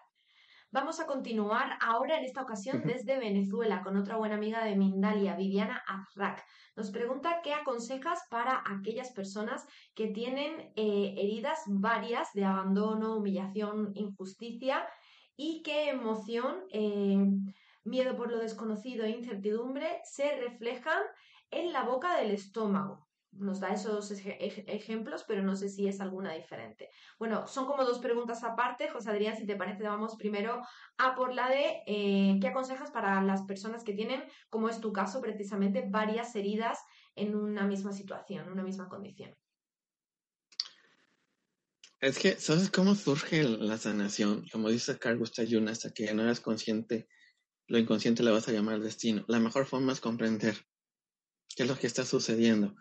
Vamos 0.73 1.01
a 1.01 1.07
continuar 1.07 1.79
ahora 1.81 2.17
en 2.17 2.25
esta 2.25 2.43
ocasión 2.43 2.83
desde 2.87 3.19
Venezuela 3.19 3.83
con 3.83 3.97
otra 3.97 4.17
buena 4.19 4.37
amiga 4.37 4.65
de 4.65 4.77
Mindalia, 4.77 5.35
Viviana 5.35 5.83
Azrak. 5.85 6.45
Nos 6.77 6.93
pregunta 6.93 7.41
qué 7.43 7.55
aconsejas 7.55 8.21
para 8.31 8.63
aquellas 8.65 9.11
personas 9.11 9.67
que 9.97 10.07
tienen 10.13 10.73
eh, 10.77 11.15
heridas 11.19 11.65
varias 11.67 12.33
de 12.35 12.45
abandono, 12.45 13.17
humillación, 13.17 13.91
injusticia 13.97 14.87
y 15.37 15.63
qué 15.65 15.91
emoción, 15.91 16.63
eh, 16.71 17.19
miedo 17.83 18.17
por 18.17 18.31
lo 18.31 18.39
desconocido 18.39 19.05
e 19.05 19.11
incertidumbre 19.11 20.01
se 20.05 20.37
reflejan 20.37 21.03
en 21.51 21.73
la 21.73 21.83
boca 21.83 22.17
del 22.17 22.31
estómago 22.31 23.10
nos 23.33 23.61
da 23.61 23.69
esos 23.69 24.11
ejemplos, 24.11 25.25
pero 25.27 25.43
no 25.43 25.57
sé 25.57 25.69
si 25.69 25.87
es 25.87 26.01
alguna 26.01 26.33
diferente. 26.33 26.91
Bueno, 27.19 27.47
son 27.47 27.67
como 27.67 27.85
dos 27.85 27.99
preguntas 27.99 28.43
aparte. 28.43 28.89
José 28.89 29.11
Adrián, 29.11 29.37
si 29.37 29.47
te 29.47 29.57
parece, 29.57 29.85
vamos 29.85 30.17
primero 30.17 30.63
a 30.99 31.15
por 31.15 31.35
la 31.35 31.49
de 31.49 31.83
eh, 31.87 32.39
qué 32.41 32.49
aconsejas 32.49 32.91
para 32.91 33.23
las 33.23 33.43
personas 33.43 33.85
que 33.85 33.95
tienen, 33.95 34.25
como 34.49 34.69
es 34.69 34.81
tu 34.81 34.93
caso, 34.93 35.21
precisamente 35.21 35.87
varias 35.89 36.35
heridas 36.35 36.79
en 37.15 37.35
una 37.35 37.65
misma 37.65 37.93
situación, 37.93 38.49
una 38.49 38.63
misma 38.63 38.89
condición. 38.89 39.35
Es 42.01 42.19
que, 42.19 42.37
¿sabes 42.41 42.71
cómo 42.71 42.95
surge 42.95 43.43
la 43.43 43.77
sanación? 43.77 44.47
Como 44.51 44.71
dice 44.71 44.99
Carl 44.99 45.19
Gustav 45.19 45.47
hasta 45.69 45.91
que 45.93 46.13
no 46.15 46.23
eres 46.23 46.41
consciente, 46.41 47.09
lo 47.67 47.79
inconsciente 47.79 48.23
le 48.23 48.31
vas 48.31 48.49
a 48.49 48.53
llamar 48.53 48.81
destino. 48.81 49.25
La 49.29 49.39
mejor 49.39 49.67
forma 49.67 49.93
es 49.93 50.01
comprender 50.01 50.57
qué 51.55 51.65
es 51.65 51.69
lo 51.69 51.79
que 51.79 51.87
está 51.87 52.07
sucediendo. 52.07 52.75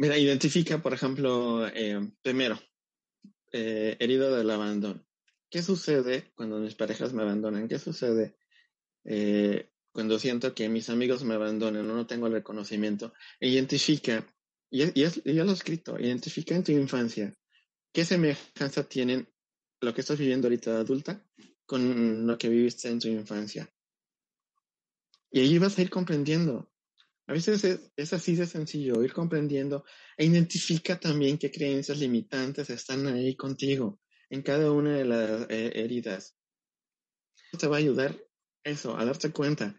Mira, 0.00 0.16
identifica, 0.16 0.78
por 0.78 0.94
ejemplo, 0.94 1.68
eh, 1.68 2.00
primero, 2.22 2.58
eh, 3.52 3.98
herido 4.00 4.34
del 4.34 4.48
abandono. 4.48 5.06
¿Qué 5.50 5.62
sucede 5.62 6.32
cuando 6.34 6.58
mis 6.58 6.74
parejas 6.74 7.12
me 7.12 7.20
abandonan? 7.20 7.68
¿Qué 7.68 7.78
sucede 7.78 8.34
eh, 9.04 9.68
cuando 9.92 10.18
siento 10.18 10.54
que 10.54 10.70
mis 10.70 10.88
amigos 10.88 11.22
me 11.22 11.34
abandonan 11.34 11.90
o 11.90 11.94
no 11.94 12.06
tengo 12.06 12.28
el 12.28 12.32
reconocimiento? 12.32 13.12
Identifica, 13.40 14.26
y, 14.70 14.84
y, 14.98 15.34
ya 15.34 15.44
lo 15.44 15.50
he 15.50 15.54
escrito, 15.54 16.00
identifica 16.00 16.54
en 16.54 16.64
tu 16.64 16.72
infancia 16.72 17.36
qué 17.92 18.06
semejanza 18.06 18.88
tienen 18.88 19.28
lo 19.82 19.92
que 19.92 20.00
estás 20.00 20.18
viviendo 20.18 20.46
ahorita 20.46 20.72
de 20.72 20.80
adulta 20.80 21.22
con 21.66 22.26
lo 22.26 22.38
que 22.38 22.48
viviste 22.48 22.88
en 22.88 23.00
tu 23.00 23.08
infancia. 23.08 23.70
Y 25.30 25.40
ahí 25.40 25.58
vas 25.58 25.76
a 25.76 25.82
ir 25.82 25.90
comprendiendo 25.90 26.69
a 27.30 27.32
veces 27.32 27.62
es, 27.96 28.12
así 28.12 28.34
de 28.34 28.44
sencillo, 28.44 29.04
ir 29.04 29.12
comprendiendo 29.12 29.84
e 30.16 30.24
identifica 30.24 30.98
también 30.98 31.38
qué 31.38 31.48
creencias 31.48 31.96
limitantes 31.98 32.70
están 32.70 33.06
ahí 33.06 33.36
contigo 33.36 34.00
en 34.30 34.42
cada 34.42 34.72
una 34.72 34.96
de 34.96 35.04
las 35.04 35.46
eh, 35.48 35.70
heridas. 35.76 36.36
Te 37.56 37.68
va 37.68 37.76
a 37.76 37.78
ayudar 37.78 38.20
eso, 38.64 38.96
a 38.96 39.04
darte 39.04 39.30
cuenta. 39.30 39.78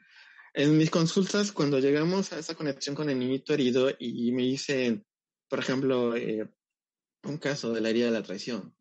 En 0.54 0.78
mis 0.78 0.90
consultas, 0.90 1.52
cuando 1.52 1.80
llegamos 1.80 2.32
a 2.32 2.40
esa 2.40 2.56
conexión 2.56 2.96
con 2.96 3.10
el 3.10 3.20
niñito 3.20 3.54
herido 3.54 3.90
y 4.00 4.32
me 4.32 4.44
dicen, 4.44 5.06
por 5.50 5.60
ejemplo, 5.60 6.16
eh, 6.16 6.50
un 7.24 7.38
caso 7.38 7.74
de 7.74 7.82
la 7.82 7.90
herida 7.90 8.06
de 8.06 8.12
la 8.12 8.24
traición. 8.24 8.74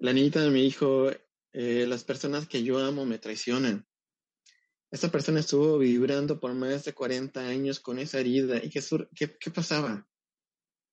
La 0.00 0.12
niñita 0.12 0.42
de 0.42 0.50
mi 0.50 0.66
hijo, 0.66 1.10
eh, 1.54 1.86
las 1.88 2.04
personas 2.04 2.46
que 2.46 2.62
yo 2.62 2.78
amo 2.78 3.06
me 3.06 3.18
traicionan. 3.18 3.86
Esta 4.92 5.10
persona 5.10 5.40
estuvo 5.40 5.78
vibrando 5.78 6.38
por 6.38 6.52
más 6.52 6.84
de 6.84 6.92
40 6.92 7.40
años 7.40 7.80
con 7.80 7.98
esa 7.98 8.20
herida. 8.20 8.62
¿Y 8.62 8.68
qué, 8.68 8.82
qué, 9.14 9.38
qué 9.38 9.50
pasaba? 9.50 10.06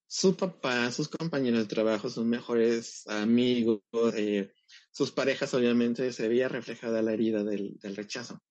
Su 0.08 0.38
papá, 0.38 0.90
sus 0.94 1.10
compañeros 1.10 1.60
de 1.60 1.66
trabajo, 1.68 2.10
sus 2.10 2.26
mejores 2.26 3.06
amigos, 3.08 3.82
eh, 4.16 4.54
sus 4.92 5.12
parejas, 5.12 5.54
obviamente, 5.54 6.14
se 6.14 6.30
veía 6.30 6.48
reflejada 6.48 7.02
la 7.02 7.12
herida 7.12 7.44
del, 7.44 7.78
del 7.78 7.98
rechazo. 7.98 8.42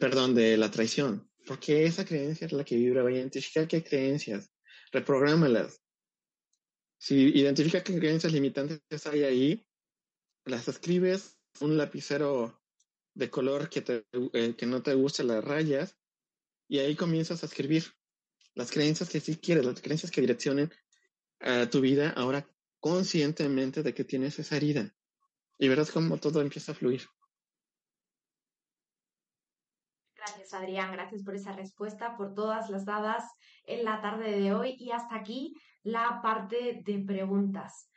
Perdón, 0.00 0.34
de 0.34 0.56
la 0.56 0.68
traición. 0.68 1.30
Porque 1.46 1.84
esa 1.84 2.04
creencia 2.04 2.46
es 2.46 2.52
la 2.52 2.64
que 2.64 2.74
vibra. 2.74 3.04
Va 3.04 3.10
a 3.10 3.12
identificar 3.12 3.68
qué 3.68 3.84
creencias. 3.84 4.50
Reprográmalas. 4.90 5.80
Si 6.98 7.14
identifica 7.14 7.84
qué 7.84 7.96
creencias 8.00 8.32
limitantes 8.32 8.80
hay 9.06 9.22
ahí, 9.22 9.66
las 10.44 10.66
escribes 10.66 11.38
un 11.60 11.76
lapicero 11.76 12.60
de 13.16 13.30
color 13.30 13.70
que, 13.70 13.80
te, 13.80 14.06
eh, 14.12 14.54
que 14.56 14.66
no 14.66 14.82
te 14.82 14.94
guste 14.94 15.24
las 15.24 15.42
rayas 15.42 15.96
y 16.68 16.78
ahí 16.78 16.94
comienzas 16.94 17.42
a 17.42 17.46
escribir 17.46 17.84
las 18.54 18.70
creencias 18.70 19.08
que 19.08 19.20
sí 19.20 19.36
quieres, 19.36 19.64
las 19.64 19.80
creencias 19.80 20.12
que 20.12 20.20
direccionen 20.20 20.70
a 21.40 21.68
tu 21.68 21.80
vida 21.80 22.10
ahora 22.10 22.46
conscientemente 22.78 23.82
de 23.82 23.94
que 23.94 24.04
tienes 24.04 24.38
esa 24.38 24.56
herida 24.56 24.94
y 25.58 25.68
verás 25.68 25.90
cómo 25.90 26.18
todo 26.18 26.42
empieza 26.42 26.72
a 26.72 26.74
fluir. 26.74 27.02
Gracias, 30.14 30.52
Adrián. 30.52 30.92
Gracias 30.92 31.22
por 31.22 31.34
esa 31.34 31.52
respuesta, 31.52 32.16
por 32.16 32.34
todas 32.34 32.68
las 32.68 32.84
dadas 32.84 33.24
en 33.64 33.84
la 33.84 34.02
tarde 34.02 34.38
de 34.38 34.52
hoy. 34.52 34.76
Y 34.78 34.90
hasta 34.90 35.14
aquí 35.14 35.54
la 35.82 36.20
parte 36.22 36.82
de 36.84 36.98
preguntas. 36.98 37.88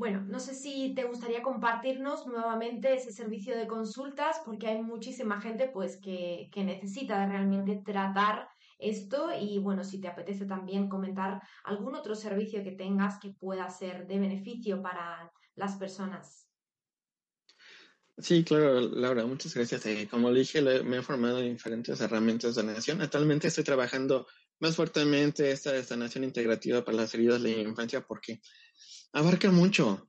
Bueno, 0.00 0.22
no 0.22 0.40
sé 0.40 0.54
si 0.54 0.94
te 0.94 1.04
gustaría 1.04 1.42
compartirnos 1.42 2.26
nuevamente 2.26 2.94
ese 2.94 3.12
servicio 3.12 3.54
de 3.54 3.66
consultas, 3.66 4.40
porque 4.46 4.66
hay 4.66 4.80
muchísima 4.80 5.42
gente 5.42 5.68
pues 5.68 5.98
que, 5.98 6.48
que 6.54 6.64
necesita 6.64 7.26
realmente 7.26 7.82
tratar 7.84 8.48
esto 8.78 9.28
y 9.38 9.58
bueno, 9.58 9.84
si 9.84 10.00
te 10.00 10.08
apetece 10.08 10.46
también 10.46 10.88
comentar 10.88 11.42
algún 11.64 11.94
otro 11.94 12.14
servicio 12.14 12.64
que 12.64 12.72
tengas 12.72 13.18
que 13.20 13.34
pueda 13.38 13.68
ser 13.68 14.06
de 14.06 14.18
beneficio 14.18 14.80
para 14.80 15.30
las 15.54 15.76
personas. 15.76 16.48
Sí, 18.16 18.42
claro, 18.42 18.80
Laura, 18.80 19.26
muchas 19.26 19.54
gracias. 19.54 19.84
Eh, 19.84 20.08
como 20.10 20.30
le 20.30 20.40
dije, 20.40 20.62
me 20.82 20.96
he 20.96 21.02
formado 21.02 21.40
en 21.40 21.52
diferentes 21.52 22.00
herramientas 22.00 22.54
de 22.54 22.62
sanación. 22.62 23.02
Actualmente 23.02 23.48
estoy 23.48 23.64
trabajando 23.64 24.26
más 24.60 24.76
fuertemente 24.76 25.50
esta 25.50 25.82
sanación 25.82 26.24
integrativa 26.24 26.84
para 26.84 26.98
las 26.98 27.14
heridas 27.14 27.42
de 27.42 27.56
la 27.56 27.68
infancia 27.68 28.02
porque 28.02 28.40
abarca 29.12 29.50
mucho. 29.50 30.08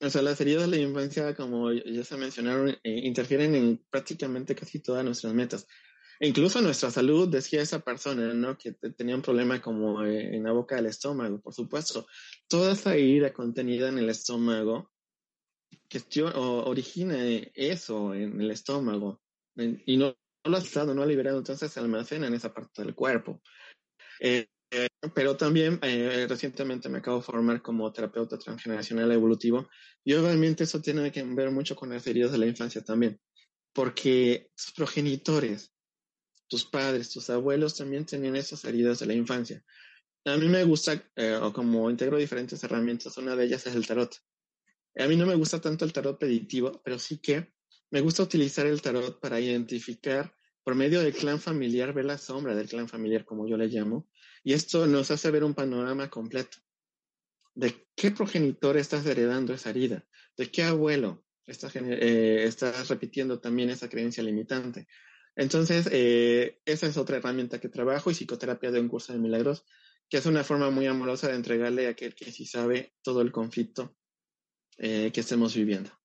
O 0.00 0.08
sea, 0.08 0.22
las 0.22 0.40
heridas 0.40 0.62
de 0.62 0.76
la 0.76 0.82
infancia, 0.82 1.34
como 1.34 1.72
ya 1.72 2.04
se 2.04 2.16
mencionaron, 2.16 2.70
eh, 2.70 2.78
interfieren 3.04 3.54
en 3.54 3.84
prácticamente 3.90 4.54
casi 4.54 4.80
todas 4.80 5.04
nuestras 5.04 5.34
metas. 5.34 5.66
E 6.18 6.28
incluso 6.28 6.60
nuestra 6.60 6.90
salud, 6.90 7.28
decía 7.28 7.62
esa 7.62 7.80
persona, 7.80 8.32
¿no? 8.34 8.56
Que 8.56 8.72
tenía 8.72 9.14
un 9.14 9.22
problema 9.22 9.60
como 9.60 10.04
eh, 10.04 10.36
en 10.36 10.44
la 10.44 10.52
boca 10.52 10.76
del 10.76 10.86
estómago, 10.86 11.40
por 11.40 11.54
supuesto. 11.54 12.06
Toda 12.48 12.72
esa 12.72 12.94
herida 12.94 13.32
contenida 13.32 13.88
en 13.88 13.98
el 13.98 14.08
estómago 14.08 14.90
o 16.34 16.64
origina 16.66 17.16
eso 17.54 18.14
en 18.14 18.40
el 18.40 18.50
estómago 18.50 19.20
y 19.56 19.96
no, 19.96 20.16
lo 20.44 20.56
ha 20.56 20.60
estado, 20.60 20.94
no 20.94 21.02
ha 21.02 21.06
liberado, 21.06 21.38
entonces 21.38 21.72
se 21.72 21.80
almacena 21.80 22.26
en 22.26 22.34
esa 22.34 22.52
parte 22.54 22.82
del 22.82 22.94
cuerpo. 22.94 23.42
Eh, 24.20 24.46
pero 25.14 25.36
también 25.36 25.78
eh, 25.82 26.26
recientemente 26.28 26.88
me 26.88 26.98
acabo 26.98 27.18
de 27.18 27.22
formar 27.22 27.62
como 27.62 27.90
terapeuta 27.92 28.38
transgeneracional 28.38 29.10
evolutivo 29.12 29.68
y 30.04 30.12
obviamente 30.12 30.64
eso 30.64 30.80
tiene 30.80 31.10
que 31.10 31.22
ver 31.22 31.50
mucho 31.50 31.74
con 31.74 31.90
las 31.90 32.06
heridas 32.06 32.32
de 32.32 32.38
la 32.38 32.46
infancia 32.46 32.82
también, 32.82 33.18
porque 33.72 34.50
tus 34.54 34.72
progenitores, 34.72 35.72
tus 36.48 36.66
padres, 36.66 37.10
tus 37.10 37.30
abuelos 37.30 37.76
también 37.76 38.04
tenían 38.04 38.36
esas 38.36 38.64
heridas 38.64 38.98
de 38.98 39.06
la 39.06 39.14
infancia. 39.14 39.64
A 40.26 40.36
mí 40.36 40.48
me 40.48 40.64
gusta, 40.64 41.02
eh, 41.16 41.38
o 41.40 41.52
como 41.52 41.88
integro 41.90 42.18
diferentes 42.18 42.62
herramientas, 42.62 43.16
una 43.16 43.34
de 43.34 43.44
ellas 43.46 43.66
es 43.66 43.74
el 43.74 43.86
tarot. 43.86 44.14
A 44.96 45.06
mí 45.06 45.16
no 45.16 45.24
me 45.24 45.34
gusta 45.34 45.60
tanto 45.60 45.86
el 45.86 45.94
tarot 45.94 46.18
predictivo, 46.18 46.82
pero 46.84 46.98
sí 46.98 47.18
que 47.18 47.54
me 47.90 48.02
gusta 48.02 48.22
utilizar 48.22 48.66
el 48.66 48.82
tarot 48.82 49.18
para 49.18 49.40
identificar 49.40 50.34
por 50.62 50.74
medio 50.74 51.00
del 51.00 51.14
clan 51.14 51.40
familiar, 51.40 51.94
ver 51.94 52.04
la 52.04 52.18
sombra 52.18 52.54
del 52.54 52.68
clan 52.68 52.86
familiar, 52.86 53.24
como 53.24 53.48
yo 53.48 53.56
le 53.56 53.68
llamo, 53.68 54.09
y 54.42 54.52
esto 54.54 54.86
nos 54.86 55.10
hace 55.10 55.30
ver 55.30 55.44
un 55.44 55.54
panorama 55.54 56.08
completo 56.08 56.58
de 57.54 57.86
qué 57.94 58.10
progenitor 58.10 58.76
estás 58.76 59.04
heredando 59.06 59.52
esa 59.52 59.70
herida, 59.70 60.06
de 60.36 60.50
qué 60.50 60.62
abuelo 60.62 61.24
estás, 61.46 61.72
eh, 61.76 62.50
repitiendo 62.88 63.40
también 63.40 63.70
esa 63.70 63.88
creencia 63.88 64.22
limitante. 64.22 64.86
Entonces, 65.36 65.88
eh, 65.92 66.60
esa 66.64 66.86
es 66.86 66.96
otra 66.96 67.18
herramienta 67.18 67.60
que 67.60 67.68
trabajo 67.68 68.10
y 68.10 68.14
psicoterapia 68.14 68.70
de 68.70 68.80
un 68.80 68.88
curso 68.88 69.12
de 69.12 69.18
milagros, 69.18 69.64
que 70.08 70.18
es 70.18 70.26
una 70.26 70.44
forma 70.44 70.70
muy 70.70 70.86
amorosa 70.86 71.28
de 71.28 71.36
entregarle 71.36 71.86
a 71.86 71.90
aquel 71.90 72.14
que 72.14 72.32
sí 72.32 72.46
sabe 72.46 72.94
todo 73.02 73.20
el 73.20 73.32
conflicto 73.32 73.96
eh, 74.78 75.10
que 75.12 75.20
estemos 75.20 75.54
viviendo. 75.54 75.99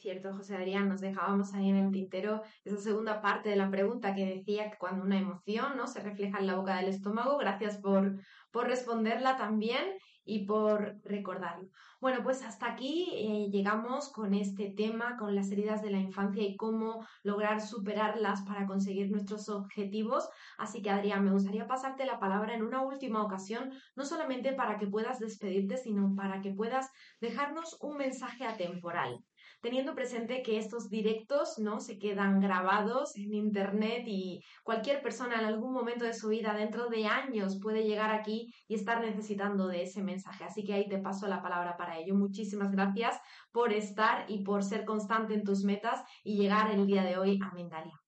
Cierto, 0.00 0.32
José 0.34 0.56
Adrián, 0.56 0.88
nos 0.88 1.02
dejábamos 1.02 1.52
ahí 1.52 1.68
en 1.68 1.76
el 1.76 1.92
tintero 1.92 2.42
esa 2.64 2.78
segunda 2.78 3.20
parte 3.20 3.50
de 3.50 3.56
la 3.56 3.70
pregunta 3.70 4.14
que 4.14 4.24
decía 4.24 4.70
que 4.70 4.78
cuando 4.78 5.04
una 5.04 5.18
emoción 5.18 5.76
¿no? 5.76 5.86
se 5.86 6.00
refleja 6.00 6.38
en 6.38 6.46
la 6.46 6.56
boca 6.56 6.76
del 6.76 6.88
estómago. 6.88 7.36
Gracias 7.36 7.76
por, 7.76 8.18
por 8.50 8.66
responderla 8.66 9.36
también 9.36 9.84
y 10.24 10.46
por 10.46 10.96
recordarlo. 11.04 11.68
Bueno, 12.00 12.22
pues 12.22 12.42
hasta 12.42 12.72
aquí 12.72 13.08
eh, 13.12 13.50
llegamos 13.50 14.10
con 14.10 14.32
este 14.32 14.70
tema, 14.70 15.18
con 15.18 15.34
las 15.34 15.50
heridas 15.52 15.82
de 15.82 15.90
la 15.90 15.98
infancia 15.98 16.42
y 16.42 16.56
cómo 16.56 17.06
lograr 17.22 17.60
superarlas 17.60 18.40
para 18.42 18.66
conseguir 18.66 19.10
nuestros 19.10 19.50
objetivos. 19.50 20.30
Así 20.56 20.80
que 20.80 20.88
Adrián, 20.88 21.24
me 21.26 21.32
gustaría 21.32 21.66
pasarte 21.66 22.06
la 22.06 22.18
palabra 22.18 22.54
en 22.54 22.62
una 22.62 22.80
última 22.80 23.22
ocasión, 23.22 23.70
no 23.96 24.06
solamente 24.06 24.54
para 24.54 24.78
que 24.78 24.86
puedas 24.86 25.18
despedirte, 25.18 25.76
sino 25.76 26.14
para 26.16 26.40
que 26.40 26.54
puedas 26.54 26.90
dejarnos 27.20 27.76
un 27.82 27.98
mensaje 27.98 28.46
atemporal 28.46 29.22
teniendo 29.60 29.94
presente 29.94 30.42
que 30.42 30.58
estos 30.58 30.88
directos 30.88 31.58
no 31.58 31.80
se 31.80 31.98
quedan 31.98 32.40
grabados 32.40 33.16
en 33.16 33.34
internet 33.34 34.04
y 34.06 34.42
cualquier 34.62 35.02
persona 35.02 35.38
en 35.38 35.46
algún 35.46 35.72
momento 35.72 36.04
de 36.04 36.14
su 36.14 36.28
vida 36.28 36.54
dentro 36.54 36.88
de 36.88 37.06
años 37.06 37.58
puede 37.60 37.84
llegar 37.84 38.10
aquí 38.10 38.52
y 38.68 38.74
estar 38.74 39.00
necesitando 39.00 39.68
de 39.68 39.82
ese 39.82 40.02
mensaje. 40.02 40.44
Así 40.44 40.64
que 40.64 40.74
ahí 40.74 40.88
te 40.88 40.98
paso 40.98 41.26
la 41.26 41.42
palabra 41.42 41.76
para 41.76 41.98
ello. 41.98 42.14
Muchísimas 42.14 42.72
gracias 42.72 43.18
por 43.52 43.72
estar 43.72 44.30
y 44.30 44.42
por 44.42 44.64
ser 44.64 44.84
constante 44.84 45.34
en 45.34 45.44
tus 45.44 45.64
metas 45.64 46.02
y 46.24 46.36
llegar 46.36 46.70
el 46.70 46.86
día 46.86 47.02
de 47.02 47.18
hoy 47.18 47.38
a 47.42 47.52
Mendalia. 47.52 48.00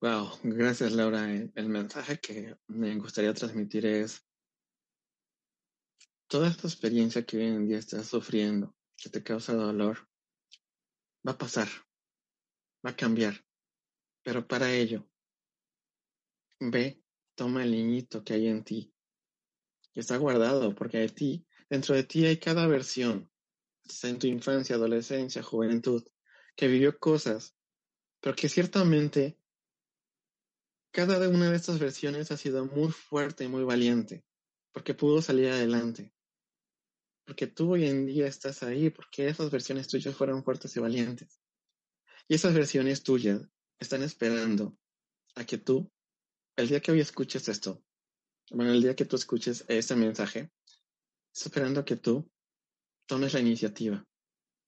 Wow, 0.00 0.30
gracias 0.42 0.92
Laura. 0.92 1.30
El 1.30 1.68
mensaje 1.68 2.18
que 2.18 2.56
me 2.68 2.96
gustaría 2.96 3.34
transmitir 3.34 3.84
es 3.84 4.26
toda 6.26 6.48
esta 6.48 6.68
experiencia 6.68 7.26
que 7.26 7.36
hoy 7.36 7.46
en 7.48 7.66
día 7.66 7.78
estás 7.78 8.06
sufriendo, 8.06 8.74
que 9.00 9.08
te 9.08 9.22
causa 9.22 9.54
dolor 9.54 10.06
va 11.26 11.32
a 11.32 11.38
pasar, 11.38 11.68
va 12.84 12.90
a 12.90 12.96
cambiar. 12.96 13.44
Pero 14.22 14.46
para 14.46 14.70
ello, 14.70 15.08
ve, 16.60 17.02
toma 17.34 17.64
el 17.64 17.70
niñito 17.70 18.22
que 18.22 18.34
hay 18.34 18.48
en 18.48 18.62
ti, 18.62 18.94
que 19.92 20.00
está 20.00 20.18
guardado, 20.18 20.74
porque 20.74 20.98
de 20.98 21.08
ti, 21.08 21.46
dentro 21.70 21.94
de 21.94 22.04
ti 22.04 22.26
hay 22.26 22.38
cada 22.38 22.66
versión, 22.66 23.30
en 24.02 24.18
tu 24.18 24.26
infancia, 24.26 24.76
adolescencia, 24.76 25.42
juventud, 25.42 26.06
que 26.54 26.68
vivió 26.68 26.98
cosas, 26.98 27.56
pero 28.20 28.36
que 28.36 28.50
ciertamente 28.50 29.38
cada 30.92 31.26
una 31.28 31.50
de 31.50 31.56
estas 31.56 31.78
versiones 31.78 32.30
ha 32.30 32.36
sido 32.36 32.66
muy 32.66 32.92
fuerte 32.92 33.44
y 33.44 33.48
muy 33.48 33.64
valiente, 33.64 34.24
porque 34.72 34.92
pudo 34.92 35.22
salir 35.22 35.48
adelante 35.48 36.12
porque 37.30 37.46
tú 37.46 37.74
hoy 37.74 37.86
en 37.86 38.06
día 38.06 38.26
estás 38.26 38.64
ahí, 38.64 38.90
porque 38.90 39.28
esas 39.28 39.52
versiones 39.52 39.86
tuyas 39.86 40.16
fueron 40.16 40.42
fuertes 40.42 40.74
y 40.74 40.80
valientes. 40.80 41.40
Y 42.26 42.34
esas 42.34 42.52
versiones 42.54 43.04
tuyas 43.04 43.48
están 43.78 44.02
esperando 44.02 44.76
a 45.36 45.44
que 45.44 45.56
tú, 45.56 45.92
el 46.56 46.66
día 46.66 46.80
que 46.80 46.90
hoy 46.90 46.98
escuches 46.98 47.48
esto, 47.48 47.84
bueno, 48.50 48.72
el 48.72 48.82
día 48.82 48.96
que 48.96 49.04
tú 49.04 49.14
escuches 49.14 49.64
este 49.68 49.94
mensaje, 49.94 50.50
esperando 51.32 51.78
a 51.78 51.84
que 51.84 51.94
tú 51.94 52.28
tomes 53.06 53.32
la 53.34 53.38
iniciativa, 53.38 54.04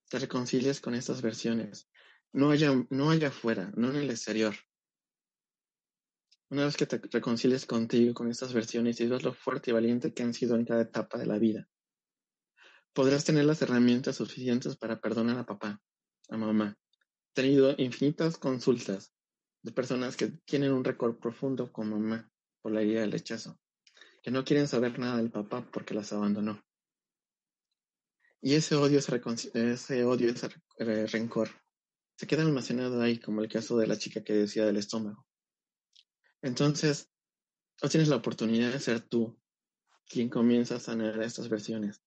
te 0.08 0.20
reconcilies 0.20 0.80
con 0.80 0.94
estas 0.94 1.20
versiones. 1.20 1.90
No 2.32 2.52
haya, 2.52 2.72
no 2.90 3.10
haya 3.10 3.26
afuera, 3.26 3.72
no 3.74 3.90
en 3.90 3.96
el 3.96 4.10
exterior. 4.10 4.54
Una 6.48 6.66
vez 6.66 6.76
que 6.76 6.86
te 6.86 6.98
reconcilies 7.10 7.66
contigo, 7.66 8.14
con 8.14 8.30
estas 8.30 8.52
versiones, 8.52 9.00
y 9.00 9.08
ves 9.08 9.24
lo 9.24 9.34
fuerte 9.34 9.72
y 9.72 9.74
valiente 9.74 10.14
que 10.14 10.22
han 10.22 10.32
sido 10.32 10.54
en 10.54 10.64
cada 10.64 10.82
etapa 10.82 11.18
de 11.18 11.26
la 11.26 11.40
vida, 11.40 11.68
podrás 12.92 13.24
tener 13.24 13.44
las 13.44 13.62
herramientas 13.62 14.16
suficientes 14.16 14.76
para 14.76 15.00
perdonar 15.00 15.38
a 15.38 15.46
papá, 15.46 15.80
a 16.28 16.36
mamá, 16.36 16.76
tenido 17.32 17.74
infinitas 17.78 18.36
consultas 18.36 19.12
de 19.62 19.72
personas 19.72 20.16
que 20.16 20.28
tienen 20.44 20.72
un 20.72 20.84
récord 20.84 21.18
profundo 21.18 21.72
con 21.72 21.88
mamá 21.88 22.30
por 22.60 22.72
la 22.72 22.82
idea 22.82 23.00
del 23.00 23.12
rechazo, 23.12 23.58
que 24.22 24.30
no 24.30 24.44
quieren 24.44 24.68
saber 24.68 24.98
nada 24.98 25.16
del 25.16 25.30
papá 25.30 25.68
porque 25.72 25.94
las 25.94 26.12
abandonó. 26.12 26.62
Y 28.40 28.54
ese 28.54 28.74
odio, 28.74 28.98
ese, 28.98 30.04
odio, 30.04 30.30
ese 30.30 31.06
rencor, 31.06 31.48
se 32.16 32.26
queda 32.26 32.42
almacenado 32.42 33.00
ahí, 33.00 33.18
como 33.20 33.40
el 33.40 33.48
caso 33.48 33.78
de 33.78 33.86
la 33.86 33.96
chica 33.96 34.24
que 34.24 34.32
decía 34.32 34.66
del 34.66 34.76
estómago. 34.76 35.24
Entonces, 36.42 37.08
hoy 37.80 37.88
tienes 37.88 38.08
la 38.08 38.16
oportunidad 38.16 38.72
de 38.72 38.80
ser 38.80 39.00
tú 39.00 39.38
quien 40.08 40.28
comienza 40.28 40.76
a 40.76 40.80
sanar 40.80 41.22
estas 41.22 41.48
versiones. 41.48 42.02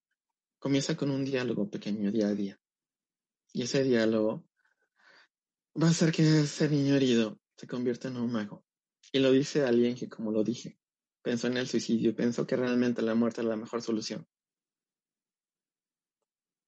Comienza 0.59 0.95
con 0.95 1.11
un 1.11 1.23
diálogo 1.25 1.69
pequeño 1.69 2.11
día 2.11 2.27
a 2.27 2.33
día. 2.33 2.59
Y 3.53 3.63
ese 3.63 3.83
diálogo 3.83 4.47
va 5.81 5.87
a 5.87 5.91
hacer 5.91 6.11
que 6.11 6.41
ese 6.41 6.69
niño 6.69 6.95
herido 6.95 7.39
se 7.57 7.67
convierta 7.67 8.07
en 8.07 8.17
un 8.17 8.31
mago. 8.31 8.65
Y 9.11 9.19
lo 9.19 9.31
dice 9.31 9.63
alguien 9.63 9.95
que, 9.95 10.09
como 10.09 10.31
lo 10.31 10.43
dije, 10.43 10.77
pensó 11.21 11.47
en 11.47 11.57
el 11.57 11.67
suicidio, 11.67 12.15
pensó 12.15 12.45
que 12.45 12.55
realmente 12.55 13.01
la 13.01 13.15
muerte 13.15 13.41
era 13.41 13.51
la 13.51 13.55
mejor 13.55 13.81
solución. 13.81 14.27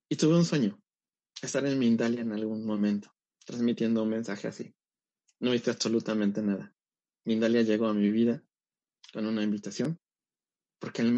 Y 0.08 0.16
tuve 0.16 0.36
un 0.36 0.44
sueño, 0.44 0.82
estar 1.42 1.66
en 1.66 1.78
Mindalia 1.78 2.22
en 2.22 2.32
algún 2.32 2.64
momento, 2.64 3.14
transmitiendo 3.44 4.02
un 4.02 4.08
mensaje 4.08 4.48
así. 4.48 4.74
No 5.40 5.54
hice 5.54 5.70
absolutamente 5.70 6.42
nada. 6.42 6.74
Mindalia 7.24 7.62
llegó 7.62 7.88
a 7.88 7.94
mi 7.94 8.10
vida 8.10 8.42
con 9.12 9.26
una 9.26 9.42
invitación, 9.42 10.00
porque 10.78 11.02
el, 11.02 11.14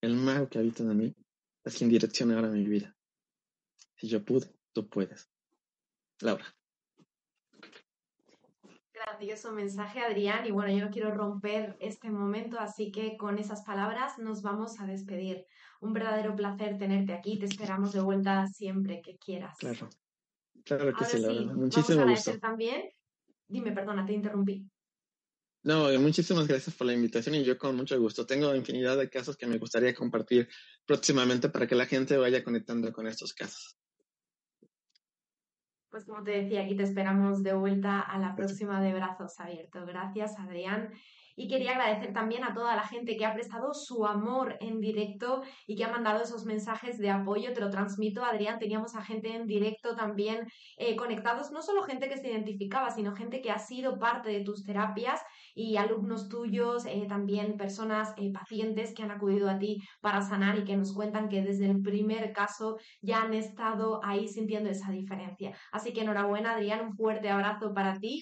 el 0.00 0.16
mago 0.16 0.48
que 0.48 0.58
habita 0.58 0.82
en 0.82 0.96
mí 0.96 1.16
es 1.64 1.76
quien 1.76 1.90
direcciona 1.90 2.36
ahora 2.36 2.48
mi 2.48 2.64
vida. 2.64 2.96
Si 3.96 4.08
yo 4.08 4.24
pude, 4.24 4.52
tú 4.72 4.88
puedes. 4.88 5.30
Laura. 6.20 6.44
Grandioso 8.92 9.52
mensaje, 9.52 10.00
Adrián. 10.00 10.46
Y 10.46 10.50
bueno, 10.50 10.72
yo 10.72 10.84
no 10.84 10.90
quiero 10.90 11.12
romper 11.12 11.76
este 11.80 12.10
momento, 12.10 12.58
así 12.58 12.90
que 12.90 13.16
con 13.16 13.38
esas 13.38 13.62
palabras 13.64 14.18
nos 14.18 14.42
vamos 14.42 14.80
a 14.80 14.86
despedir. 14.86 15.46
Un 15.80 15.92
verdadero 15.92 16.36
placer 16.36 16.78
tenerte 16.78 17.12
aquí. 17.12 17.38
Te 17.38 17.46
esperamos 17.46 17.92
de 17.92 18.00
vuelta 18.00 18.46
siempre 18.46 19.00
que 19.02 19.18
quieras. 19.18 19.56
Claro, 19.58 19.88
claro 20.64 20.94
que 20.94 21.04
sí, 21.04 21.46
Muchísimo 21.54 22.00
vamos 22.04 22.28
a 22.28 22.38
también. 22.38 22.90
Dime, 23.48 23.72
perdona, 23.72 24.06
te 24.06 24.12
interrumpí. 24.12 24.68
No, 25.64 25.88
muchísimas 26.00 26.48
gracias 26.48 26.74
por 26.74 26.88
la 26.88 26.92
invitación 26.92 27.36
y 27.36 27.44
yo 27.44 27.56
con 27.56 27.76
mucho 27.76 27.98
gusto. 28.00 28.26
Tengo 28.26 28.54
infinidad 28.54 28.96
de 28.96 29.08
casos 29.08 29.36
que 29.36 29.46
me 29.46 29.58
gustaría 29.58 29.94
compartir 29.94 30.48
próximamente 30.84 31.48
para 31.50 31.68
que 31.68 31.76
la 31.76 31.86
gente 31.86 32.16
vaya 32.16 32.42
conectando 32.42 32.92
con 32.92 33.06
estos 33.06 33.32
casos. 33.32 33.78
Pues 35.88 36.04
como 36.04 36.24
te 36.24 36.30
decía, 36.30 36.62
aquí 36.62 36.74
te 36.74 36.82
esperamos 36.82 37.42
de 37.42 37.52
vuelta 37.52 38.00
a 38.00 38.18
la 38.18 38.34
próxima 38.34 38.80
de 38.80 38.94
Brazos 38.94 39.38
Abiertos. 39.38 39.86
Gracias, 39.86 40.38
Adrián. 40.38 40.90
Y 41.36 41.48
quería 41.48 41.72
agradecer 41.72 42.12
también 42.12 42.44
a 42.44 42.54
toda 42.54 42.76
la 42.76 42.86
gente 42.86 43.16
que 43.16 43.24
ha 43.24 43.34
prestado 43.34 43.74
su 43.74 44.06
amor 44.06 44.56
en 44.60 44.80
directo 44.80 45.42
y 45.66 45.76
que 45.76 45.84
ha 45.84 45.90
mandado 45.90 46.22
esos 46.22 46.44
mensajes 46.44 46.98
de 46.98 47.10
apoyo. 47.10 47.52
Te 47.52 47.60
lo 47.60 47.70
transmito, 47.70 48.24
Adrián. 48.24 48.58
Teníamos 48.58 48.94
a 48.94 49.02
gente 49.02 49.34
en 49.34 49.46
directo 49.46 49.94
también 49.96 50.46
eh, 50.76 50.96
conectados, 50.96 51.50
no 51.50 51.62
solo 51.62 51.82
gente 51.82 52.08
que 52.08 52.18
se 52.18 52.30
identificaba, 52.30 52.90
sino 52.90 53.14
gente 53.14 53.40
que 53.40 53.50
ha 53.50 53.58
sido 53.58 53.98
parte 53.98 54.30
de 54.30 54.44
tus 54.44 54.64
terapias 54.64 55.20
y 55.54 55.76
alumnos 55.76 56.28
tuyos, 56.28 56.86
eh, 56.86 57.06
también 57.08 57.56
personas, 57.56 58.14
eh, 58.16 58.32
pacientes 58.32 58.94
que 58.94 59.02
han 59.02 59.10
acudido 59.10 59.50
a 59.50 59.58
ti 59.58 59.82
para 60.00 60.22
sanar 60.22 60.58
y 60.58 60.64
que 60.64 60.76
nos 60.76 60.94
cuentan 60.94 61.28
que 61.28 61.42
desde 61.42 61.66
el 61.70 61.82
primer 61.82 62.32
caso 62.32 62.78
ya 63.00 63.22
han 63.22 63.34
estado 63.34 64.00
ahí 64.04 64.28
sintiendo 64.28 64.70
esa 64.70 64.90
diferencia. 64.90 65.56
Así 65.72 65.92
que 65.92 66.02
enhorabuena, 66.02 66.52
Adrián, 66.52 66.80
un 66.86 66.94
fuerte 66.94 67.30
abrazo 67.30 67.72
para 67.74 67.98
ti. 67.98 68.20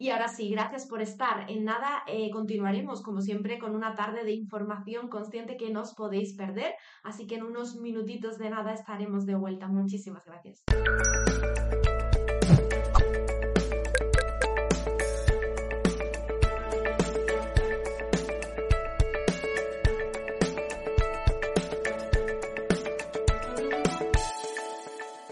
Y 0.00 0.08
ahora 0.08 0.28
sí, 0.28 0.48
gracias 0.48 0.86
por 0.86 1.02
estar. 1.02 1.50
En 1.50 1.64
nada, 1.64 2.04
eh, 2.06 2.30
continuaremos, 2.30 3.02
como 3.02 3.20
siempre, 3.20 3.58
con 3.58 3.76
una 3.76 3.94
tarde 3.94 4.24
de 4.24 4.32
información 4.32 5.10
consciente 5.10 5.58
que 5.58 5.68
no 5.68 5.82
os 5.82 5.92
podéis 5.92 6.32
perder. 6.32 6.72
Así 7.02 7.26
que 7.26 7.34
en 7.34 7.42
unos 7.42 7.76
minutitos 7.76 8.38
de 8.38 8.48
nada 8.48 8.72
estaremos 8.72 9.26
de 9.26 9.34
vuelta. 9.34 9.68
Muchísimas 9.68 10.24
gracias. 10.24 10.64